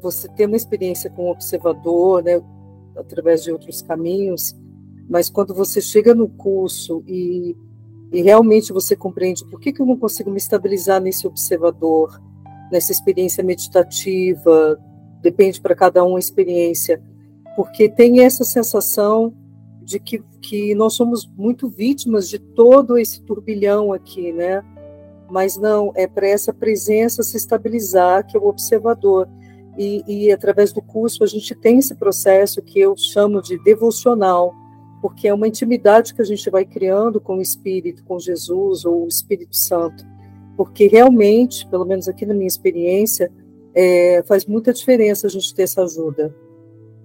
você 0.00 0.28
tem 0.28 0.46
uma 0.46 0.56
experiência 0.56 1.10
com 1.10 1.24
o 1.24 1.30
observador, 1.30 2.22
né, 2.22 2.40
através 2.96 3.42
de 3.42 3.50
outros 3.50 3.82
caminhos, 3.82 4.56
mas 5.08 5.28
quando 5.28 5.52
você 5.52 5.80
chega 5.80 6.14
no 6.14 6.28
curso 6.28 7.02
e 7.08 7.56
e 8.12 8.22
realmente 8.22 8.72
você 8.72 8.96
compreende 8.96 9.44
por 9.44 9.60
que, 9.60 9.72
que 9.72 9.82
eu 9.82 9.86
não 9.86 9.96
consigo 9.96 10.30
me 10.30 10.38
estabilizar 10.38 11.00
nesse 11.00 11.26
observador, 11.26 12.20
nessa 12.70 12.92
experiência 12.92 13.44
meditativa, 13.44 14.78
depende 15.20 15.60
para 15.60 15.74
cada 15.74 16.04
um 16.04 16.16
a 16.16 16.18
experiência, 16.18 17.02
porque 17.56 17.88
tem 17.88 18.20
essa 18.20 18.44
sensação 18.44 19.34
de 19.82 19.98
que, 19.98 20.22
que 20.40 20.74
nós 20.74 20.94
somos 20.94 21.26
muito 21.26 21.68
vítimas 21.68 22.28
de 22.28 22.38
todo 22.38 22.98
esse 22.98 23.22
turbilhão 23.22 23.92
aqui, 23.92 24.32
né? 24.32 24.62
Mas 25.30 25.56
não, 25.56 25.92
é 25.94 26.06
para 26.06 26.28
essa 26.28 26.52
presença 26.52 27.22
se 27.22 27.36
estabilizar, 27.36 28.26
que 28.26 28.36
é 28.36 28.40
o 28.40 28.46
observador. 28.46 29.28
E, 29.78 30.02
e 30.06 30.32
através 30.32 30.72
do 30.72 30.82
curso 30.82 31.24
a 31.24 31.26
gente 31.26 31.54
tem 31.54 31.78
esse 31.78 31.94
processo 31.94 32.60
que 32.62 32.78
eu 32.78 32.96
chamo 32.96 33.40
de 33.40 33.62
devocional, 33.62 34.54
porque 35.00 35.28
é 35.28 35.34
uma 35.34 35.48
intimidade 35.48 36.14
que 36.14 36.22
a 36.22 36.24
gente 36.24 36.48
vai 36.50 36.64
criando 36.64 37.20
com 37.20 37.36
o 37.38 37.42
Espírito, 37.42 38.04
com 38.04 38.18
Jesus 38.18 38.84
ou 38.84 39.04
o 39.04 39.08
Espírito 39.08 39.56
Santo, 39.56 40.04
porque 40.56 40.88
realmente, 40.88 41.66
pelo 41.68 41.84
menos 41.84 42.08
aqui 42.08 42.26
na 42.26 42.34
minha 42.34 42.48
experiência, 42.48 43.30
é, 43.74 44.22
faz 44.26 44.44
muita 44.44 44.72
diferença 44.72 45.26
a 45.26 45.30
gente 45.30 45.54
ter 45.54 45.62
essa 45.62 45.82
ajuda. 45.82 46.34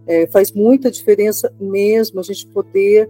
É, 0.07 0.27
faz 0.27 0.51
muita 0.51 0.89
diferença 0.91 1.53
mesmo 1.59 2.19
a 2.19 2.23
gente 2.23 2.47
poder 2.47 3.09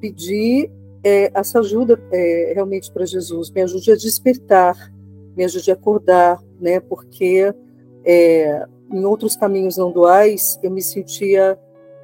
pedir 0.00 0.70
é, 1.02 1.30
essa 1.34 1.60
ajuda 1.60 2.02
é, 2.10 2.52
realmente 2.54 2.90
para 2.90 3.04
Jesus, 3.04 3.50
me 3.50 3.60
ajude 3.60 3.92
a 3.92 3.96
despertar, 3.96 4.92
me 5.36 5.44
ajude 5.44 5.70
a 5.70 5.74
acordar, 5.74 6.42
né? 6.58 6.80
Porque 6.80 7.54
é, 8.04 8.66
em 8.90 9.04
outros 9.04 9.36
caminhos 9.36 9.76
não 9.76 9.92
duais 9.92 10.58
eu 10.62 10.70
me 10.70 10.82
sentia 10.82 11.58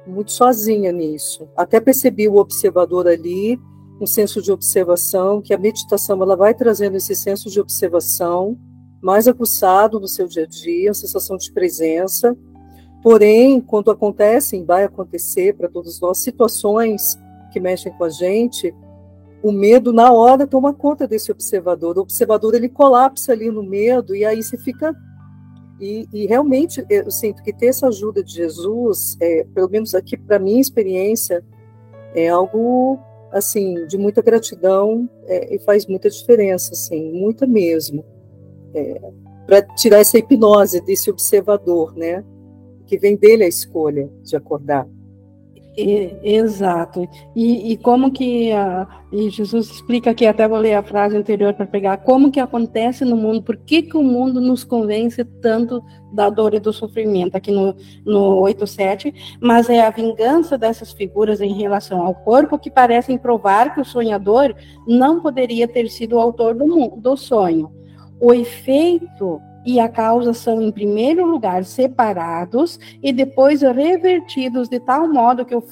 muito 0.05 0.31
sozinha 0.31 0.91
nisso. 0.91 1.47
Até 1.55 1.79
percebi 1.79 2.27
o 2.27 2.37
observador 2.37 3.07
ali, 3.07 3.59
um 3.99 4.07
senso 4.07 4.41
de 4.41 4.51
observação, 4.51 5.41
que 5.41 5.53
a 5.53 5.57
meditação 5.57 6.21
ela 6.21 6.35
vai 6.35 6.53
trazendo 6.53 6.97
esse 6.97 7.15
senso 7.15 7.49
de 7.49 7.59
observação 7.59 8.57
mais 9.01 9.27
aguçado 9.27 9.99
no 9.99 10.07
seu 10.07 10.27
dia 10.27 10.43
a 10.43 10.47
dia, 10.47 10.91
a 10.91 10.93
sensação 10.93 11.37
de 11.37 11.51
presença. 11.51 12.37
Porém, 13.01 13.59
quando 13.59 13.89
acontecem, 13.89 14.63
vai 14.63 14.83
acontecer 14.83 15.55
para 15.55 15.67
todos 15.67 15.99
nós 15.99 16.19
situações 16.19 17.19
que 17.51 17.59
mexem 17.59 17.91
com 17.93 18.03
a 18.03 18.09
gente, 18.09 18.73
o 19.43 19.51
medo 19.51 19.91
na 19.91 20.11
hora 20.11 20.45
toma 20.45 20.73
conta 20.73 21.07
desse 21.07 21.31
observador. 21.31 21.97
O 21.97 22.01
observador 22.01 22.53
ele 22.53 22.69
colapsa 22.69 23.31
ali 23.31 23.49
no 23.49 23.63
medo 23.63 24.15
e 24.15 24.23
aí 24.23 24.41
você 24.41 24.57
fica 24.57 24.95
e, 25.81 26.07
e, 26.13 26.27
realmente 26.27 26.85
eu 26.89 27.09
sinto 27.09 27.41
que 27.41 27.51
ter 27.51 27.67
essa 27.67 27.87
ajuda 27.87 28.23
de 28.23 28.33
Jesus, 28.33 29.17
é, 29.19 29.43
pelo 29.53 29.67
menos 29.67 29.95
aqui 29.95 30.15
para 30.15 30.37
minha 30.37 30.61
experiência, 30.61 31.43
é 32.13 32.27
algo 32.27 32.99
assim 33.31 33.85
de 33.87 33.97
muita 33.97 34.21
gratidão 34.21 35.09
é, 35.25 35.55
e 35.55 35.59
faz 35.59 35.87
muita 35.87 36.09
diferença, 36.09 36.73
assim, 36.73 37.11
muita 37.11 37.47
mesmo, 37.47 38.05
é, 38.75 39.01
para 39.47 39.61
tirar 39.75 39.99
essa 39.99 40.17
hipnose 40.17 40.81
desse 40.81 41.09
observador, 41.09 41.95
né? 41.95 42.23
Que 42.85 42.97
vem 42.97 43.15
dele 43.15 43.43
a 43.43 43.47
escolha 43.47 44.09
de 44.21 44.35
acordar. 44.35 44.87
E, 45.77 46.17
exato. 46.21 47.07
E, 47.35 47.71
e, 47.71 47.77
como 47.77 48.11
que 48.11 48.51
a, 48.51 48.87
e 49.11 49.29
Jesus 49.29 49.69
explica 49.69 50.11
aqui, 50.11 50.25
até 50.25 50.45
vou 50.47 50.57
ler 50.57 50.73
a 50.73 50.83
frase 50.83 51.15
anterior 51.15 51.53
para 51.53 51.65
pegar, 51.65 51.97
como 51.97 52.29
que 52.29 52.39
acontece 52.39 53.05
no 53.05 53.15
mundo, 53.15 53.41
por 53.41 53.55
que, 53.55 53.81
que 53.81 53.95
o 53.95 54.03
mundo 54.03 54.41
nos 54.41 54.65
convence 54.65 55.23
tanto 55.23 55.81
da 56.11 56.29
dor 56.29 56.53
e 56.53 56.59
do 56.59 56.73
sofrimento, 56.73 57.35
aqui 57.35 57.51
no, 57.51 57.73
no 58.05 58.41
8.7, 58.41 59.13
mas 59.39 59.69
é 59.69 59.79
a 59.79 59.89
vingança 59.89 60.57
dessas 60.57 60.91
figuras 60.91 61.39
em 61.39 61.53
relação 61.53 62.05
ao 62.05 62.15
corpo 62.15 62.59
que 62.59 62.69
parecem 62.69 63.17
provar 63.17 63.73
que 63.73 63.79
o 63.79 63.85
sonhador 63.85 64.53
não 64.85 65.21
poderia 65.21 65.69
ter 65.69 65.89
sido 65.89 66.17
o 66.17 66.19
autor 66.19 66.53
do, 66.53 66.97
do 66.97 67.15
sonho. 67.15 67.71
O 68.19 68.33
efeito 68.33 69.41
e 69.65 69.79
a 69.79 69.87
causa 69.87 70.33
são, 70.33 70.61
em 70.61 70.71
primeiro 70.71 71.25
lugar, 71.25 71.63
separados 71.63 72.79
e 73.01 73.13
depois 73.13 73.61
revertidos 73.61 74.67
de 74.67 74.79
tal 74.79 75.07
modo 75.07 75.45
que 75.45 75.55
o, 75.55 75.63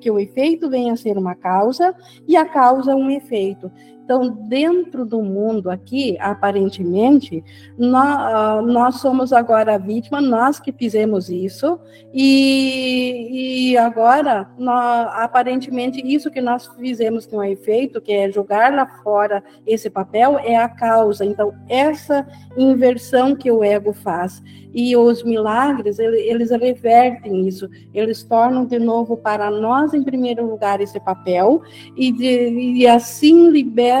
que 0.00 0.10
o 0.10 0.18
efeito 0.18 0.68
venha 0.68 0.92
a 0.92 0.96
ser 0.96 1.16
uma 1.16 1.34
causa 1.34 1.94
e 2.26 2.36
a 2.36 2.44
causa 2.44 2.94
um 2.94 3.10
efeito. 3.10 3.70
Então, 4.08 4.26
dentro 4.26 5.04
do 5.04 5.20
mundo 5.20 5.68
aqui, 5.68 6.16
aparentemente, 6.18 7.44
nós, 7.76 8.06
ah, 8.06 8.62
nós 8.64 8.94
somos 9.02 9.34
agora 9.34 9.74
a 9.74 9.78
vítima, 9.78 10.18
nós 10.18 10.58
que 10.58 10.72
fizemos 10.72 11.28
isso, 11.28 11.78
e, 12.14 13.72
e 13.72 13.76
agora, 13.76 14.48
nós, 14.56 15.10
aparentemente, 15.12 16.00
isso 16.02 16.30
que 16.30 16.40
nós 16.40 16.66
fizemos 16.68 17.26
com 17.26 17.44
efeito, 17.44 18.00
que 18.00 18.14
é 18.14 18.32
jogar 18.32 18.72
lá 18.72 18.86
fora 19.02 19.44
esse 19.66 19.90
papel, 19.90 20.38
é 20.38 20.56
a 20.56 20.70
causa. 20.70 21.22
Então, 21.22 21.52
essa 21.68 22.26
inversão 22.56 23.36
que 23.36 23.50
o 23.50 23.62
ego 23.62 23.92
faz. 23.92 24.42
E 24.72 24.96
os 24.96 25.22
milagres, 25.24 25.98
eles 25.98 26.50
revertem 26.50 27.48
isso, 27.48 27.68
eles 27.92 28.22
tornam 28.22 28.64
de 28.64 28.78
novo 28.78 29.16
para 29.16 29.50
nós, 29.50 29.92
em 29.92 30.02
primeiro 30.02 30.46
lugar, 30.46 30.80
esse 30.80 31.00
papel, 31.00 31.62
e, 31.96 32.12
de, 32.12 32.50
e 32.50 32.86
assim 32.86 33.50
liberam 33.50 33.97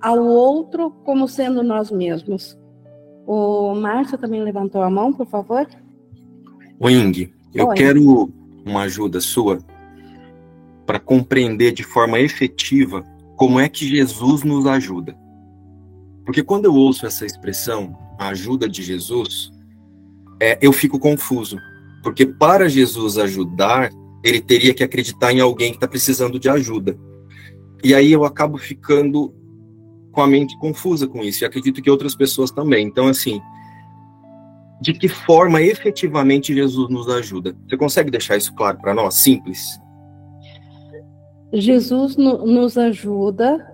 ao 0.00 0.24
outro 0.24 0.90
como 1.04 1.28
sendo 1.28 1.62
nós 1.62 1.90
mesmos. 1.90 2.58
O 3.26 3.74
Márcio 3.74 4.16
também 4.16 4.42
levantou 4.42 4.82
a 4.82 4.90
mão, 4.90 5.12
por 5.12 5.26
favor. 5.26 5.66
O 6.78 6.88
Ing, 6.88 7.32
eu 7.54 7.68
Oi. 7.68 7.76
quero 7.76 8.32
uma 8.64 8.82
ajuda 8.82 9.20
sua 9.20 9.58
para 10.86 11.00
compreender 11.00 11.72
de 11.72 11.82
forma 11.82 12.20
efetiva 12.20 13.04
como 13.36 13.58
é 13.58 13.68
que 13.68 13.86
Jesus 13.86 14.44
nos 14.44 14.66
ajuda. 14.66 15.16
Porque 16.24 16.42
quando 16.42 16.66
eu 16.66 16.74
ouço 16.74 17.06
essa 17.06 17.26
expressão, 17.26 17.96
a 18.18 18.28
ajuda 18.28 18.68
de 18.68 18.82
Jesus, 18.82 19.52
é, 20.40 20.58
eu 20.60 20.72
fico 20.72 20.98
confuso. 20.98 21.58
Porque 22.02 22.24
para 22.26 22.68
Jesus 22.68 23.18
ajudar, 23.18 23.90
ele 24.22 24.40
teria 24.40 24.72
que 24.72 24.84
acreditar 24.84 25.32
em 25.32 25.40
alguém 25.40 25.70
que 25.70 25.76
está 25.76 25.88
precisando 25.88 26.38
de 26.38 26.48
ajuda. 26.48 26.96
E 27.86 27.94
aí 27.94 28.10
eu 28.10 28.24
acabo 28.24 28.58
ficando 28.58 29.32
com 30.10 30.20
a 30.20 30.26
mente 30.26 30.58
confusa 30.58 31.06
com 31.06 31.22
isso, 31.22 31.44
e 31.44 31.46
acredito 31.46 31.80
que 31.80 31.88
outras 31.88 32.16
pessoas 32.16 32.50
também. 32.50 32.84
Então, 32.84 33.06
assim, 33.06 33.40
de 34.80 34.92
que 34.92 35.06
forma 35.06 35.62
efetivamente 35.62 36.52
Jesus 36.52 36.90
nos 36.90 37.08
ajuda? 37.08 37.56
Você 37.64 37.76
consegue 37.76 38.10
deixar 38.10 38.36
isso 38.36 38.52
claro 38.56 38.78
para 38.80 38.92
nós? 38.92 39.14
Simples. 39.14 39.80
Jesus 41.52 42.16
no, 42.16 42.44
nos 42.44 42.76
ajuda 42.76 43.64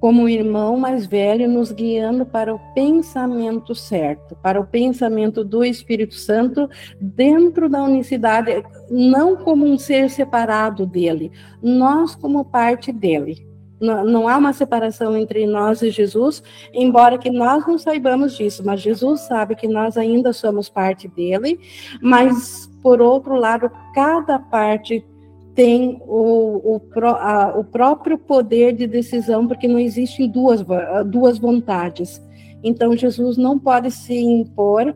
como 0.00 0.26
irmão 0.26 0.78
mais 0.78 1.04
velho, 1.04 1.46
nos 1.46 1.70
guiando 1.70 2.24
para 2.24 2.54
o 2.54 2.58
pensamento 2.72 3.74
certo, 3.74 4.34
para 4.36 4.58
o 4.58 4.66
pensamento 4.66 5.44
do 5.44 5.62
Espírito 5.62 6.14
Santo 6.14 6.66
dentro 6.98 7.68
da 7.68 7.82
unicidade, 7.82 8.64
não 8.90 9.36
como 9.36 9.66
um 9.66 9.76
ser 9.76 10.08
separado 10.08 10.86
dele, 10.86 11.30
nós 11.62 12.14
como 12.14 12.42
parte 12.42 12.90
dele. 12.90 13.49
Não, 13.80 14.04
não 14.04 14.28
há 14.28 14.36
uma 14.36 14.52
separação 14.52 15.16
entre 15.16 15.46
nós 15.46 15.80
e 15.80 15.90
Jesus, 15.90 16.42
embora 16.74 17.16
que 17.16 17.30
nós 17.30 17.66
não 17.66 17.78
saibamos 17.78 18.36
disso, 18.36 18.62
mas 18.64 18.80
Jesus 18.80 19.22
sabe 19.22 19.54
que 19.54 19.66
nós 19.66 19.96
ainda 19.96 20.32
somos 20.32 20.68
parte 20.68 21.08
dele, 21.08 21.58
mas 22.02 22.70
por 22.82 23.00
outro 23.00 23.34
lado, 23.36 23.70
cada 23.94 24.38
parte 24.38 25.04
tem 25.54 26.00
o, 26.06 26.76
o, 26.76 26.80
a, 27.04 27.58
o 27.58 27.64
próprio 27.64 28.18
poder 28.18 28.72
de 28.72 28.86
decisão, 28.86 29.46
porque 29.46 29.68
não 29.68 29.78
existem 29.78 30.28
duas, 30.28 30.64
duas 31.06 31.38
vontades. 31.38 32.22
Então, 32.62 32.96
Jesus 32.96 33.36
não 33.36 33.58
pode 33.58 33.90
se 33.90 34.14
impor 34.18 34.94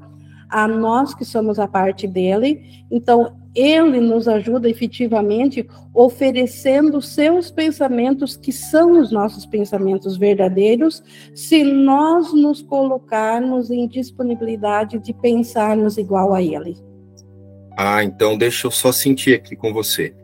a 0.48 0.68
nós 0.68 1.14
que 1.14 1.24
somos 1.24 1.58
a 1.58 1.66
parte 1.66 2.06
dele. 2.06 2.84
Então, 2.90 3.34
ele 3.54 4.00
nos 4.00 4.26
ajuda 4.26 4.68
efetivamente 4.68 5.66
oferecendo 5.94 7.00
seus 7.00 7.50
pensamentos, 7.50 8.36
que 8.36 8.52
são 8.52 9.00
os 9.00 9.12
nossos 9.12 9.46
pensamentos 9.46 10.16
verdadeiros, 10.16 11.02
se 11.34 11.62
nós 11.62 12.32
nos 12.32 12.60
colocarmos 12.62 13.70
em 13.70 13.86
disponibilidade 13.86 14.98
de 14.98 15.12
pensarmos 15.14 15.96
igual 15.96 16.34
a 16.34 16.42
ele. 16.42 16.76
Ah, 17.76 18.02
então 18.02 18.36
deixa 18.36 18.66
eu 18.66 18.70
só 18.70 18.90
sentir 18.90 19.34
aqui 19.34 19.54
com 19.54 19.72
você. 19.72 20.14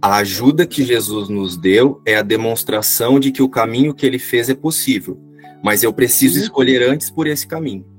A 0.00 0.16
ajuda 0.16 0.66
que 0.66 0.82
Jesus 0.82 1.28
nos 1.28 1.56
deu 1.56 2.02
é 2.04 2.16
a 2.16 2.22
demonstração 2.22 3.20
de 3.20 3.30
que 3.30 3.42
o 3.42 3.48
caminho 3.48 3.94
que 3.94 4.04
ele 4.04 4.18
fez 4.18 4.50
é 4.50 4.54
possível, 4.54 5.18
mas 5.62 5.82
eu 5.82 5.92
preciso 5.92 6.38
uhum. 6.38 6.42
escolher 6.42 6.82
antes 6.82 7.08
por 7.08 7.26
esse 7.26 7.46
caminho. 7.46 7.91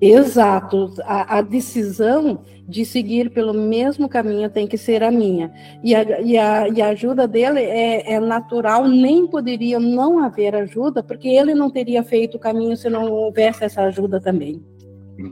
Exato. 0.00 0.94
A, 1.04 1.38
a, 1.38 1.42
decisão 1.42 2.40
de 2.68 2.84
seguir 2.84 3.30
pelo 3.30 3.52
mesmo 3.52 4.08
caminho 4.08 4.48
tem 4.48 4.66
que 4.66 4.78
ser 4.78 5.02
a 5.02 5.10
minha. 5.10 5.50
E 5.82 5.94
a, 5.94 6.20
e 6.20 6.38
a, 6.38 6.68
e 6.68 6.80
a 6.80 6.88
ajuda 6.88 7.26
dele 7.26 7.60
é, 7.60 8.14
é, 8.14 8.20
natural, 8.20 8.86
nem 8.86 9.26
poderia 9.26 9.80
não 9.80 10.18
haver 10.20 10.54
ajuda, 10.54 11.02
porque 11.02 11.28
ele 11.28 11.54
não 11.54 11.70
teria 11.70 12.02
feito 12.04 12.36
o 12.36 12.40
caminho 12.40 12.76
se 12.76 12.88
não 12.88 13.10
houvesse 13.10 13.64
essa 13.64 13.82
ajuda 13.82 14.20
também. 14.20 14.62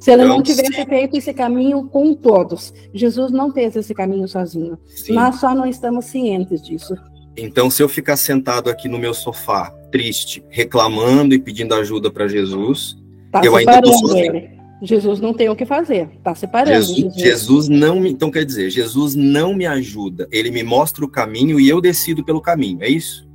Se 0.01 0.11
ele 0.11 0.25
não 0.25 0.41
então, 0.41 0.43
tivesse 0.43 0.85
feito 0.85 1.17
esse 1.17 1.33
caminho 1.33 1.85
com 1.89 2.13
todos, 2.13 2.75
Jesus 2.93 3.31
não 3.31 3.53
fez 3.53 3.77
esse 3.77 3.95
caminho 3.95 4.27
sozinho. 4.27 4.77
Sim. 4.85 5.13
Nós 5.13 5.37
só 5.37 5.55
não 5.55 5.65
estamos 5.65 6.07
cientes 6.07 6.61
disso. 6.61 6.97
Então, 7.37 7.71
se 7.71 7.83
eu 7.83 7.89
ficar 7.89 8.17
sentado 8.17 8.69
aqui 8.69 8.89
no 8.89 8.99
meu 8.99 9.15
sofá, 9.15 9.71
triste, 9.93 10.45
reclamando 10.49 11.35
e 11.35 11.39
pedindo 11.39 11.75
ajuda 11.75 12.11
para 12.11 12.27
Jesus, 12.27 12.97
tá 13.31 13.43
eu 13.45 13.55
ainda 13.55 13.79
estou 13.79 14.17
ele. 14.17 14.56
Jesus 14.83 15.21
não 15.21 15.33
tem 15.33 15.49
o 15.49 15.57
que 15.57 15.65
fazer, 15.65 16.11
está 16.17 16.35
separando. 16.35 16.77
Jesus, 16.77 16.97
Jesus. 16.97 17.23
Jesus 17.23 17.69
não 17.69 18.01
me, 18.01 18.11
então 18.11 18.31
quer 18.31 18.45
dizer, 18.45 18.71
Jesus 18.71 19.15
não 19.15 19.55
me 19.55 19.67
ajuda, 19.67 20.29
ele 20.31 20.51
me 20.51 20.63
mostra 20.63 21.05
o 21.05 21.09
caminho 21.09 21.59
e 21.59 21.69
eu 21.69 21.81
decido 21.81 22.25
pelo 22.25 22.41
caminho, 22.41 22.83
é 22.83 22.89
isso? 22.89 23.27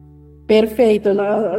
Perfeito. 0.45 1.09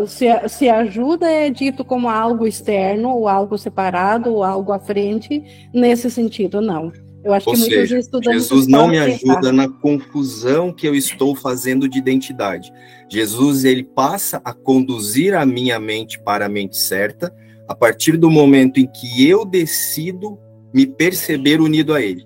Se, 0.06 0.26
se 0.48 0.68
ajuda 0.68 1.26
é 1.26 1.48
dito 1.48 1.84
como 1.84 2.08
algo 2.08 2.46
externo, 2.46 3.08
ou 3.08 3.26
algo 3.26 3.56
separado, 3.56 4.30
ou 4.30 4.44
algo 4.44 4.70
à 4.70 4.78
frente, 4.78 5.42
nesse 5.72 6.10
sentido, 6.10 6.60
não. 6.60 6.92
Eu 7.24 7.32
acho 7.32 7.48
ou 7.48 7.54
que 7.54 7.62
seja, 7.62 7.76
muitos 7.76 8.06
estudantes. 8.06 8.42
Jesus 8.42 8.66
não 8.66 8.88
me 8.88 8.98
ajuda 8.98 9.36
pensar. 9.36 9.52
na 9.52 9.68
confusão 9.68 10.72
que 10.72 10.86
eu 10.86 10.94
estou 10.94 11.34
fazendo 11.34 11.88
de 11.88 11.98
identidade. 11.98 12.70
Jesus 13.08 13.64
ele 13.64 13.82
passa 13.82 14.42
a 14.44 14.52
conduzir 14.52 15.34
a 15.34 15.46
minha 15.46 15.80
mente 15.80 16.20
para 16.22 16.46
a 16.46 16.48
mente 16.48 16.76
certa 16.76 17.32
a 17.68 17.74
partir 17.74 18.16
do 18.16 18.30
momento 18.30 18.78
em 18.78 18.86
que 18.86 19.28
eu 19.28 19.44
decido 19.44 20.38
me 20.72 20.86
perceber 20.86 21.60
unido 21.60 21.94
a 21.94 22.00
Ele. 22.00 22.24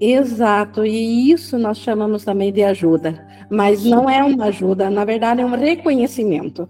Exato, 0.00 0.84
e 0.84 1.30
isso 1.30 1.58
nós 1.58 1.78
chamamos 1.78 2.24
também 2.24 2.50
de 2.50 2.62
ajuda, 2.62 3.26
mas 3.50 3.84
não 3.84 4.08
é 4.08 4.24
uma 4.24 4.46
ajuda, 4.46 4.88
na 4.88 5.04
verdade 5.04 5.42
é 5.42 5.44
um 5.44 5.54
reconhecimento. 5.54 6.66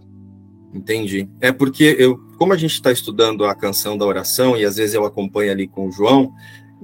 Entendi. 0.74 1.28
É 1.40 1.52
porque 1.52 1.96
eu, 1.98 2.18
como 2.38 2.52
a 2.52 2.56
gente 2.56 2.74
está 2.74 2.90
estudando 2.90 3.44
a 3.44 3.54
canção 3.54 3.96
da 3.96 4.04
oração 4.04 4.56
e 4.56 4.64
às 4.64 4.76
vezes 4.76 4.94
eu 4.94 5.04
acompanho 5.04 5.52
ali 5.52 5.68
com 5.68 5.88
o 5.88 5.92
João, 5.92 6.32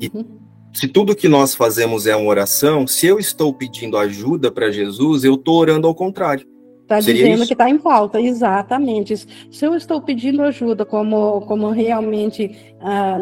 e 0.01 0.11
uhum. 0.12 0.24
se 0.72 0.86
tudo 0.86 1.16
que 1.16 1.28
nós 1.28 1.55
fazemos 1.55 2.07
é 2.07 2.14
uma 2.14 2.28
oração, 2.28 2.86
se 2.86 3.07
eu 3.07 3.18
estou 3.18 3.53
pedindo 3.53 3.97
ajuda 3.97 4.51
para 4.51 4.70
Jesus, 4.70 5.24
eu 5.24 5.34
estou 5.34 5.57
orando 5.57 5.86
ao 5.86 5.94
contrário. 5.94 6.47
Está 6.87 7.01
dizendo 7.01 7.34
isso? 7.34 7.47
que 7.49 7.55
está 7.55 7.68
em 7.68 7.80
falta, 7.80 8.20
exatamente. 8.20 9.16
Se 9.51 9.64
eu 9.64 9.74
estou 9.74 10.01
pedindo 10.01 10.41
ajuda 10.43 10.84
como, 10.84 11.41
como 11.41 11.70
realmente 11.70 12.57
uh, 12.80 13.18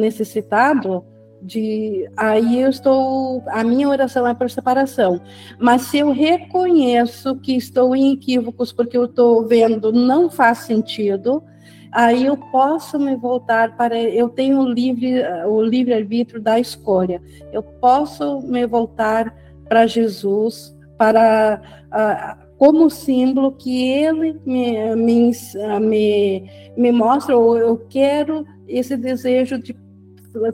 necessitado, 0.00 1.04
de 1.42 2.08
aí 2.16 2.60
eu 2.60 2.70
estou 2.70 3.42
a 3.48 3.64
minha 3.64 3.88
oração 3.88 4.24
é 4.26 4.32
por 4.32 4.48
separação 4.48 5.20
mas 5.58 5.82
se 5.82 5.98
eu 5.98 6.12
reconheço 6.12 7.34
que 7.34 7.56
estou 7.56 7.96
em 7.96 8.12
equívocos 8.12 8.72
porque 8.72 8.96
eu 8.96 9.06
estou 9.06 9.44
vendo 9.44 9.90
não 9.90 10.30
faz 10.30 10.58
sentido 10.58 11.42
aí 11.90 12.26
eu 12.26 12.36
posso 12.36 12.96
me 12.96 13.16
voltar 13.16 13.76
para 13.76 14.00
eu 14.00 14.28
tenho 14.28 14.60
o 14.60 14.68
livre 14.68 15.20
o 15.48 15.60
livre 15.60 15.94
arbítrio 15.94 16.40
da 16.40 16.60
escolha 16.60 17.20
eu 17.52 17.60
posso 17.60 18.40
me 18.42 18.64
voltar 18.64 19.34
para 19.68 19.84
Jesus 19.84 20.76
para 20.96 21.60
uh, 21.88 22.41
como 22.62 22.88
símbolo 22.88 23.50
que 23.50 23.88
ele 23.88 24.40
me, 24.46 24.94
me, 24.94 25.32
me, 25.80 26.50
me 26.76 26.92
mostra, 26.92 27.36
ou 27.36 27.58
eu 27.58 27.76
quero 27.90 28.46
esse 28.68 28.96
desejo 28.96 29.58
de 29.58 29.74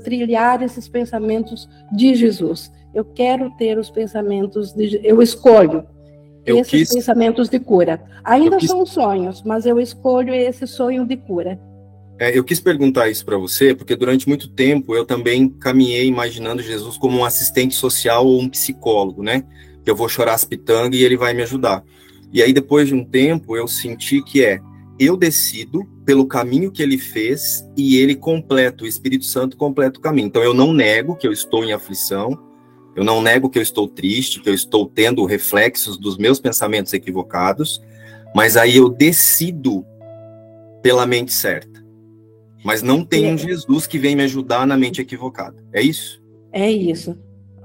trilhar 0.03 0.63
esses 0.63 0.89
pensamentos 0.89 1.69
de 1.93 2.15
Jesus. 2.15 2.73
Eu 2.95 3.05
quero 3.05 3.51
ter 3.59 3.77
os 3.77 3.91
pensamentos 3.91 4.73
de 4.73 4.99
eu 5.05 5.21
escolho 5.21 5.85
eu 6.47 6.57
esses 6.57 6.71
quis... 6.71 6.95
pensamentos 6.95 7.51
de 7.51 7.61
cura. 7.61 8.03
Ainda 8.25 8.57
quis... 8.57 8.71
são 8.71 8.87
sonhos, 8.87 9.43
mas 9.43 9.67
eu 9.67 9.79
escolho 9.79 10.33
esse 10.33 10.67
sonho 10.67 11.05
de 11.05 11.15
cura. 11.15 11.61
É, 12.19 12.37
eu 12.37 12.43
quis 12.43 12.59
perguntar 12.59 13.11
isso 13.11 13.23
para 13.23 13.37
você, 13.37 13.75
porque 13.75 13.95
durante 13.95 14.27
muito 14.27 14.49
tempo 14.49 14.95
eu 14.95 15.05
também 15.05 15.47
caminhei 15.47 16.07
imaginando 16.07 16.63
Jesus 16.63 16.97
como 16.97 17.19
um 17.19 17.25
assistente 17.27 17.75
social 17.75 18.27
ou 18.27 18.41
um 18.41 18.49
psicólogo, 18.49 19.23
né? 19.23 19.45
Que 19.85 19.91
eu 19.91 19.95
vou 19.95 20.09
chorar 20.09 20.33
as 20.33 20.47
pitangas 20.47 20.99
e 20.99 21.05
ele 21.05 21.19
vai 21.19 21.35
me 21.35 21.43
ajudar. 21.43 21.85
E 22.33 22.43
aí, 22.43 22.53
depois 22.53 22.89
de 22.89 22.95
um 22.95 23.05
tempo, 23.05 23.57
eu 23.57 23.67
senti 23.67 24.23
que 24.23 24.45
é 24.45 24.61
eu 24.99 25.17
decido 25.17 25.85
pelo 26.05 26.27
caminho 26.27 26.73
que 26.73 26.83
ele 26.83 26.99
fez 26.99 27.65
e 27.77 27.99
ele 27.99 28.17
completa, 28.17 28.83
o 28.83 28.87
Espírito 28.87 29.25
Santo 29.25 29.57
completa 29.57 29.99
o 29.99 30.03
caminho. 30.03 30.27
Então 30.27 30.43
eu 30.43 30.53
não 30.53 30.73
nego 30.73 31.15
que 31.15 31.27
eu 31.27 31.33
estou 31.33 31.65
em 31.65 31.73
aflição, 31.73 32.37
eu 32.97 33.05
não 33.05 33.23
nego 33.23 33.49
que 33.49 33.59
eu 33.59 33.63
estou 33.63 33.87
triste, 33.87 34.41
que 34.41 34.49
eu 34.49 34.55
estou 34.55 34.87
tendo 34.87 35.25
reflexos 35.25 35.97
dos 35.97 36.19
meus 36.19 36.41
pensamentos 36.41 36.93
equivocados, 36.93 37.81
mas 38.35 38.57
aí 38.57 38.77
eu 38.77 38.89
decido 38.89 39.87
pela 40.83 41.07
mente 41.07 41.33
certa. 41.33 41.79
Mas 42.65 42.83
não 42.83 43.05
tem 43.05 43.33
um 43.33 43.39
Jesus 43.39 43.87
que 43.87 43.99
vem 43.99 44.17
me 44.17 44.25
ajudar 44.25 44.67
na 44.67 44.77
mente 44.77 45.01
equivocada. 45.01 45.65
É 45.73 45.81
isso? 45.81 46.21
É 46.51 46.69
isso. 46.71 47.17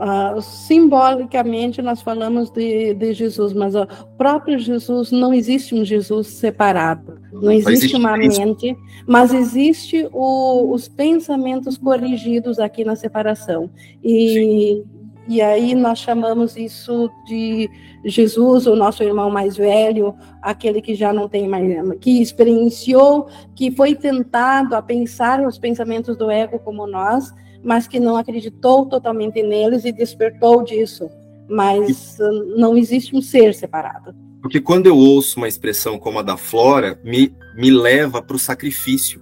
Uh, 0.03 0.41
simbolicamente 0.41 1.81
nós 1.81 2.01
falamos 2.01 2.49
de, 2.49 2.93
de 2.93 3.13
Jesus, 3.13 3.53
mas 3.53 3.73
o 3.73 3.87
próprio 4.17 4.59
Jesus 4.59 5.13
não 5.13 5.33
existe 5.33 5.73
um 5.73 5.85
Jesus 5.85 6.27
separado, 6.27 7.21
não 7.31 7.49
existe 7.49 7.95
uma 7.95 8.17
mente, 8.17 8.75
mas 9.07 9.33
existe 9.33 10.05
o, 10.11 10.73
os 10.73 10.89
pensamentos 10.89 11.77
corrigidos 11.77 12.59
aqui 12.59 12.83
na 12.83 12.97
separação. 12.97 13.69
E, 14.03 14.83
e 15.25 15.41
aí 15.41 15.73
nós 15.73 15.99
chamamos 15.99 16.57
isso 16.57 17.09
de 17.25 17.69
Jesus, 18.03 18.67
o 18.67 18.75
nosso 18.75 19.03
irmão 19.03 19.31
mais 19.31 19.55
velho, 19.55 20.13
aquele 20.41 20.81
que 20.81 20.95
já 20.95 21.13
não 21.13 21.29
tem 21.29 21.47
mais, 21.47 21.65
que 22.01 22.21
experienciou, 22.21 23.27
que 23.55 23.71
foi 23.71 23.95
tentado 23.95 24.75
a 24.75 24.81
pensar 24.81 25.39
os 25.47 25.57
pensamentos 25.57 26.17
do 26.17 26.29
ego 26.29 26.59
como 26.59 26.85
nós, 26.85 27.33
mas 27.63 27.87
que 27.87 27.99
não 27.99 28.17
acreditou 28.17 28.85
totalmente 28.85 29.41
neles 29.41 29.85
e 29.85 29.91
despertou 29.91 30.63
disso. 30.63 31.09
Mas 31.47 32.17
não 32.57 32.77
existe 32.77 33.15
um 33.15 33.21
ser 33.21 33.53
separado. 33.53 34.13
Porque 34.41 34.59
quando 34.59 34.87
eu 34.87 34.97
ouço 34.97 35.37
uma 35.37 35.47
expressão 35.47 35.97
como 35.97 36.19
a 36.19 36.21
da 36.21 36.35
Flora, 36.35 36.99
me, 37.03 37.33
me 37.55 37.71
leva 37.71 38.21
para 38.21 38.35
o 38.35 38.39
sacrifício. 38.39 39.21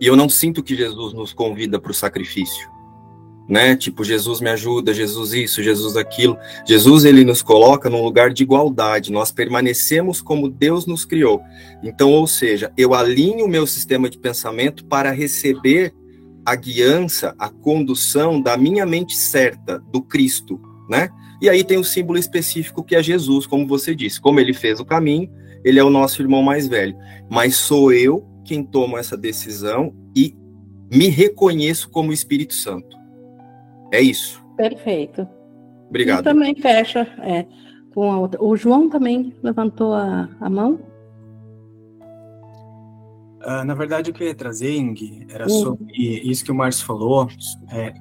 E 0.00 0.06
eu 0.06 0.16
não 0.16 0.28
sinto 0.28 0.62
que 0.62 0.74
Jesus 0.74 1.12
nos 1.12 1.34
convida 1.34 1.78
para 1.78 1.90
o 1.90 1.94
sacrifício. 1.94 2.66
Né? 3.46 3.76
Tipo, 3.76 4.04
Jesus 4.04 4.40
me 4.40 4.48
ajuda, 4.48 4.94
Jesus 4.94 5.32
isso, 5.32 5.62
Jesus 5.62 5.96
aquilo. 5.96 6.38
Jesus 6.66 7.04
ele 7.04 7.24
nos 7.24 7.42
coloca 7.42 7.90
num 7.90 8.02
lugar 8.02 8.30
de 8.30 8.42
igualdade. 8.42 9.12
Nós 9.12 9.30
permanecemos 9.30 10.22
como 10.22 10.48
Deus 10.48 10.86
nos 10.86 11.04
criou. 11.04 11.42
Então, 11.82 12.10
ou 12.12 12.26
seja, 12.26 12.72
eu 12.76 12.94
alinho 12.94 13.44
o 13.44 13.48
meu 13.48 13.66
sistema 13.66 14.08
de 14.08 14.18
pensamento 14.18 14.84
para 14.84 15.10
receber 15.10 15.92
a 16.48 16.54
guiança, 16.54 17.34
a 17.38 17.50
condução 17.50 18.40
da 18.40 18.56
minha 18.56 18.86
mente 18.86 19.14
certa, 19.14 19.78
do 19.92 20.00
Cristo, 20.00 20.58
né? 20.88 21.10
E 21.42 21.48
aí 21.48 21.62
tem 21.62 21.76
o 21.76 21.84
símbolo 21.84 22.18
específico 22.18 22.82
que 22.82 22.96
é 22.96 23.02
Jesus, 23.02 23.46
como 23.46 23.66
você 23.66 23.94
disse. 23.94 24.18
Como 24.18 24.40
ele 24.40 24.54
fez 24.54 24.80
o 24.80 24.84
caminho, 24.84 25.30
ele 25.62 25.78
é 25.78 25.84
o 25.84 25.90
nosso 25.90 26.22
irmão 26.22 26.42
mais 26.42 26.66
velho. 26.66 26.96
Mas 27.30 27.54
sou 27.54 27.92
eu 27.92 28.26
quem 28.46 28.64
tomo 28.64 28.96
essa 28.96 29.14
decisão 29.14 29.94
e 30.16 30.34
me 30.90 31.08
reconheço 31.08 31.90
como 31.90 32.14
Espírito 32.14 32.54
Santo. 32.54 32.96
É 33.92 34.00
isso. 34.00 34.42
Perfeito. 34.56 35.28
Obrigado. 35.90 36.20
E 36.20 36.24
também 36.24 36.54
fecha 36.54 37.00
é, 37.20 37.44
com 37.94 38.10
a 38.10 38.18
outra. 38.18 38.42
O 38.42 38.56
João 38.56 38.88
também 38.88 39.34
levantou 39.42 39.92
a, 39.92 40.30
a 40.40 40.48
mão. 40.48 40.80
Uh, 43.44 43.64
na 43.64 43.74
verdade, 43.74 44.10
o 44.10 44.14
que 44.14 44.22
eu 44.22 44.26
ia 44.26 44.34
trazer, 44.34 44.76
Ing, 44.76 45.26
era 45.28 45.44
uhum. 45.44 45.62
sobre 45.62 45.92
isso 45.96 46.44
que 46.44 46.50
o 46.50 46.54
Márcio 46.54 46.84
falou, 46.84 47.28
é, 47.70 47.94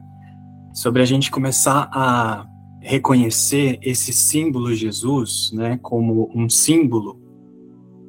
sobre 0.74 1.02
a 1.02 1.06
gente 1.06 1.30
começar 1.30 1.90
a 1.92 2.48
reconhecer 2.82 3.80
esse 3.82 4.14
símbolo 4.14 4.74
Jesus, 4.74 5.52
né, 5.54 5.78
como 5.82 6.32
um 6.34 6.50
símbolo 6.50 7.22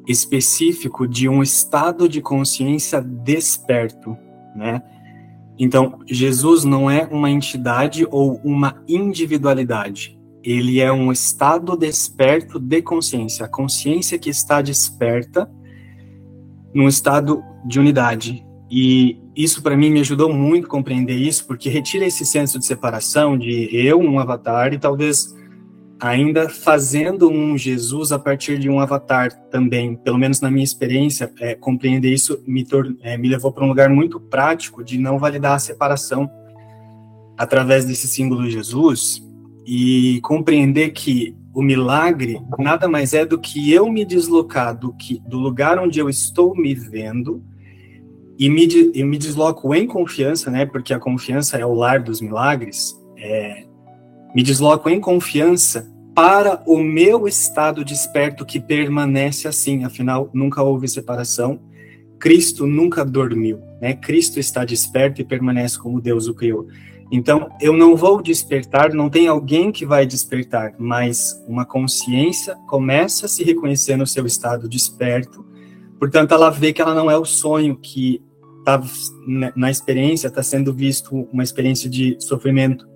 específico 0.07 1.07
de 1.07 1.29
um 1.29 1.43
estado 1.43 2.09
de 2.09 2.20
consciência 2.22 3.01
desperto, 3.01 4.16
né? 4.57 4.83
Então, 5.59 5.99
Jesus 6.07 6.64
não 6.64 6.89
é 6.89 7.07
uma 7.11 7.31
entidade 7.31 8.07
ou 8.11 8.41
uma 8.45 8.83
individualidade. 8.89 10.18
Ele 10.43 10.81
é 10.81 10.91
um 10.91 11.11
estado 11.11 11.76
desperto 11.76 12.61
de 12.61 12.81
consciência, 12.81 13.45
a 13.45 13.49
consciência 13.49 14.18
que 14.18 14.31
está 14.31 14.62
desperta 14.62 15.51
num 16.79 16.87
estado 16.87 17.43
de 17.64 17.81
unidade. 17.81 18.47
E 18.70 19.18
isso 19.35 19.61
para 19.64 19.76
mim 19.76 19.91
me 19.91 19.99
ajudou 19.99 20.33
muito 20.33 20.66
a 20.66 20.70
compreender 20.70 21.16
isso, 21.16 21.45
porque 21.45 21.68
retira 21.68 22.07
esse 22.07 22.24
senso 22.24 22.57
de 22.57 22.64
separação 22.64 23.37
de 23.37 23.68
eu, 23.72 23.99
um 23.99 24.16
avatar, 24.20 24.72
e 24.72 24.79
talvez 24.79 25.35
ainda 25.99 26.49
fazendo 26.49 27.29
um 27.29 27.59
Jesus 27.59 28.12
a 28.12 28.18
partir 28.18 28.61
de 28.61 28.70
um 28.70 28.79
avatar 28.79 29.33
também, 29.51 29.97
pelo 29.97 30.16
menos 30.16 30.41
na 30.41 30.53
minha 30.53 30.62
experiência, 30.62 31.33
é, 31.41 31.57
compreender 31.57 32.12
isso 32.12 32.41
me, 32.47 32.64
é, 33.03 33.18
me 33.18 33.29
levou 33.29 33.51
para 33.51 33.64
um 33.64 33.68
lugar 33.68 33.91
muito 33.91 34.20
prático 34.20 34.85
de 34.85 34.99
não 34.99 35.18
validar 35.18 35.55
a 35.55 35.59
separação 35.59 36.31
através 37.37 37.85
desse 37.85 38.07
símbolo 38.07 38.49
Jesus 38.49 39.20
e 39.66 40.20
compreender 40.22 40.91
que 40.91 41.35
o 41.59 41.62
milagre 41.62 42.40
nada 42.56 42.86
mais 42.86 43.12
é 43.12 43.26
do 43.26 43.36
que 43.36 43.72
eu 43.72 43.90
me 43.90 44.04
deslocar 44.04 44.78
do, 44.78 44.92
que, 44.92 45.20
do 45.26 45.38
lugar 45.38 45.76
onde 45.76 45.98
eu 45.98 46.09
estou 46.09 46.54
me 46.54 46.72
vendo 46.72 47.42
e 48.38 48.48
me, 48.48 48.92
eu 48.94 49.04
me 49.04 49.18
desloco 49.18 49.74
em 49.74 49.84
confiança, 49.84 50.52
né? 50.52 50.64
Porque 50.64 50.94
a 50.94 51.00
confiança 51.00 51.59
é 51.59 51.66
o 51.66 51.74
lar 51.74 52.00
dos 52.00 52.20
milagres. 52.20 52.94
É, 53.16 53.64
me 54.32 54.40
desloco 54.40 54.88
em 54.88 55.00
confiança 55.00 55.92
para 56.14 56.62
o 56.64 56.78
meu 56.78 57.26
estado 57.26 57.84
desperto 57.84 58.46
que 58.46 58.61
permanece 58.61 59.48
assim. 59.48 59.82
Afinal, 59.82 60.30
nunca 60.32 60.62
houve 60.62 60.86
separação. 60.86 61.59
Cristo 62.20 62.68
nunca 62.68 63.04
dormiu, 63.04 63.59
né? 63.80 63.94
Cristo 63.94 64.38
está 64.38 64.64
desperto 64.64 65.20
e 65.20 65.24
permanece 65.24 65.76
como 65.76 66.00
Deus 66.00 66.28
o 66.28 66.34
criou. 66.34 66.68
Então, 67.11 67.48
eu 67.61 67.72
não 67.72 67.96
vou 67.96 68.20
despertar, 68.20 68.92
não 68.92 69.09
tem 69.09 69.28
alguém 69.28 69.72
que 69.72 69.86
vai 69.86 70.06
despertar, 70.06 70.74
mas 70.78 71.42
uma 71.48 71.64
consciência 71.64 72.54
começa 72.68 73.26
a 73.26 73.28
se 73.28 73.42
reconhecer 73.42 73.96
no 73.96 74.06
seu 74.06 74.26
estado 74.26 74.68
desperto. 74.68 75.44
Portanto, 75.98 76.34
ela 76.34 76.50
vê 76.50 76.72
que 76.72 76.82
ela 76.82 76.94
não 76.94 77.11
é 77.11 77.16
o 77.16 77.24
sonho 77.24 77.76
que 77.76 78.22
tá 78.64 78.82
na 79.56 79.70
experiência 79.70 80.28
está 80.28 80.42
sendo 80.42 80.74
visto 80.74 81.26
uma 81.32 81.42
experiência 81.42 81.88
de 81.88 82.16
sofrimento. 82.20 82.86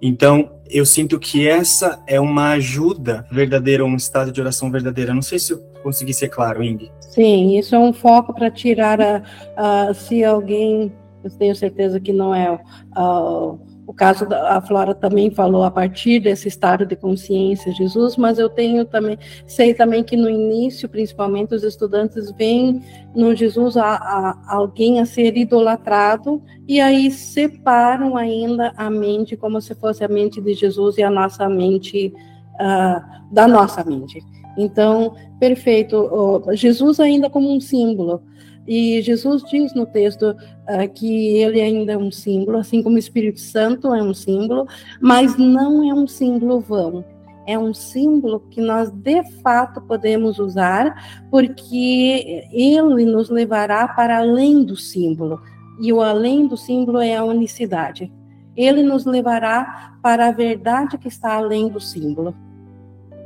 Então, 0.00 0.50
eu 0.68 0.86
sinto 0.86 1.18
que 1.18 1.46
essa 1.48 2.00
é 2.06 2.20
uma 2.20 2.52
ajuda 2.52 3.26
verdadeira, 3.30 3.84
um 3.84 3.96
estado 3.96 4.30
de 4.30 4.40
oração 4.40 4.70
verdadeira. 4.70 5.12
Não 5.12 5.22
sei 5.22 5.38
se 5.38 5.52
eu 5.52 5.58
consegui 5.82 6.14
ser 6.14 6.28
claro, 6.28 6.62
Ing. 6.62 6.90
Sim, 7.00 7.58
isso 7.58 7.74
é 7.74 7.78
um 7.78 7.92
foco 7.92 8.32
para 8.32 8.50
tirar 8.50 9.00
a, 9.00 9.22
a, 9.56 9.92
se 9.92 10.22
alguém 10.22 10.92
eu 11.22 11.30
tenho 11.30 11.54
certeza 11.54 12.00
que 12.00 12.12
não 12.12 12.34
é 12.34 12.52
uh, 12.96 13.58
o 13.86 13.92
caso 13.92 14.24
da 14.24 14.56
a 14.56 14.60
Flora 14.60 14.94
também 14.94 15.32
falou 15.32 15.64
a 15.64 15.70
partir 15.70 16.20
desse 16.20 16.46
estado 16.46 16.86
de 16.86 16.94
consciência 16.94 17.72
Jesus, 17.72 18.16
mas 18.16 18.38
eu 18.38 18.48
tenho 18.48 18.84
também 18.84 19.18
sei 19.46 19.74
também 19.74 20.04
que 20.04 20.16
no 20.16 20.30
início, 20.30 20.88
principalmente 20.88 21.54
os 21.56 21.64
estudantes 21.64 22.30
veem 22.32 22.82
no 23.16 23.34
Jesus 23.34 23.76
a, 23.76 23.94
a, 23.96 24.54
alguém 24.54 25.00
a 25.00 25.04
ser 25.04 25.36
idolatrado 25.36 26.40
e 26.68 26.80
aí 26.80 27.10
separam 27.10 28.16
ainda 28.16 28.72
a 28.76 28.88
mente 28.88 29.36
como 29.36 29.60
se 29.60 29.74
fosse 29.74 30.04
a 30.04 30.08
mente 30.08 30.40
de 30.40 30.54
Jesus 30.54 30.96
e 30.96 31.02
a 31.02 31.10
nossa 31.10 31.48
mente 31.48 32.12
uh, 32.54 33.32
da 33.34 33.48
nossa 33.48 33.82
mente. 33.82 34.22
Então, 34.56 35.14
perfeito. 35.38 36.42
Jesus 36.52 37.00
ainda 37.00 37.30
como 37.30 37.52
um 37.52 37.60
símbolo. 37.60 38.22
E 38.66 39.00
Jesus 39.02 39.42
diz 39.44 39.74
no 39.74 39.86
texto 39.86 40.30
uh, 40.30 40.88
que 40.94 41.36
ele 41.36 41.60
ainda 41.60 41.92
é 41.92 41.98
um 41.98 42.10
símbolo, 42.10 42.58
assim 42.58 42.82
como 42.82 42.96
o 42.96 42.98
Espírito 42.98 43.40
Santo 43.40 43.94
é 43.94 44.02
um 44.02 44.14
símbolo, 44.14 44.66
mas 45.00 45.36
não 45.36 45.90
é 45.90 45.94
um 45.94 46.06
símbolo 46.06 46.60
vão. 46.60 47.04
É 47.46 47.58
um 47.58 47.74
símbolo 47.74 48.40
que 48.50 48.60
nós 48.60 48.90
de 48.90 49.24
fato 49.42 49.80
podemos 49.80 50.38
usar, 50.38 51.26
porque 51.30 52.46
ele 52.52 53.04
nos 53.04 53.28
levará 53.28 53.88
para 53.88 54.18
além 54.18 54.62
do 54.62 54.76
símbolo. 54.76 55.40
E 55.80 55.92
o 55.92 56.00
além 56.00 56.46
do 56.46 56.56
símbolo 56.56 57.00
é 57.00 57.16
a 57.16 57.24
unicidade. 57.24 58.12
Ele 58.56 58.82
nos 58.82 59.06
levará 59.06 59.96
para 60.02 60.28
a 60.28 60.32
verdade 60.32 60.98
que 60.98 61.08
está 61.08 61.34
além 61.34 61.68
do 61.68 61.80
símbolo. 61.80 62.34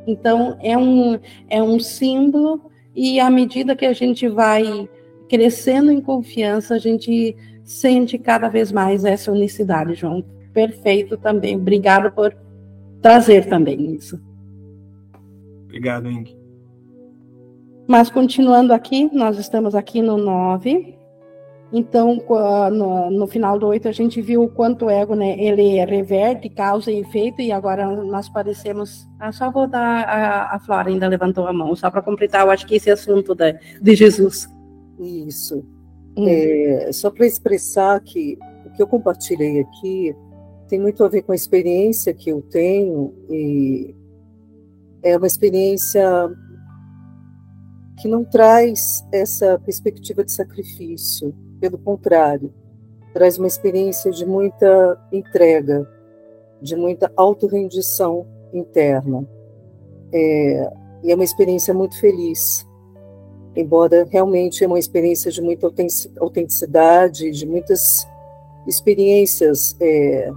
Então, 0.06 0.56
é 0.60 0.76
um, 0.76 1.18
é 1.48 1.62
um 1.62 1.80
símbolo, 1.80 2.70
e 2.94 3.18
à 3.18 3.28
medida 3.28 3.74
que 3.74 3.86
a 3.86 3.92
gente 3.92 4.28
vai 4.28 4.88
crescendo 5.34 5.90
em 5.90 6.00
confiança, 6.00 6.76
a 6.76 6.78
gente 6.78 7.36
sente 7.64 8.16
cada 8.16 8.48
vez 8.48 8.70
mais 8.70 9.04
essa 9.04 9.32
unicidade, 9.32 9.94
João. 9.94 10.24
Perfeito 10.52 11.16
também. 11.16 11.56
Obrigado 11.56 12.12
por 12.12 12.32
trazer 13.02 13.48
também 13.48 13.96
isso. 13.96 14.20
Obrigado, 15.64 16.08
Ing. 16.08 16.38
Mas 17.88 18.08
continuando 18.10 18.72
aqui, 18.72 19.10
nós 19.12 19.40
estamos 19.40 19.74
aqui 19.74 20.00
no 20.00 20.16
9. 20.16 20.96
Então, 21.72 22.22
no, 22.70 23.10
no, 23.10 23.26
final 23.26 23.58
do 23.58 23.66
8, 23.66 23.88
a 23.88 23.92
gente 23.92 24.22
viu 24.22 24.44
o 24.44 24.48
quanto 24.48 24.84
o 24.84 24.90
ego, 24.90 25.16
né, 25.16 25.36
ele 25.36 25.84
reverte 25.84 26.48
causa 26.48 26.92
e 26.92 27.00
efeito, 27.00 27.42
e 27.42 27.50
agora 27.50 27.88
nós 28.04 28.28
parecemos... 28.28 29.04
Ah, 29.18 29.32
só 29.32 29.50
vou 29.50 29.66
dar... 29.66 30.04
A, 30.04 30.54
a 30.54 30.60
Flora 30.60 30.88
ainda 30.88 31.08
levantou 31.08 31.48
a 31.48 31.52
mão, 31.52 31.74
só 31.74 31.90
para 31.90 32.02
completar, 32.02 32.46
eu 32.46 32.52
acho 32.52 32.64
que 32.64 32.76
esse 32.76 32.88
assunto 32.88 33.34
de, 33.34 33.58
de 33.82 33.96
Jesus. 33.96 34.53
Isso. 34.98 35.64
Hum. 36.16 36.26
É, 36.28 36.92
só 36.92 37.10
para 37.10 37.26
expressar 37.26 38.00
que 38.00 38.38
o 38.66 38.70
que 38.70 38.82
eu 38.82 38.86
compartilhei 38.86 39.60
aqui 39.60 40.14
tem 40.68 40.80
muito 40.80 41.04
a 41.04 41.08
ver 41.08 41.22
com 41.22 41.32
a 41.32 41.34
experiência 41.36 42.14
que 42.14 42.30
eu 42.30 42.40
tenho 42.42 43.12
e 43.28 43.94
é 45.02 45.16
uma 45.16 45.26
experiência 45.26 46.02
que 48.00 48.08
não 48.08 48.24
traz 48.24 49.04
essa 49.12 49.58
perspectiva 49.58 50.24
de 50.24 50.32
sacrifício, 50.32 51.34
pelo 51.60 51.78
contrário, 51.78 52.52
traz 53.12 53.38
uma 53.38 53.46
experiência 53.46 54.10
de 54.10 54.26
muita 54.26 55.00
entrega, 55.12 55.88
de 56.60 56.74
muita 56.74 57.12
autorrendição 57.16 58.26
interna. 58.52 59.28
É, 60.12 60.72
e 61.04 61.12
é 61.12 61.14
uma 61.14 61.24
experiência 61.24 61.72
muito 61.74 61.98
feliz, 62.00 62.66
embora 63.56 64.06
realmente 64.10 64.64
é 64.64 64.66
uma 64.66 64.78
experiência 64.78 65.30
de 65.30 65.40
muita 65.40 65.70
autenticidade, 66.20 67.30
de 67.30 67.46
muitas 67.46 68.06
experiências 68.66 69.76
é, 69.80 70.32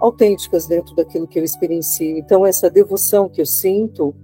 autênticas 0.00 0.66
dentro 0.66 0.94
daquilo 0.94 1.26
que 1.26 1.38
eu 1.38 1.44
experiencio. 1.44 2.16
Então, 2.16 2.46
essa 2.46 2.70
devoção 2.70 3.28
que 3.28 3.40
eu 3.40 3.46
sinto, 3.46 4.14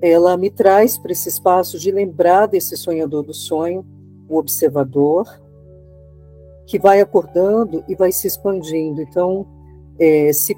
ela 0.00 0.36
me 0.36 0.50
traz 0.50 0.98
para 0.98 1.12
esse 1.12 1.28
espaço 1.28 1.78
de 1.78 1.90
lembrar 1.90 2.46
desse 2.46 2.76
sonhador 2.76 3.22
do 3.22 3.34
sonho, 3.34 3.84
o 4.28 4.36
observador, 4.36 5.26
que 6.66 6.78
vai 6.78 7.00
acordando 7.00 7.84
e 7.88 7.94
vai 7.94 8.12
se 8.12 8.26
expandindo. 8.26 9.00
Então, 9.00 9.46
é, 9.98 10.32
se 10.32 10.56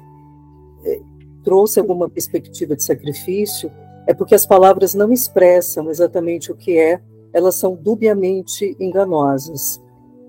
é, 0.83 0.99
trouxe 1.43 1.79
alguma 1.79 2.09
perspectiva 2.09 2.75
de 2.75 2.83
sacrifício, 2.83 3.71
é 4.07 4.13
porque 4.13 4.33
as 4.33 4.45
palavras 4.45 4.95
não 4.95 5.11
expressam 5.11 5.89
exatamente 5.89 6.49
o 6.49 6.55
que 6.55 6.77
é, 6.79 6.99
elas 7.33 7.55
são 7.55 7.75
dubiamente 7.75 8.75
enganosas. 8.79 9.83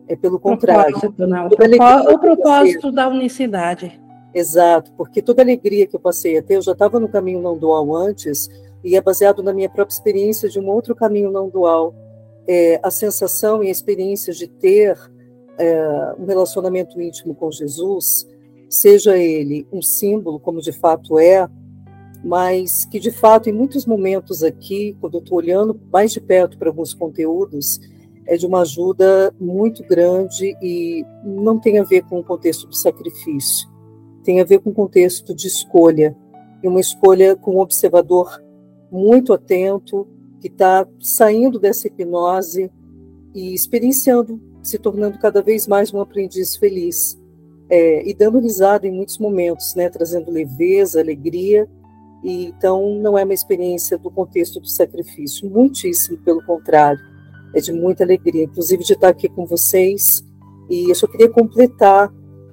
É 0.09 0.17
pelo 0.17 0.41
contrário. 0.41 0.99
Propósito, 0.99 1.27
não. 1.27 1.47
O, 1.47 1.51
propó 1.51 2.13
o 2.13 2.19
propósito 2.19 2.91
da 2.91 3.09
unicidade. 3.09 4.01
Exato, 4.35 4.93
porque 4.95 5.23
toda 5.23 5.43
alegria 5.43 5.87
que 5.87 5.95
eu 5.95 6.01
passei 6.01 6.37
a 6.37 6.43
ter, 6.43 6.57
eu 6.57 6.63
já 6.63 6.73
estava 6.73 6.99
no 6.99 7.09
caminho 7.09 7.41
não 7.41 7.57
dual 7.57 7.95
antes, 7.95 8.49
e 8.85 8.97
é 8.97 9.01
baseado 9.01 9.43
na 9.43 9.53
minha 9.53 9.69
própria 9.69 9.95
experiência 9.95 10.49
de 10.49 10.59
um 10.59 10.69
outro 10.69 10.95
caminho 10.95 11.31
não 11.31 11.49
dual. 11.49 11.95
É, 12.47 12.81
a 12.83 12.91
sensação 12.91 13.63
e 13.63 13.69
a 13.69 13.71
experiência 13.71 14.33
de 14.33 14.49
ter 14.49 14.99
é, 15.59 16.15
um 16.19 16.25
relacionamento 16.25 17.01
íntimo 17.01 17.35
com 17.35 17.51
Jesus, 17.51 18.27
seja 18.69 19.17
ele 19.17 19.67
um 19.73 19.81
símbolo, 19.81 20.41
como 20.41 20.61
de 20.61 20.73
fato 20.73 21.19
é, 21.19 21.49
mas 22.25 22.85
que 22.85 22.99
de 22.99 23.11
fato, 23.11 23.49
em 23.49 23.53
muitos 23.53 23.87
momentos 23.87 24.43
aqui, 24.43 24.97
quando 25.01 25.15
eu 25.15 25.21
estou 25.21 25.39
olhando 25.39 25.81
mais 25.93 26.13
de 26.13 26.21
perto 26.21 26.59
para 26.59 26.69
alguns 26.69 26.93
conteúdos, 26.93 27.81
é 28.27 28.37
de 28.37 28.47
uma 28.47 28.61
ajuda 28.61 29.35
muito 29.41 29.83
grande 29.85 30.57
e 30.61 31.05
não 31.25 31.59
tem 31.59 31.79
a 31.79 31.85
ver 31.85 32.03
com 32.05 32.19
o 32.19 32.25
contexto 32.25 32.67
do 32.67 32.77
sacrifício, 32.77 33.69
tem 34.23 34.41
a 34.41 34.45
ver 34.45 34.59
com 34.59 34.71
o 34.71 34.75
contexto 34.75 35.35
de 35.35 35.47
escolha, 35.47 36.17
e 36.63 36.69
uma 36.69 36.81
escolha 36.81 37.37
com 37.37 37.55
um 37.55 37.61
observador 37.61 38.43
muito 38.91 39.33
atento, 39.33 40.07
que 40.41 40.49
está 40.49 40.87
saindo 41.01 41.59
dessa 41.59 41.89
hipnose 41.89 42.71
e 43.35 43.55
experienciando, 43.55 44.41
se 44.63 44.79
tornando 44.79 45.19
cada 45.19 45.41
vez 45.41 45.67
mais 45.67 45.93
um 45.93 46.01
aprendiz 46.01 46.57
feliz. 46.57 47.19
É, 47.71 48.09
e 48.09 48.15
dando 48.15 48.41
risada 48.41 48.87
em 48.87 48.93
muitos 48.93 49.19
momentos, 49.19 49.75
né, 49.75 49.91
trazendo 49.91 50.31
leveza, 50.31 51.01
alegria, 51.01 51.69
e 52.23 52.47
então 52.47 52.95
não 52.95 53.17
é 53.17 53.25
uma 53.25 53.35
experiência 53.35 53.97
do 53.97 54.11
contexto 54.11 54.61
do 54.61 54.69
sacrifício, 54.69 55.49
muitíssimo 55.49 56.19
pelo 56.19 56.45
contrário, 56.45 57.01
é 57.55 57.61
de 57.61 57.73
muita 57.73 58.05
alegria, 58.05 58.45
inclusive 58.45 58.85
de 58.85 58.93
estar 58.93 59.09
aqui 59.09 59.29
com 59.29 59.47
vocês. 59.47 60.23
E 60.69 60.91
eu 60.91 60.95
só 60.95 61.07
queria 61.07 61.29
completar 61.29 62.13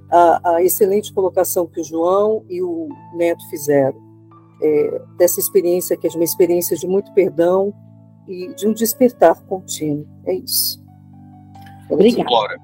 a, 0.10 0.56
a 0.56 0.64
excelente 0.64 1.14
colocação 1.14 1.68
que 1.68 1.82
o 1.82 1.84
João 1.84 2.46
e 2.50 2.62
o 2.62 2.88
Neto 3.16 3.44
fizeram 3.50 3.98
é, 4.62 5.02
dessa 5.18 5.40
experiência, 5.40 5.98
que 5.98 6.08
é 6.08 6.10
uma 6.12 6.24
experiência 6.24 6.78
de 6.78 6.88
muito 6.88 7.14
perdão 7.14 7.74
e 8.28 8.54
de 8.56 8.68
um 8.68 8.74
despertar 8.74 9.42
contínuo. 9.44 10.08
É 10.26 10.34
isso. 10.34 10.84
Obrigada. 11.90 12.58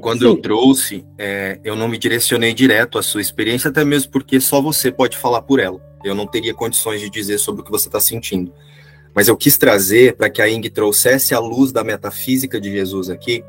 quando 0.00 0.20
Sim. 0.20 0.26
eu 0.26 0.36
trouxe, 0.40 1.06
é, 1.18 1.58
eu 1.64 1.74
não 1.74 1.88
me 1.88 1.98
direcionei 1.98 2.52
direto 2.52 2.98
à 2.98 3.02
sua 3.02 3.20
experiência, 3.20 3.70
até 3.70 3.84
mesmo 3.84 4.12
porque 4.12 4.38
só 4.40 4.60
você 4.60 4.92
pode 4.92 5.16
falar 5.16 5.42
por 5.42 5.58
ela. 5.58 5.89
Eu 6.02 6.14
não 6.14 6.26
teria 6.26 6.54
condições 6.54 7.00
de 7.00 7.10
dizer 7.10 7.38
sobre 7.38 7.62
o 7.62 7.64
que 7.64 7.70
você 7.70 7.88
está 7.88 8.00
sentindo. 8.00 8.52
Mas 9.14 9.28
eu 9.28 9.36
quis 9.36 9.58
trazer 9.58 10.16
para 10.16 10.30
que 10.30 10.40
a 10.40 10.48
Ing 10.48 10.68
trouxesse 10.70 11.34
a 11.34 11.38
luz 11.38 11.72
da 11.72 11.82
metafísica 11.82 12.60
de 12.60 12.70
Jesus 12.70 13.10
aqui, 13.10 13.44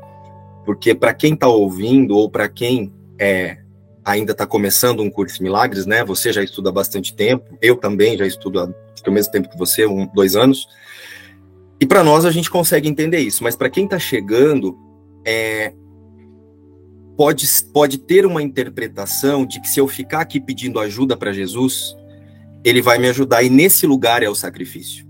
porque 0.64 0.94
para 0.94 1.14
quem 1.14 1.34
está 1.34 1.48
ouvindo 1.48 2.16
ou 2.16 2.28
para 2.28 2.48
quem 2.48 2.92
é, 3.18 3.58
ainda 4.04 4.32
está 4.32 4.46
começando 4.46 5.00
um 5.00 5.10
curso 5.10 5.36
de 5.36 5.42
milagres, 5.42 5.86
né? 5.86 6.04
Você 6.04 6.32
já 6.32 6.42
estuda 6.42 6.70
há 6.70 6.72
bastante 6.72 7.14
tempo, 7.14 7.56
eu 7.60 7.76
também 7.76 8.16
já 8.16 8.26
estudo 8.26 8.60
há 8.60 8.68
ao 9.04 9.12
mesmo 9.12 9.32
tempo 9.32 9.48
que 9.48 9.58
você, 9.58 9.86
um, 9.86 10.06
dois 10.06 10.36
anos. 10.36 10.68
E 11.80 11.86
para 11.86 12.04
nós 12.04 12.24
a 12.24 12.30
gente 12.30 12.50
consegue 12.50 12.88
entender 12.88 13.18
isso, 13.18 13.42
mas 13.42 13.56
para 13.56 13.70
quem 13.70 13.84
está 13.84 13.98
chegando, 13.98 14.78
é, 15.24 15.72
pode, 17.16 17.46
pode 17.72 17.98
ter 17.98 18.24
uma 18.26 18.42
interpretação 18.42 19.44
de 19.44 19.60
que 19.60 19.68
se 19.68 19.80
eu 19.80 19.88
ficar 19.88 20.20
aqui 20.20 20.40
pedindo 20.40 20.78
ajuda 20.78 21.16
para 21.16 21.32
Jesus, 21.32 21.96
ele 22.64 22.82
vai 22.82 22.98
me 22.98 23.08
ajudar, 23.08 23.42
e 23.42 23.50
nesse 23.50 23.86
lugar 23.86 24.22
é 24.22 24.28
o 24.28 24.34
sacrifício. 24.34 25.06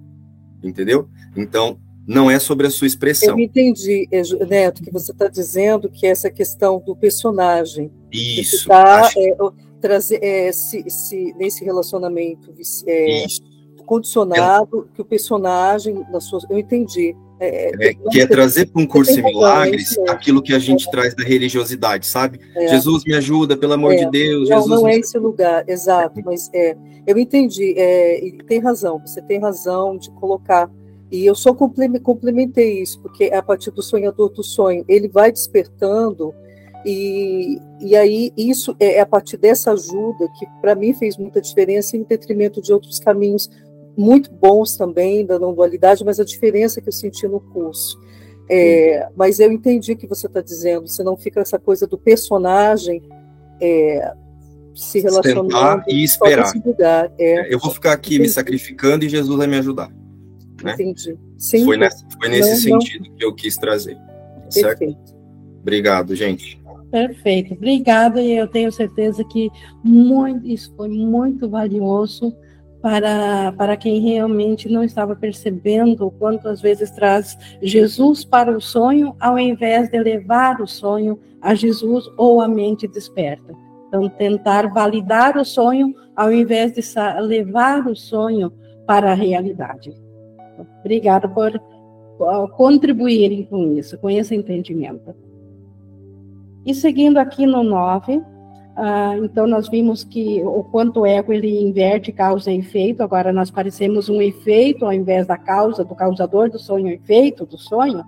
Entendeu? 0.62 1.09
Então, 1.37 1.79
não 2.07 2.31
é 2.31 2.39
sobre 2.39 2.66
a 2.66 2.70
sua 2.70 2.87
expressão. 2.87 3.39
Eu 3.39 3.45
entendi, 3.45 4.09
é, 4.11 4.23
Neto, 4.45 4.83
que 4.83 4.91
você 4.91 5.12
está 5.12 5.29
dizendo 5.29 5.89
que 5.89 6.07
essa 6.07 6.31
questão 6.31 6.81
do 6.85 6.97
personagem. 6.97 7.91
Isso. 8.11 8.57
Está 8.57 9.09
é, 9.16 9.37
trazer, 9.81 10.23
é, 10.23 10.53
se, 10.53 10.89
se, 10.89 11.35
nesse 11.35 11.65
relacionamento 11.65 12.53
é, 12.87 13.24
condicionado, 13.87 14.89
que 14.95 15.03
o 15.03 15.05
personagem, 15.05 16.05
na 16.11 16.20
sua, 16.20 16.41
eu 16.51 16.59
entendi. 16.59 17.15
É, 17.43 17.70
é, 17.70 17.90
é 17.90 17.94
que 17.94 18.20
é 18.20 18.27
trazer 18.27 18.66
para 18.66 18.81
um 18.81 18.86
curso 18.86 19.19
em 19.19 19.23
milagres 19.23 19.98
aquilo 20.09 20.40
que 20.40 20.55
a 20.55 20.60
gente 20.60 20.89
traz 20.93 21.12
da 21.12 21.24
religiosidade, 21.24 22.06
sabe? 22.06 22.39
Jesus 22.69 23.05
me 23.05 23.14
ajuda, 23.14 23.56
pelo 23.56 23.73
amor 23.73 23.97
de 23.97 24.09
Deus. 24.10 24.48
Não, 24.48 24.59
Jesus 24.59 24.81
não 24.81 24.89
é 24.89 24.97
esse 24.97 25.19
lugar, 25.19 25.64
exato, 25.69 26.20
mas 26.24 26.48
é, 26.55 26.77
eu 27.05 27.19
entendi, 27.19 27.74
é, 27.77 28.24
e 28.24 28.32
tem 28.44 28.60
razão, 28.60 29.01
você 29.05 29.20
tem 29.23 29.40
razão 29.40 29.98
de 29.98 30.09
colocar 30.12 30.70
e 31.10 31.27
eu 31.27 31.35
só 31.35 31.52
complementei 31.52 32.81
isso, 32.81 33.01
porque 33.02 33.24
é 33.24 33.36
a 33.36 33.43
partir 33.43 33.70
do 33.70 33.82
sonhador 33.82 34.31
do 34.31 34.43
sonho, 34.43 34.85
ele 34.89 35.09
vai 35.09 35.31
despertando, 35.31 36.32
e, 36.86 37.59
e 37.81 37.94
aí 37.94 38.32
isso 38.36 38.74
é, 38.81 38.94
é 38.94 39.01
a 39.01 39.06
partir 39.06 39.36
dessa 39.36 39.73
ajuda 39.73 40.28
que 40.39 40.47
para 40.60 40.74
mim 40.74 40.94
fez 40.94 41.16
muita 41.16 41.40
diferença 41.40 41.97
em 41.97 42.02
detrimento 42.02 42.62
de 42.62 42.73
outros 42.73 42.98
caminhos 42.98 43.51
muito 43.97 44.31
bons 44.31 44.77
também 44.77 45.24
da 45.24 45.39
não 45.39 45.55
dualidade, 45.55 46.05
mas 46.05 46.19
a 46.19 46.24
diferença 46.24 46.81
que 46.81 46.89
eu 46.89 46.93
senti 46.93 47.27
no 47.27 47.40
curso. 47.40 47.98
É, 48.51 49.09
mas 49.16 49.39
eu 49.40 49.51
entendi 49.52 49.93
o 49.93 49.97
que 49.97 50.06
você 50.06 50.27
está 50.27 50.40
dizendo, 50.40 50.89
você 50.89 51.02
não 51.02 51.16
fica 51.16 51.40
essa 51.40 51.59
coisa 51.59 51.86
do 51.86 51.97
personagem 51.97 53.02
é, 53.60 54.12
se 54.74 55.01
relacionando 55.01 55.85
e 55.89 56.02
esperar. 56.02 56.52
Lugar, 56.64 57.12
é. 57.19 57.52
Eu 57.52 57.59
vou 57.59 57.70
ficar 57.70 57.93
aqui 57.93 58.14
entendi. 58.14 58.23
me 58.23 58.28
sacrificando 58.28 59.05
e 59.05 59.09
Jesus 59.09 59.36
vai 59.39 59.47
me 59.47 59.56
ajudar. 59.59 59.90
Né? 60.62 60.74
Entendi. 60.74 61.16
Sim, 61.39 61.64
foi, 61.64 61.77
nessa, 61.77 62.06
foi 62.19 62.28
nesse 62.28 62.70
não, 62.70 62.81
sentido 62.81 63.09
não. 63.09 63.16
que 63.16 63.24
eu 63.24 63.35
quis 63.35 63.56
trazer. 63.56 63.97
Certo? 64.48 64.78
Perfeito. 64.78 65.14
Obrigado, 65.60 66.14
gente. 66.14 66.60
Perfeito, 66.90 67.55
obrigada. 67.55 68.20
E 68.20 68.36
eu 68.36 68.47
tenho 68.47 68.70
certeza 68.70 69.24
que 69.24 69.51
muito, 69.82 70.47
isso 70.47 70.73
foi 70.77 70.89
muito 70.89 71.48
valioso 71.48 72.35
para, 72.83 73.53
para 73.53 73.77
quem 73.77 74.01
realmente 74.01 74.69
não 74.69 74.83
estava 74.83 75.15
percebendo 75.15 76.07
o 76.07 76.11
quanto 76.11 76.49
às 76.49 76.61
vezes 76.61 76.91
traz 76.91 77.39
Jesus 77.63 78.25
para 78.25 78.51
o 78.51 78.61
sonho, 78.61 79.15
ao 79.21 79.39
invés 79.39 79.89
de 79.89 79.99
levar 79.99 80.61
o 80.61 80.67
sonho 80.67 81.19
a 81.41 81.55
Jesus 81.55 82.11
ou 82.17 82.41
a 82.41 82.49
mente 82.49 82.89
desperta. 82.89 83.55
Então, 83.87 84.09
tentar 84.09 84.73
validar 84.73 85.37
o 85.37 85.45
sonho, 85.45 85.95
ao 86.17 86.33
invés 86.33 86.73
de 86.73 86.83
levar 87.21 87.87
o 87.87 87.95
sonho 87.95 88.53
para 88.87 89.13
a 89.13 89.15
realidade. 89.15 89.95
Obrigada 90.81 91.29
por, 91.29 91.53
contribuírem 92.57 93.45
com 93.45 93.73
isso, 93.77 93.97
com 93.99 94.11
esse 94.11 94.35
entendimento. 94.35 95.15
E 96.65 96.75
seguindo 96.75 97.19
aqui 97.19 97.47
no 97.47 97.63
9, 97.63 98.23
ah, 98.74 99.16
então 99.19 99.47
nós 99.47 99.69
vimos 99.69 100.03
que 100.03 100.43
o 100.43 100.65
quanto 100.65 101.01
o 101.01 101.07
ego 101.07 101.32
ele 101.32 101.61
inverte 101.61 102.11
causa 102.11 102.51
e 102.51 102.59
efeito, 102.59 103.03
agora 103.03 103.32
nós 103.32 103.51
parecemos 103.51 104.09
um 104.09 104.20
efeito 104.23 104.85
ao 104.85 104.93
invés 104.93 105.27
da 105.27 105.36
causa, 105.36 105.85
do 105.85 105.94
causador 105.94 106.51
do 106.51 106.59
sonho, 106.59 106.89
efeito 106.89 107.44
do 107.44 107.59
sonho. 107.59 108.03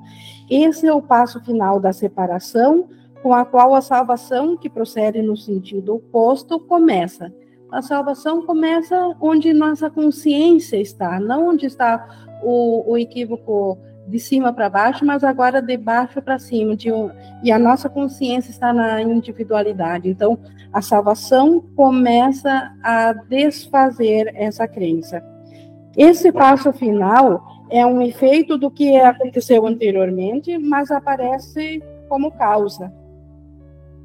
Esse 0.48 0.86
é 0.86 0.92
o 0.92 1.02
passo 1.02 1.40
final 1.44 1.78
da 1.78 1.92
separação, 1.92 2.88
com 3.22 3.32
a 3.32 3.44
qual 3.44 3.74
a 3.74 3.80
salvação, 3.80 4.56
que 4.56 4.70
procede 4.70 5.20
no 5.22 5.36
sentido 5.36 5.96
oposto, 5.96 6.58
começa. 6.60 7.32
A 7.70 7.82
salvação 7.82 8.46
começa 8.46 9.16
onde 9.20 9.52
nossa 9.52 9.90
consciência 9.90 10.76
está, 10.76 11.18
não 11.18 11.48
onde 11.48 11.66
está 11.66 12.06
o, 12.42 12.92
o 12.92 12.96
equívoco 12.96 13.78
de 14.06 14.18
cima 14.18 14.52
para 14.52 14.68
baixo, 14.68 15.04
mas 15.04 15.24
agora 15.24 15.62
de 15.62 15.76
baixo 15.76 16.20
para 16.20 16.38
cima. 16.38 16.76
De, 16.76 16.90
e 17.42 17.50
a 17.50 17.58
nossa 17.58 17.88
consciência 17.88 18.50
está 18.50 18.72
na 18.72 19.00
individualidade. 19.02 20.08
Então, 20.08 20.38
a 20.72 20.82
salvação 20.82 21.60
começa 21.76 22.72
a 22.82 23.12
desfazer 23.12 24.32
essa 24.34 24.66
crença. 24.66 25.22
Esse 25.96 26.32
passo 26.32 26.72
final 26.72 27.42
é 27.70 27.86
um 27.86 28.02
efeito 28.02 28.58
do 28.58 28.70
que 28.70 28.96
aconteceu 28.96 29.66
anteriormente, 29.66 30.58
mas 30.58 30.90
aparece 30.90 31.82
como 32.08 32.30
causa. 32.32 32.92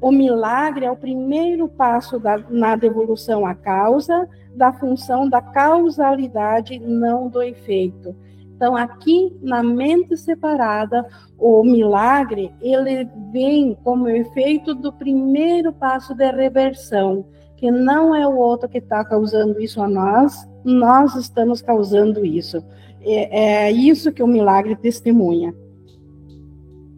O 0.00 0.10
milagre 0.10 0.86
é 0.86 0.90
o 0.90 0.96
primeiro 0.96 1.68
passo 1.68 2.18
da, 2.18 2.38
na 2.48 2.74
devolução 2.74 3.44
à 3.44 3.54
causa, 3.54 4.26
da 4.54 4.72
função 4.72 5.28
da 5.28 5.42
causalidade, 5.42 6.78
não 6.78 7.28
do 7.28 7.42
efeito. 7.42 8.16
Então, 8.60 8.76
aqui 8.76 9.34
na 9.40 9.62
mente 9.62 10.18
separada, 10.18 11.06
o 11.38 11.64
milagre 11.64 12.52
ele 12.60 13.08
vem 13.32 13.74
como 13.82 14.06
efeito 14.06 14.74
do 14.74 14.92
primeiro 14.92 15.72
passo 15.72 16.14
de 16.14 16.30
reversão, 16.30 17.24
que 17.56 17.70
não 17.70 18.14
é 18.14 18.26
o 18.28 18.36
outro 18.36 18.68
que 18.68 18.76
está 18.76 19.02
causando 19.02 19.58
isso 19.62 19.80
a 19.80 19.88
nós, 19.88 20.46
nós 20.62 21.14
estamos 21.14 21.62
causando 21.62 22.22
isso. 22.22 22.62
É, 23.00 23.68
é 23.68 23.72
isso 23.72 24.12
que 24.12 24.22
o 24.22 24.26
milagre 24.26 24.76
testemunha. 24.76 25.54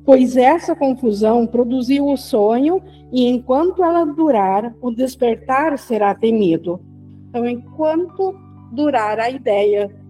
pois 0.05 0.37
essa 0.37 0.75
confusão 0.75 1.47
produziu 1.47 2.09
o 2.09 2.17
sonho, 2.17 2.83
e 3.13 3.29
enquanto 3.29 3.85
ela 3.85 4.05
durar, 4.05 4.75
o 4.83 4.91
despertar 4.91 5.79
será 5.79 6.13
temido. 6.13 6.81
Então, 7.29 7.47
enquanto 7.47 8.35
durar 8.73 9.21
a 9.21 9.31
ideia 9.31 10.02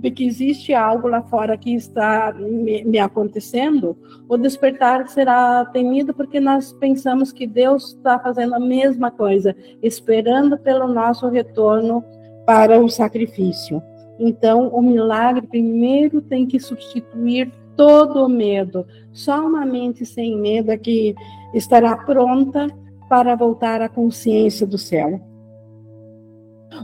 de 0.00 0.10
que 0.10 0.24
existe 0.24 0.72
algo 0.72 1.08
lá 1.08 1.20
fora 1.22 1.58
que 1.58 1.74
está 1.74 2.32
me, 2.32 2.82
me, 2.84 2.98
acontecendo, 2.98 3.96
o 4.26 4.38
despertar 4.38 5.06
será 5.08 5.64
temido 5.66 6.14
porque 6.14 6.40
nós 6.40 6.72
pensamos 6.72 7.32
que 7.32 7.46
Deus 7.46 7.92
está 7.92 8.18
fazendo 8.18 8.54
a 8.54 8.58
mesma 8.58 9.10
coisa, 9.10 9.54
esperando 9.82 10.56
pelo 10.56 10.88
nosso 10.88 11.28
retorno 11.28 12.02
para 12.46 12.80
o 12.80 12.88
sacrifício. 12.88 13.82
Então, 14.18 14.68
o 14.68 14.80
milagre 14.80 15.46
primeiro 15.46 16.22
tem 16.22 16.46
que 16.46 16.58
substituir 16.58 17.52
todo 17.76 18.24
o 18.24 18.28
medo. 18.28 18.86
Só 19.12 19.46
uma 19.46 19.66
mente 19.66 20.06
sem 20.06 20.34
medo 20.38 20.70
é 20.70 20.78
que 20.78 21.14
estará 21.52 21.94
pronta 21.94 22.68
para 23.06 23.34
voltar 23.34 23.82
à 23.82 23.88
consciência 23.88 24.66
do 24.66 24.78
céu. 24.78 25.20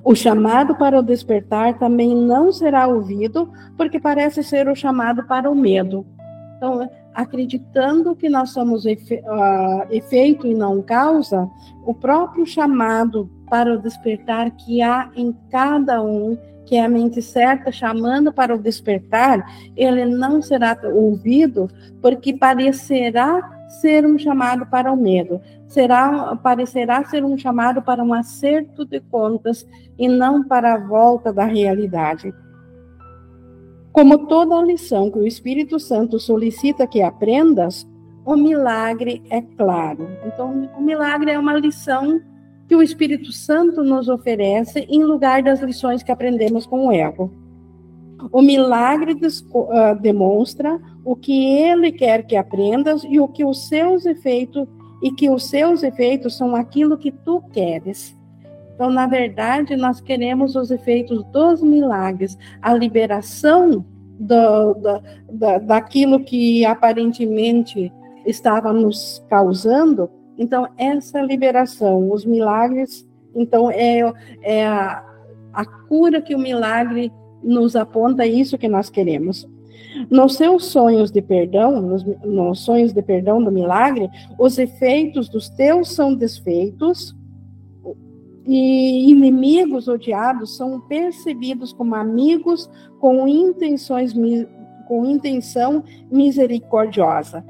O 0.05 0.15
chamado 0.15 0.75
para 0.77 0.99
o 0.99 1.03
despertar 1.03 1.79
também 1.79 2.15
não 2.15 2.53
será 2.53 2.87
ouvido, 2.87 3.51
porque 3.77 4.01
parece 4.01 4.43
ser 4.43 4.69
o 4.69 4.75
chamado 4.75 5.25
para 5.27 5.51
o 5.51 5.55
medo. 5.55 6.07
Então, 6.57 6.89
acreditando 7.15 8.17
que 8.17 8.29
nós 8.29 8.51
somos 8.51 8.85
efe, 8.85 9.17
uh, 9.17 9.87
efeito 9.91 10.47
e 10.47 10.55
não 10.55 10.83
causa, 10.83 11.49
o 11.85 11.95
próprio 11.95 12.47
chamado 12.47 13.31
para 13.49 13.75
o 13.75 13.79
despertar 13.79 14.51
que 14.51 14.83
há 14.83 15.11
em 15.15 15.35
cada 15.51 16.03
um, 16.03 16.37
que 16.65 16.77
é 16.77 16.85
a 16.85 16.89
mente 16.89 17.23
certa 17.23 17.71
chamando 17.71 18.33
para 18.33 18.55
o 18.55 18.59
despertar, 18.59 19.47
ele 19.77 20.05
não 20.05 20.43
será 20.43 20.77
ouvido, 20.85 21.71
porque 22.03 22.37
parecerá 22.37 23.57
ser 23.81 24.07
um 24.07 24.19
chamado 24.19 24.67
para 24.67 24.93
o 24.93 24.97
medo, 24.97 25.41
será 25.77 26.35
parecerá 26.37 27.05
ser 27.05 27.23
um 27.23 27.37
chamado 27.37 27.83
para 27.83 28.03
um 28.03 28.15
acerto 28.15 28.83
de 28.83 28.99
contas 28.99 29.69
e 29.99 30.09
não 30.09 30.43
para 30.43 30.73
a 30.73 30.79
volta 30.79 31.31
da 31.31 31.45
realidade. 31.45 32.33
Como 33.93 34.27
toda 34.27 34.63
lição 34.63 35.11
que 35.11 35.19
o 35.19 35.27
Espírito 35.27 35.79
Santo 35.79 36.19
solicita 36.19 36.87
que 36.87 37.03
aprendas, 37.03 37.87
o 38.25 38.37
milagre 38.37 39.23
é 39.29 39.43
claro. 39.43 40.09
Então, 40.25 40.71
o 40.79 40.81
milagre 40.81 41.31
é 41.31 41.39
uma 41.39 41.53
lição 41.53 42.23
que 42.67 42.75
o 42.75 42.83
Espírito 42.83 43.31
Santo 43.31 43.85
nos 43.85 44.09
oferece 44.09 44.81
em 44.89 45.05
lugar 45.05 45.43
das 45.43 45.61
lições 45.61 46.03
que 46.03 46.11
aprendemos 46.11 46.65
com 46.65 46.87
o 46.87 46.93
ego. 46.93 47.31
O 48.33 48.41
milagre 48.41 49.13
uh, 49.13 50.01
demonstra 50.01 50.81
o 51.05 51.15
que 51.15 51.45
ele 51.59 51.93
quer 51.93 52.27
que 52.27 52.35
aprendas 52.35 53.05
e 53.05 53.21
o 53.21 53.29
que 53.29 53.45
os 53.45 53.69
seus 53.69 54.07
efeitos 54.07 54.67
e 55.03 55.11
que 55.11 55.29
os 55.29 55.49
seus 55.49 55.83
efeitos 55.83 56.37
são 56.37 56.55
aquilo 56.55 56.97
que 56.97 57.11
tu 57.11 57.41
queres. 57.53 58.17
Então, 58.75 58.91
na 58.91 59.07
verdade, 59.07 59.75
nós 59.77 60.01
queremos 60.01 60.55
os 60.55 60.71
efeitos 60.71 61.25
dos 61.33 61.63
milagres, 61.63 62.37
a 62.61 62.75
liberação 62.75 63.85
do, 64.19 64.75
do, 64.75 65.03
da, 65.33 65.59
daquilo 65.59 66.21
que 66.21 66.65
aparentemente 66.65 67.93
estava 68.27 68.73
nos 68.73 69.25
causando. 69.31 70.11
Então, 70.37 70.69
essa 70.77 71.21
liberação, 71.23 72.11
os 72.11 72.27
milagres, 72.27 73.09
então, 73.35 73.71
é, 73.71 74.01
é 74.43 74.67
a, 74.67 75.03
a 75.53 75.65
cura 75.65 76.21
que 76.21 76.35
o 76.35 76.39
milagre 76.39 77.11
nos 77.43 77.77
aponta 77.77 78.27
isso 78.27 78.59
que 78.59 78.69
nós 78.69 78.91
queremos. 78.91 79.49
Nos 80.11 80.37
seus 80.37 80.67
sonhos 80.67 81.11
de 81.11 81.23
perdão, 81.23 81.81
nos, 81.81 82.05
nos, 82.25 82.61
sonhos 82.61 82.93
de 82.93 83.03
perdão 83.03 83.43
do 83.43 83.51
milagre, 83.51 84.09
os 84.39 84.59
efeitos 84.59 85.29
dos 85.29 85.49
teus 85.49 85.93
são 85.93 86.15
desfeitos 86.15 87.15
e 88.47 89.11
inimigos 89.11 89.89
odiados 89.89 90.57
são 90.57 90.81
percebidos 90.81 91.73
como 91.73 91.95
amigos 91.95 92.71
com 93.01 93.27
intenções 93.27 94.15
com 94.87 95.05
intenção 95.05 95.83
misericordiosa. 96.13 97.45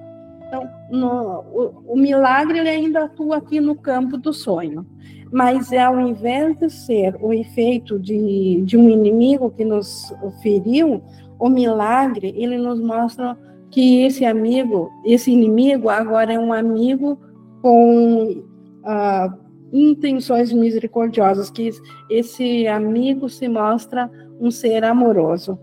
Então, 0.47 0.67
no, 0.91 1.41
o, 1.53 1.93
o 1.93 1.97
milagre 1.97 2.61
ele 2.61 2.71
ainda 2.71 3.05
atua 3.05 3.37
aqui 3.37 3.61
no 3.61 3.75
campo 3.75 4.17
do 4.17 4.33
sonho 4.33 4.87
mas 5.31 5.73
é 5.73 5.83
ao 5.83 6.01
invés 6.01 6.57
de 6.59 6.71
ser 6.71 7.17
o 7.21 7.33
efeito 7.33 7.99
de, 7.99 8.63
de 8.63 8.77
um 8.77 8.89
inimigo 8.89 9.51
que 9.51 9.65
nos 9.65 10.13
feriu, 10.43 11.03
o 11.39 11.49
milagre, 11.49 12.33
ele 12.37 12.59
nos 12.59 12.81
mostra 12.81 13.37
que 13.71 14.03
esse 14.05 14.25
amigo, 14.25 14.91
esse 15.05 15.31
inimigo 15.31 15.89
agora 15.89 16.33
é 16.33 16.39
um 16.39 16.53
amigo 16.53 17.19
com 17.63 18.43
ah, 18.85 19.35
intenções 19.73 20.53
misericordiosas, 20.53 21.51
que 21.51 21.71
esse 22.09 22.67
amigo 22.67 23.29
se 23.29 23.49
mostra 23.49 24.11
um 24.41 24.51
ser 24.51 24.85
amoroso. 24.85 25.59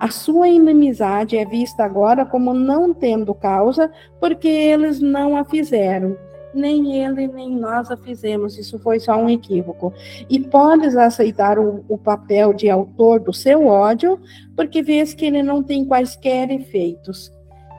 A 0.00 0.10
sua 0.10 0.48
inimizade 0.48 1.36
é 1.36 1.44
vista 1.44 1.84
agora 1.84 2.24
como 2.24 2.54
não 2.54 2.94
tendo 2.94 3.34
causa, 3.34 3.90
porque 4.20 4.48
eles 4.48 5.00
não 5.00 5.36
a 5.36 5.44
fizeram 5.44 6.16
nem 6.56 7.04
ele 7.04 7.28
nem 7.28 7.50
nós 7.56 7.90
a 7.90 7.96
fizemos, 7.96 8.58
isso 8.58 8.78
foi 8.78 8.98
só 8.98 9.16
um 9.16 9.28
equívoco. 9.28 9.92
E 10.28 10.40
podes 10.40 10.96
aceitar 10.96 11.58
o, 11.58 11.84
o 11.88 11.98
papel 11.98 12.52
de 12.52 12.68
autor 12.68 13.20
do 13.20 13.32
seu 13.32 13.66
ódio, 13.66 14.18
porque 14.56 14.82
vês 14.82 15.14
que 15.14 15.26
ele 15.26 15.42
não 15.42 15.62
tem 15.62 15.84
quaisquer 15.84 16.50
efeitos. 16.50 17.30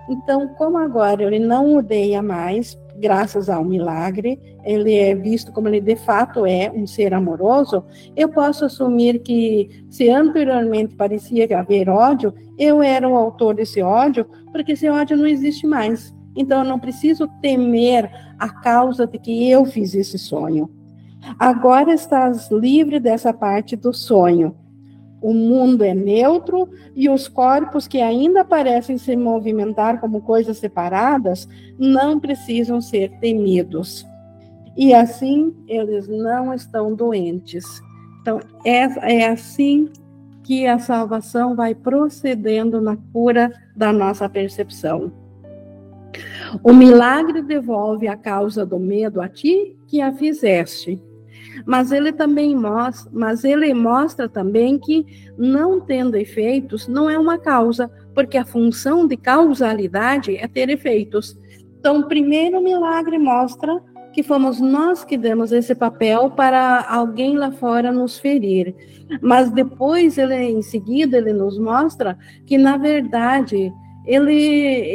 Então, 0.10 0.48
como 0.56 0.78
agora 0.78 1.24
ele 1.24 1.40
não 1.40 1.76
odeia 1.76 2.22
mais, 2.22 2.80
graças 2.96 3.50
ao 3.50 3.64
milagre, 3.64 4.40
ele 4.64 4.96
é 4.96 5.14
visto 5.14 5.52
como 5.52 5.68
ele 5.68 5.82
de 5.82 5.96
fato 5.96 6.46
é 6.46 6.72
um 6.74 6.88
ser 6.88 7.14
amoroso, 7.14 7.84
eu 8.16 8.30
posso 8.30 8.66
assumir 8.66 9.20
que 9.20 9.86
se 9.90 10.10
anteriormente 10.10 10.96
parecia 10.96 11.48
haver 11.58 11.90
ódio, 11.90 12.34
eu 12.58 12.82
era 12.82 13.08
o 13.08 13.16
autor 13.16 13.56
desse 13.56 13.82
ódio, 13.82 14.26
porque 14.52 14.72
esse 14.72 14.90
ódio 14.90 15.18
não 15.18 15.28
existe 15.28 15.68
mais. 15.68 16.14
Então, 16.36 16.60
eu 16.60 16.66
não 16.66 16.80
preciso 16.80 17.28
temer 17.42 18.10
a 18.38 18.50
causa 18.50 19.08
de 19.08 19.18
que 19.18 19.50
eu 19.50 19.66
fiz 19.66 19.94
esse 19.94 20.18
sonho. 20.18 20.70
Agora 21.38 21.94
estás 21.94 22.50
livre 22.52 23.00
dessa 23.00 23.34
parte 23.34 23.76
do 23.76 23.94
sonho. 23.94 24.56
O 25.22 25.34
mundo 25.34 25.84
é 25.84 25.94
neutro 25.94 26.70
e 26.96 27.10
os 27.10 27.28
corpos 27.28 27.88
que 27.88 28.00
ainda 28.00 28.46
parecem 28.46 28.98
se 28.98 29.16
movimentar 29.16 30.00
como 30.00 30.22
coisas 30.22 30.58
separadas 30.58 31.48
não 31.78 32.20
precisam 32.20 32.80
ser 32.80 33.12
temidos. 33.20 34.06
E 34.76 34.94
assim 34.94 35.56
eles 35.68 36.08
não 36.08 36.54
estão 36.54 36.94
doentes. 36.94 37.66
Então, 38.22 38.40
é, 38.64 39.22
é 39.22 39.28
assim 39.28 39.90
que 40.44 40.68
a 40.68 40.78
salvação 40.78 41.56
vai 41.56 41.74
procedendo 41.74 42.80
na 42.80 42.96
cura 43.12 43.52
da 43.76 43.92
nossa 43.92 44.30
percepção. 44.30 45.12
O 46.64 46.74
milagre 46.74 47.42
devolve 47.42 48.08
a 48.08 48.16
causa 48.16 48.66
do 48.66 48.80
medo 48.80 49.22
a 49.22 49.28
ti 49.28 49.76
que 49.88 50.02
a 50.02 50.12
fizeste. 50.12 51.02
Mas 51.66 51.92
ele 51.92 52.12
também 52.12 52.56
mostra, 52.56 53.12
mas 53.14 53.44
ele 53.44 53.74
mostra 53.74 54.30
também 54.30 54.78
que 54.78 55.06
não 55.38 55.80
tendo 55.80 56.16
efeitos 56.16 56.88
não 56.88 57.10
é 57.10 57.18
uma 57.18 57.38
causa, 57.38 57.90
porque 58.14 58.38
a 58.38 58.46
função 58.46 59.08
de 59.08 59.18
causalidade 59.18 60.36
é 60.36 60.48
ter 60.48 60.70
efeitos. 60.70 61.38
Então, 61.80 62.04
primeiro 62.04 62.60
o 62.60 62.64
milagre 62.64 63.18
mostra 63.18 63.82
que 64.18 64.24
fomos 64.24 64.60
nós 64.60 65.04
que 65.04 65.16
demos 65.16 65.52
esse 65.52 65.76
papel 65.76 66.32
para 66.32 66.86
alguém 66.90 67.38
lá 67.38 67.52
fora 67.52 67.92
nos 67.92 68.18
ferir. 68.18 68.74
Mas 69.22 69.52
depois 69.52 70.18
ele 70.18 70.36
em 70.36 70.62
seguida 70.64 71.18
ele 71.18 71.34
nos 71.34 71.60
mostra 71.60 72.18
que 72.46 72.58
na 72.58 72.78
verdade 72.78 73.72
ele 74.08 74.34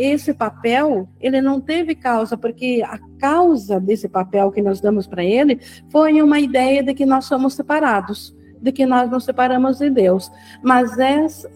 esse 0.06 0.32
papel 0.32 1.06
ele 1.20 1.43
não 1.43 1.60
teve 1.60 1.94
causa 1.94 2.36
porque 2.36 2.82
a 2.84 2.98
causa 3.18 3.78
desse 3.78 4.09
papel 4.09 4.51
que 4.51 4.62
nós 4.62 4.80
damos 4.80 5.06
para 5.06 5.22
ele 5.22 5.60
foi 5.90 6.20
uma 6.22 6.40
ideia 6.40 6.82
de 6.82 6.94
que 6.94 7.05
nós 7.05 7.26
somos 7.26 7.55
separados 7.55 8.34
de 8.62 8.70
que 8.70 8.86
nós 8.86 9.10
nos 9.10 9.24
separamos 9.24 9.78
de 9.78 9.90
Deus. 9.90 10.30
Mas 10.62 10.97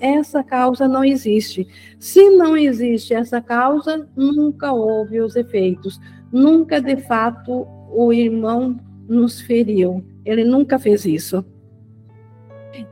essa, 0.01 0.43
causa 0.43 0.89
não 0.89 1.05
existe. 1.05 1.67
Se 2.01 2.29
não 2.31 2.57
existe 2.57 3.15
essa 3.15 3.41
causa 3.41 4.09
nunca 4.17 4.73
houve 4.73 5.21
os 5.21 5.37
efeitos. 5.37 6.01
Nunca 6.33 6.81
de 6.81 6.97
fato 6.97 7.67
o 7.93 8.13
irmão 8.13 8.77
nos 9.09 9.41
feriu. 9.41 10.05
Ele 10.25 10.45
nunca 10.45 10.79
fez 10.79 11.05
isso. 11.05 11.45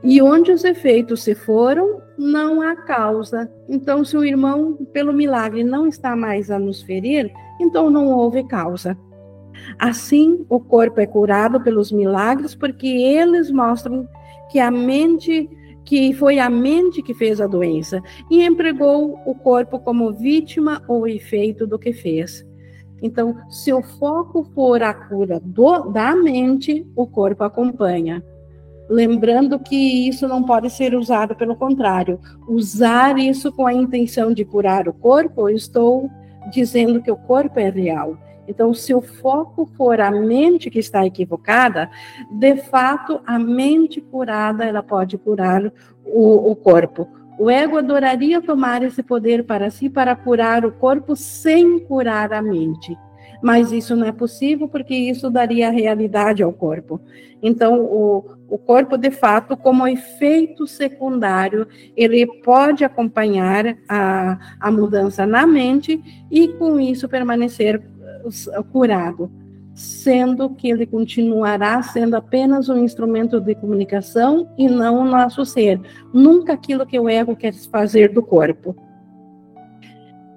E 0.01 0.21
onde 0.21 0.51
os 0.51 0.63
efeitos 0.63 1.21
se 1.21 1.35
foram, 1.35 2.01
não 2.17 2.61
há 2.61 2.75
causa. 2.75 3.51
Então, 3.67 4.03
se 4.03 4.15
o 4.15 4.23
irmão, 4.23 4.77
pelo 4.93 5.13
milagre, 5.13 5.63
não 5.63 5.87
está 5.87 6.15
mais 6.15 6.49
a 6.49 6.59
nos 6.59 6.81
ferir, 6.81 7.31
então 7.59 7.89
não 7.89 8.07
houve 8.07 8.43
causa. 8.43 8.97
Assim, 9.79 10.45
o 10.49 10.59
corpo 10.59 10.99
é 10.99 11.05
curado 11.05 11.61
pelos 11.61 11.91
milagres, 11.91 12.53
porque 12.53 12.87
eles 12.87 13.51
mostram 13.51 14.07
que 14.51 14.59
a 14.59 14.69
mente 14.69 15.49
que 15.85 16.13
foi 16.15 16.39
a 16.39 16.49
mente 16.49 17.03
que 17.03 17.13
fez 17.13 17.39
a 17.39 17.45
doença 17.45 18.01
e 18.29 18.43
empregou 18.43 19.19
o 19.23 19.35
corpo 19.35 19.79
como 19.79 20.11
vítima 20.11 20.81
ou 20.87 21.07
efeito 21.07 21.67
do 21.67 21.77
que 21.77 21.93
fez. 21.93 22.43
Então, 23.03 23.37
se 23.49 23.71
o 23.71 23.83
foco 23.83 24.43
for 24.55 24.81
a 24.81 24.93
cura 24.93 25.39
do, 25.39 25.89
da 25.91 26.15
mente, 26.15 26.87
o 26.95 27.05
corpo 27.05 27.43
acompanha. 27.43 28.23
Lembrando 28.89 29.57
que 29.59 30.07
isso 30.07 30.27
não 30.27 30.43
pode 30.43 30.69
ser 30.69 30.93
usado 30.95 31.35
pelo 31.35 31.55
contrário. 31.55 32.19
Usar 32.47 33.17
isso 33.17 33.51
com 33.51 33.65
a 33.65 33.73
intenção 33.73 34.33
de 34.33 34.45
curar 34.45 34.87
o 34.87 34.93
corpo, 34.93 35.49
eu 35.49 35.55
estou 35.55 36.09
dizendo 36.51 37.01
que 37.01 37.11
o 37.11 37.15
corpo 37.15 37.59
é 37.59 37.69
real. 37.69 38.17
Então, 38.47 38.73
se 38.73 38.93
o 38.93 39.01
foco 39.01 39.65
for 39.75 39.99
a 39.99 40.11
mente 40.11 40.69
que 40.69 40.79
está 40.79 41.05
equivocada, 41.05 41.89
de 42.31 42.57
fato, 42.57 43.19
a 43.25 43.39
mente 43.39 43.99
curada 44.01 44.63
ela 44.65 44.83
pode 44.83 45.17
curar 45.17 45.71
o, 46.05 46.51
o 46.51 46.55
corpo. 46.55 47.07
O 47.37 47.49
ego 47.49 47.77
adoraria 47.77 48.41
tomar 48.41 48.83
esse 48.83 49.03
poder 49.03 49.43
para 49.43 49.69
si 49.69 49.89
para 49.89 50.15
curar 50.15 50.65
o 50.65 50.71
corpo 50.71 51.15
sem 51.15 51.79
curar 51.79 52.31
a 52.31 52.41
mente. 52.41 52.97
Mas 53.41 53.71
isso 53.71 53.95
não 53.95 54.07
é 54.07 54.11
possível 54.11 54.67
porque 54.67 54.95
isso 54.95 55.29
daria 55.29 55.69
realidade 55.69 56.41
ao 56.41 56.53
corpo. 56.53 57.01
Então, 57.41 57.81
o, 57.81 58.23
o 58.47 58.57
corpo, 58.57 58.97
de 58.97 59.11
fato, 59.11 59.57
como 59.57 59.87
efeito 59.87 60.67
secundário, 60.67 61.67
ele 61.95 62.25
pode 62.41 62.83
acompanhar 62.83 63.77
a, 63.89 64.37
a 64.59 64.71
mudança 64.71 65.25
na 65.25 65.47
mente 65.47 66.01
e, 66.29 66.49
com 66.49 66.79
isso, 66.79 67.09
permanecer 67.09 67.81
curado, 68.71 69.31
sendo 69.73 70.49
que 70.51 70.69
ele 70.69 70.85
continuará 70.85 71.81
sendo 71.83 72.15
apenas 72.15 72.69
um 72.69 72.77
instrumento 72.77 73.39
de 73.39 73.55
comunicação 73.55 74.49
e 74.57 74.67
não 74.67 75.01
o 75.01 75.05
nosso 75.05 75.45
ser, 75.45 75.79
nunca 76.13 76.53
aquilo 76.53 76.85
que 76.85 76.99
o 76.99 77.09
ego 77.09 77.35
quer 77.35 77.53
fazer 77.53 78.13
do 78.13 78.23
corpo. 78.23 78.75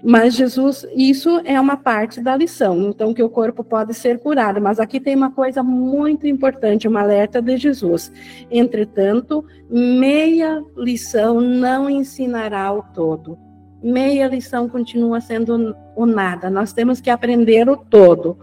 Mas 0.03 0.35
Jesus, 0.35 0.87
isso 0.95 1.41
é 1.45 1.61
uma 1.61 1.77
parte 1.77 2.21
da 2.21 2.37
lição, 2.37 2.89
então 2.89 3.13
que 3.13 3.23
o 3.23 3.29
corpo 3.29 3.65
pode 3.65 3.93
ser 3.95 4.19
curado. 4.19 4.61
Mas 4.61 4.79
aqui 4.79 5.01
tem 5.01 5.17
uma 5.17 5.31
coisa 5.31 5.63
muito 5.63 6.27
importante, 6.27 6.87
uma 6.87 7.01
alerta 7.01 7.43
de 7.43 7.57
Jesus. 7.57 8.13
Entretanto, 8.51 9.45
meia 9.69 10.63
lição 10.77 11.41
não 11.41 11.91
ensinará 11.91 12.73
o 12.73 12.83
todo 12.95 13.49
meia 13.83 14.27
lição 14.27 14.69
continua 14.69 15.21
sendo 15.21 15.77
o 15.97 16.07
nada. 16.07 16.51
Nós 16.51 16.73
temos 16.73 17.01
que 17.01 17.11
aprender 17.11 17.69
o 17.69 17.77
todo. 17.77 18.39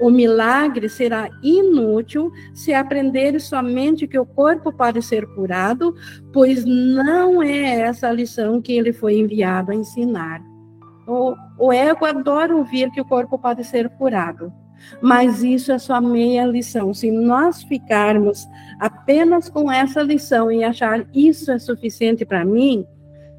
O 0.00 0.10
milagre 0.10 0.88
será 0.88 1.28
inútil 1.42 2.32
se 2.54 2.72
aprender 2.72 3.38
somente 3.38 4.08
que 4.08 4.18
o 4.18 4.24
corpo 4.24 4.72
pode 4.72 5.02
ser 5.02 5.26
curado, 5.34 5.94
pois 6.32 6.64
não 6.64 7.42
é 7.42 7.80
essa 7.82 8.08
a 8.08 8.12
lição 8.12 8.62
que 8.62 8.72
ele 8.72 8.92
foi 8.92 9.18
enviado 9.18 9.70
a 9.70 9.74
ensinar. 9.74 10.49
O, 11.10 11.34
o 11.58 11.72
ego 11.72 12.06
adora 12.06 12.54
ouvir 12.54 12.88
que 12.92 13.00
o 13.00 13.04
corpo 13.04 13.36
pode 13.36 13.64
ser 13.64 13.88
curado, 13.88 14.52
mas 15.02 15.42
isso 15.42 15.72
é 15.72 15.78
só 15.78 16.00
meia 16.00 16.46
lição. 16.46 16.94
Se 16.94 17.10
nós 17.10 17.64
ficarmos 17.64 18.46
apenas 18.78 19.48
com 19.48 19.72
essa 19.72 20.02
lição 20.02 20.52
e 20.52 20.62
achar 20.62 21.04
isso 21.12 21.50
é 21.50 21.58
suficiente 21.58 22.24
para 22.24 22.44
mim, 22.44 22.86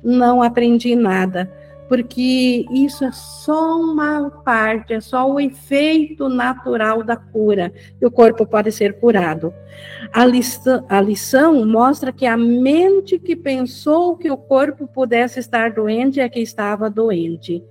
não 0.03 0.43
aprendi 0.43 0.97
nada, 0.97 1.49
porque 1.91 2.65
isso 2.71 3.03
é 3.03 3.11
só 3.11 3.77
uma 3.77 4.29
parte, 4.29 4.93
é 4.93 5.01
só 5.01 5.29
o 5.29 5.37
efeito 5.37 6.29
natural 6.29 7.03
da 7.03 7.17
cura, 7.17 7.69
que 7.99 8.05
o 8.05 8.09
corpo 8.09 8.45
pode 8.45 8.71
ser 8.71 8.97
curado. 8.97 9.53
A 10.13 10.21
a 10.87 11.01
lição 11.01 11.65
mostra 11.65 12.13
que 12.13 12.25
a 12.25 12.37
mente 12.37 13.19
que 13.19 13.35
pensou 13.35 14.15
que 14.15 14.31
o 14.31 14.37
corpo 14.37 14.87
pudesse 14.87 15.41
estar 15.41 15.73
doente 15.73 16.21
é 16.21 16.29
que 16.29 16.39
estava 16.39 16.89
doente. 16.89 17.61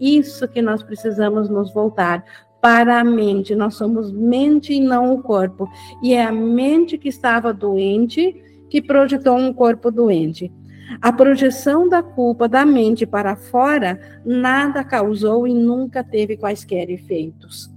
Isso 0.00 0.48
que 0.48 0.60
nós 0.60 0.82
precisamos 0.82 1.48
nos 1.48 1.72
voltar 1.72 2.24
para 2.60 2.98
a 2.98 3.04
mente. 3.04 3.54
Nós 3.54 3.76
somos 3.76 4.10
mente 4.10 4.72
e 4.72 4.80
não 4.80 5.14
o 5.14 5.22
corpo. 5.22 5.68
E 6.02 6.12
é 6.12 6.24
a 6.24 6.32
mente 6.32 6.98
que 6.98 7.08
estava 7.08 7.54
doente 7.54 8.34
que 8.68 8.82
projetou 8.82 9.36
um 9.36 9.52
corpo 9.52 9.92
doente. 9.92 10.52
A 11.00 11.12
projeção 11.12 11.88
da 11.88 12.02
culpa 12.02 12.48
da 12.48 12.64
mente 12.64 13.06
para 13.06 13.36
fora 13.36 14.00
nada 14.24 14.82
causou 14.82 15.46
e 15.46 15.54
nunca 15.54 16.02
teve 16.02 16.36
quaisquer 16.36 16.90
efeitos. 16.90 17.70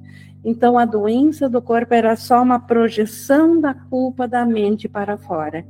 Então, 0.43 0.77
a 0.77 0.85
doença 0.85 1.47
do 1.47 1.61
corpo 1.61 1.93
era 1.93 2.15
só 2.15 2.41
uma 2.41 2.59
projeção 2.59 3.59
da 3.59 3.73
culpa 3.73 4.27
da 4.27 4.45
mente 4.45 4.89
para 4.89 5.17
fora. 5.17 5.65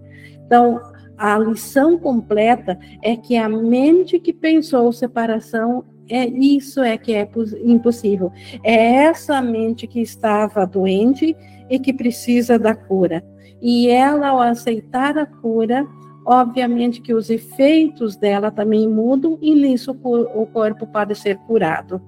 Então, 0.45 0.81
a 1.17 1.37
lição 1.37 1.97
completa 1.97 2.77
é 3.01 3.15
que 3.15 3.37
a 3.37 3.47
mente 3.47 4.19
que 4.19 4.33
pensou 4.33 4.91
separação 4.91 5.85
é 6.09 6.27
isso 6.27 6.81
é 6.81 6.97
que 6.97 7.13
é 7.13 7.29
impossível. 7.63 8.31
É 8.63 9.05
essa 9.05 9.41
mente 9.41 9.87
que 9.87 10.01
estava 10.01 10.65
doente 10.65 11.35
e 11.69 11.79
que 11.79 11.93
precisa 11.93 12.59
da 12.59 12.75
cura. 12.75 13.23
E 13.61 13.87
ela, 13.87 14.29
ao 14.29 14.41
aceitar 14.41 15.17
a 15.17 15.25
cura, 15.25 15.87
Obviamente 16.25 17.01
que 17.01 17.13
os 17.13 17.29
efeitos 17.29 18.15
dela 18.15 18.49
também 18.49 18.87
mudam 18.87 19.37
e 19.41 19.53
nisso 19.53 19.91
o 19.91 20.45
corpo 20.45 20.87
pode 20.87 21.15
ser 21.15 21.37
curado. 21.39 22.01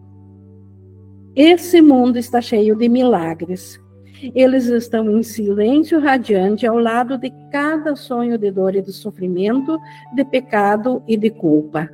Esse 1.36 1.82
mundo 1.82 2.18
está 2.18 2.40
cheio 2.40 2.76
de 2.78 2.88
milagres. 2.88 3.78
Eles 4.34 4.68
estão 4.68 5.12
em 5.12 5.22
silêncio 5.22 6.00
radiante 6.00 6.66
ao 6.66 6.80
lado 6.80 7.18
de 7.18 7.30
cada 7.52 7.96
sonho 7.96 8.38
de 8.38 8.50
dor 8.50 8.74
e 8.76 8.82
de 8.82 8.94
sofrimento, 8.94 9.78
de 10.16 10.24
pecado 10.24 11.04
e 11.06 11.18
de 11.18 11.30
culpa. 11.30 11.90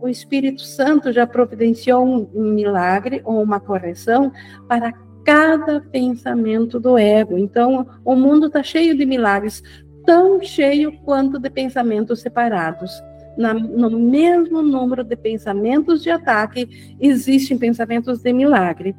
O 0.00 0.08
Espírito 0.08 0.62
Santo 0.62 1.12
já 1.12 1.26
providenciou 1.26 2.04
um 2.32 2.52
milagre 2.52 3.20
ou 3.24 3.42
uma 3.42 3.58
correção 3.58 4.30
para 4.68 4.92
cada 5.24 5.80
pensamento 5.80 6.78
do 6.78 6.96
ego. 6.96 7.36
Então, 7.36 7.86
o 8.04 8.14
mundo 8.14 8.46
está 8.46 8.62
cheio 8.62 8.96
de 8.96 9.04
milagres 9.04 9.60
tão 10.04 10.42
cheio 10.42 10.92
quanto 11.00 11.38
de 11.38 11.50
pensamentos 11.50 12.20
separados. 12.20 12.90
Na, 13.36 13.54
no 13.54 13.90
mesmo 13.90 14.60
número 14.60 15.02
de 15.02 15.16
pensamentos 15.16 16.02
de 16.02 16.10
ataque, 16.10 16.96
existem 17.00 17.56
pensamentos 17.56 18.20
de 18.20 18.32
milagre. 18.32 18.94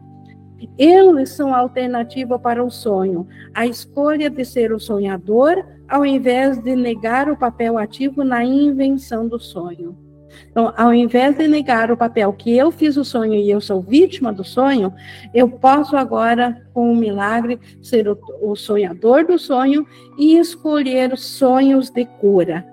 Eles 0.77 1.29
são 1.29 1.53
a 1.53 1.59
alternativa 1.59 2.39
para 2.39 2.63
o 2.63 2.71
sonho, 2.71 3.27
a 3.53 3.67
escolha 3.67 4.29
de 4.29 4.43
ser 4.45 4.71
o 4.73 4.79
sonhador, 4.79 5.63
ao 5.87 6.05
invés 6.05 6.57
de 6.63 6.75
negar 6.75 7.29
o 7.29 7.37
papel 7.37 7.77
ativo 7.77 8.23
na 8.23 8.43
invenção 8.43 9.27
do 9.27 9.39
sonho. 9.39 10.02
Então, 10.49 10.73
ao 10.77 10.93
invés 10.93 11.35
de 11.35 11.47
negar 11.47 11.91
o 11.91 11.97
papel 11.97 12.31
que 12.33 12.55
eu 12.55 12.71
fiz 12.71 12.97
o 12.97 13.03
sonho 13.03 13.33
e 13.33 13.49
eu 13.49 13.59
sou 13.59 13.81
vítima 13.81 14.31
do 14.31 14.43
sonho, 14.43 14.93
eu 15.33 15.49
posso 15.49 15.97
agora, 15.97 16.61
com 16.73 16.91
o 16.91 16.95
milagre, 16.95 17.59
ser 17.81 18.07
o, 18.07 18.17
o 18.41 18.55
sonhador 18.55 19.25
do 19.25 19.39
sonho 19.39 19.85
e 20.17 20.37
escolher 20.37 21.17
sonhos 21.17 21.89
de 21.89 22.05
cura. 22.05 22.65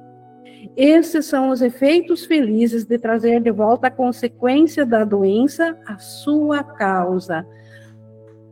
Esses 0.76 1.26
são 1.26 1.50
os 1.50 1.62
efeitos 1.62 2.24
felizes 2.24 2.84
de 2.84 2.98
trazer 2.98 3.40
de 3.40 3.50
volta 3.50 3.88
a 3.88 3.90
consequência 3.90 4.84
da 4.84 5.04
doença 5.04 5.76
à 5.86 5.98
sua 5.98 6.62
causa. 6.62 7.46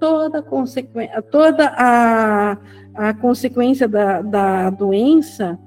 Toda, 0.00 0.42
consequência, 0.42 1.22
toda 1.22 1.72
a, 1.76 2.56
a 2.94 3.14
consequência 3.14 3.88
da, 3.88 4.22
da 4.22 4.70
doença 4.70 5.58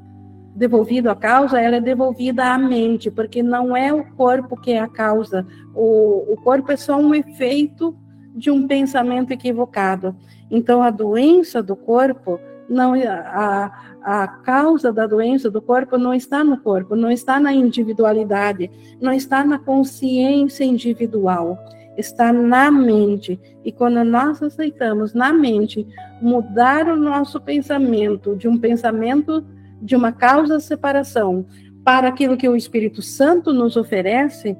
devolvido 0.56 1.10
à 1.10 1.16
causa, 1.16 1.60
ela 1.60 1.78
é 1.78 1.82
devolvida 1.82 2.46
à 2.46 2.58
mente, 2.58 3.10
porque 3.10 3.42
não 3.42 3.76
é 3.76 3.94
o 3.94 4.04
corpo 4.16 4.60
que 4.60 4.72
é 4.72 4.80
a 4.80 4.88
causa. 4.88 5.46
O, 5.74 6.34
o 6.34 6.38
corpo 6.38 6.72
é 6.72 6.78
só 6.78 6.98
um 6.98 7.16
efeito 7.16 7.96
de 8.36 8.50
um 8.52 8.68
pensamento 8.68 9.32
equivocado. 9.32 10.16
Então, 10.50 10.82
a 10.82 10.90
doença 10.90 11.64
do 11.64 11.76
corpo, 11.76 12.40
não 12.70 12.94
a, 12.94 13.72
a 14.04 14.28
causa 14.28 14.92
da 14.92 15.06
doença 15.08 15.50
do 15.50 15.62
corpo 15.62 15.98
não 15.98 16.14
está 16.14 16.44
no 16.44 16.58
corpo, 16.58 16.96
não 16.96 17.12
está 17.12 17.40
na 17.40 17.54
individualidade, 17.54 18.70
não 19.00 19.14
está 19.14 19.44
na 19.44 19.60
consciência 19.60 20.64
individual, 20.64 21.58
está 21.98 22.34
na 22.34 22.72
mente. 22.72 23.40
E 23.64 23.72
quando 23.72 24.04
nós 24.04 24.42
aceitamos 24.42 25.14
na 25.14 25.32
mente 25.32 25.88
mudar 26.22 26.88
o 26.88 26.96
nosso 26.96 27.40
pensamento 27.40 28.36
de 28.36 28.48
um 28.48 28.58
pensamento 28.58 29.46
de 29.82 29.96
uma 29.96 30.12
causa 30.12 30.60
separação 30.60 31.46
para 31.84 32.08
aquilo 32.08 32.38
que 32.38 32.48
o 32.48 32.56
Espírito 32.56 33.02
Santo 33.02 33.54
nos 33.54 33.76
oferece, 33.76 34.56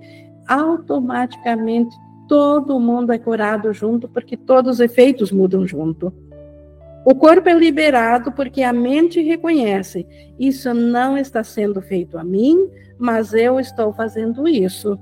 automaticamente 0.48 1.96
todo 2.28 2.80
mundo 2.80 3.12
é 3.12 3.20
curado 3.20 3.74
junto, 3.74 4.08
porque 4.08 4.36
todos 4.36 4.76
os 4.76 4.80
efeitos 4.80 5.32
mudam 5.32 5.68
junto. 5.68 6.14
O 7.04 7.16
corpo 7.16 7.50
é 7.50 7.54
liberado 7.54 8.32
porque 8.32 8.64
a 8.64 8.72
mente 8.72 9.22
reconhece: 9.22 10.08
isso 10.40 10.74
não 10.74 11.18
está 11.18 11.44
sendo 11.44 11.82
feito 11.82 12.18
a 12.18 12.24
mim, 12.24 12.70
mas 12.98 13.34
eu 13.34 13.60
estou 13.60 13.92
fazendo 13.92 14.48
isso. 14.48 14.98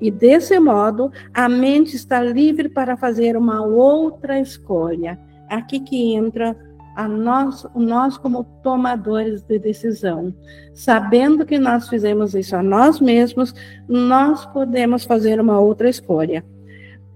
E 0.00 0.10
desse 0.10 0.58
modo, 0.60 1.10
a 1.32 1.48
mente 1.48 1.96
está 1.96 2.22
livre 2.22 2.68
para 2.68 2.96
fazer 2.96 3.36
uma 3.36 3.64
outra 3.64 4.38
escolha. 4.38 5.18
Aqui 5.48 5.80
que 5.80 6.14
entra 6.14 6.54
a 6.96 7.06
nós, 7.06 7.66
nós 7.74 8.16
como 8.16 8.42
tomadores 8.62 9.42
de 9.42 9.58
decisão. 9.58 10.34
Sabendo 10.74 11.44
que 11.44 11.58
nós 11.58 11.88
fizemos 11.88 12.34
isso 12.34 12.56
a 12.56 12.62
nós 12.62 12.98
mesmos, 12.98 13.54
nós 13.86 14.46
podemos 14.46 15.04
fazer 15.04 15.38
uma 15.38 15.60
outra 15.60 15.90
escolha. 15.90 16.42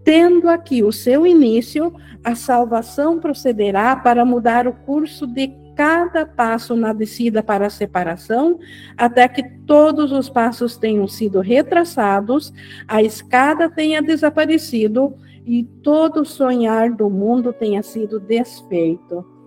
Tendo 0.05 0.49
aqui 0.49 0.83
o 0.83 0.93
seu 0.93 1.27
início, 1.27 1.93
a 2.23 2.35
salvação 2.35 3.19
procederá 3.19 3.97
para 3.97 4.25
mudar 4.25 4.69
o 4.69 4.73
curso 4.73 5.27
de 5.27 5.49
cada 5.75 6.27
passo 6.27 6.77
na 6.77 6.93
descida 6.93 7.43
para 7.43 7.67
a 7.67 7.71
separação, 7.71 8.59
até 8.99 9.27
que 9.27 9.43
todos 9.67 10.13
os 10.13 10.29
passos 10.29 10.77
tenham 10.77 11.09
sido 11.09 11.41
retraçados, 11.41 12.53
a 12.87 13.03
escada 13.03 13.71
tenha 13.71 14.03
desaparecido 14.03 15.15
e 15.47 15.65
todo 15.83 16.25
sonhar 16.25 16.91
do 16.91 17.09
mundo 17.09 17.51
tenha 17.51 17.83
sido 17.83 18.21
desfeito. 18.21 19.40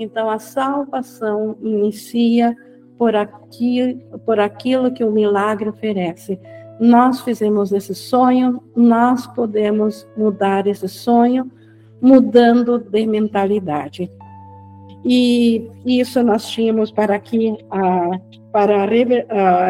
Então, 0.00 0.30
a 0.30 0.38
salvação 0.38 1.58
inicia 1.60 2.56
por, 2.96 3.14
aqui, 3.14 3.98
por 4.24 4.40
aquilo 4.40 4.90
que 4.90 5.04
o 5.04 5.12
milagre 5.12 5.68
oferece. 5.68 6.40
Nós 6.80 7.20
fizemos 7.20 7.70
esse 7.70 7.94
sonho, 7.94 8.62
nós 8.74 9.26
podemos 9.26 10.08
mudar 10.16 10.66
esse 10.66 10.88
sonho, 10.88 11.52
mudando 12.00 12.78
de 12.78 13.06
mentalidade. 13.06 14.10
E 15.04 15.70
isso 15.84 16.22
nós 16.22 16.48
tínhamos 16.48 16.90
para 16.90 17.14
aqui, 17.14 17.58
para 18.50 18.86
rever, 18.86 19.26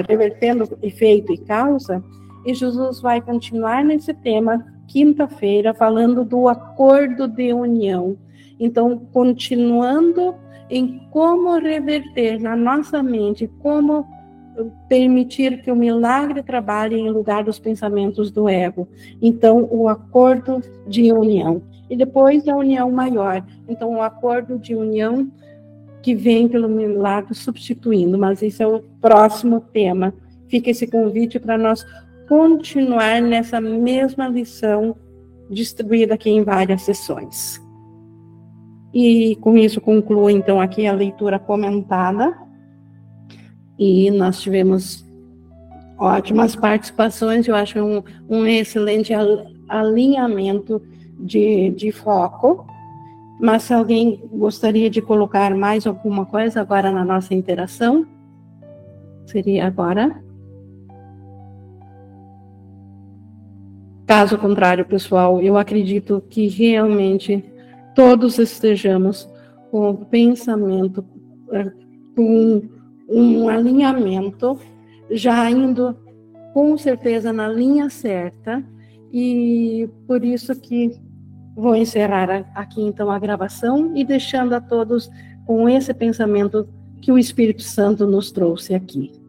revertendo 0.09 0.79
efeito 0.81 1.33
e 1.33 1.39
causa, 1.39 2.05
e 2.47 2.55
Jesus 2.55 3.01
vai 3.01 3.21
continuar 3.21 3.85
nesse 3.85 4.15
tema 4.15 4.65
quinta-feira, 4.87 5.75
falando 5.75 6.25
do 6.25 6.49
acordo 6.49 7.27
de 7.27 7.53
união 7.53 8.17
então, 8.61 8.99
continuando 9.11 10.35
em 10.69 11.01
como 11.11 11.59
reverter 11.59 12.39
na 12.39 12.55
nossa 12.55 13.03
mente, 13.03 13.51
como 13.61 14.07
permitir 14.89 15.63
que 15.63 15.71
o 15.71 15.77
milagre 15.77 16.43
trabalhe 16.43 16.97
em 16.97 17.11
lugar 17.11 17.43
dos 17.43 17.59
pensamentos 17.59 18.31
do 18.31 18.49
ego. 18.49 18.87
Então, 19.23 19.67
o 19.71 19.89
acordo 19.89 20.61
de 20.87 21.11
união. 21.11 21.63
E 21.89 21.97
depois 21.97 22.47
a 22.47 22.55
união 22.55 22.91
maior. 22.91 23.45
Então, 23.67 23.95
o 23.95 24.03
acordo 24.03 24.59
de 24.59 24.75
união 24.75 25.31
que 26.03 26.15
vem 26.15 26.47
pelo 26.47 26.69
milagre 26.69 27.35
substituindo. 27.35 28.19
Mas 28.19 28.43
esse 28.43 28.63
é 28.63 28.67
o 28.67 28.81
próximo 29.01 29.61
tema. 29.73 30.13
Fica 30.49 30.71
esse 30.71 30.87
convite 30.87 31.39
para 31.39 31.57
nós 31.57 31.85
continuar 32.29 33.23
nessa 33.23 33.61
mesma 33.61 34.29
lição 34.29 34.95
distribuída 35.49 36.15
aqui 36.15 36.31
em 36.31 36.45
várias 36.45 36.83
sessões. 36.83 37.61
E 38.93 39.37
com 39.37 39.57
isso 39.57 39.81
concluo 39.81 40.29
então 40.29 40.61
aqui 40.61 40.87
a 40.87 40.93
leitura 40.93 41.39
comentada. 41.39 42.37
E 43.79 44.11
nós 44.11 44.41
tivemos 44.41 45.05
ótimas 45.99 46.57
participações, 46.57 47.47
eu 47.47 47.55
acho 47.55 47.79
um, 47.79 48.03
um 48.29 48.47
excelente 48.47 49.13
alinhamento 49.69 50.83
de, 51.19 51.71
de 51.71 51.93
foco. 51.93 52.67
Mas 53.41 53.63
se 53.63 53.73
alguém 53.73 54.23
gostaria 54.33 54.91
de 54.91 55.01
colocar 55.01 55.55
mais 55.55 55.87
alguma 55.87 56.27
coisa 56.27 56.61
agora 56.61 56.91
na 56.91 57.05
nossa 57.05 57.33
interação, 57.33 58.07
seria 59.25 59.67
agora. 59.67 60.23
Caso 64.07 64.37
contrário, 64.37 64.85
pessoal, 64.85 65.41
eu 65.41 65.57
acredito 65.57 66.23
que 66.29 66.49
realmente 66.49 67.50
todos 68.01 68.39
estejamos 68.39 69.29
com 69.71 69.91
o 69.91 70.07
pensamento, 70.07 71.05
eh, 71.53 71.71
com 72.17 72.63
um 73.11 73.47
alinhamento, 73.47 74.59
já 75.11 75.51
indo 75.51 75.95
com 76.55 76.79
certeza 76.79 77.31
na 77.31 77.47
linha 77.47 77.91
certa, 77.91 78.65
e 79.13 79.87
por 80.07 80.25
isso 80.25 80.59
que 80.59 80.99
vou 81.55 81.77
encerrar 81.77 82.51
aqui 82.55 82.81
então 82.81 83.11
a 83.11 83.19
gravação 83.19 83.95
e 83.95 84.03
deixando 84.03 84.55
a 84.55 84.63
todos 84.63 85.11
com 85.47 85.69
esse 85.69 85.93
pensamento 85.93 86.67
que 87.03 87.13
o 87.13 87.19
Espírito 87.19 87.63
Santo 87.63 88.07
nos 88.07 88.33
trouxe 88.33 88.73
aqui. 88.75 89.20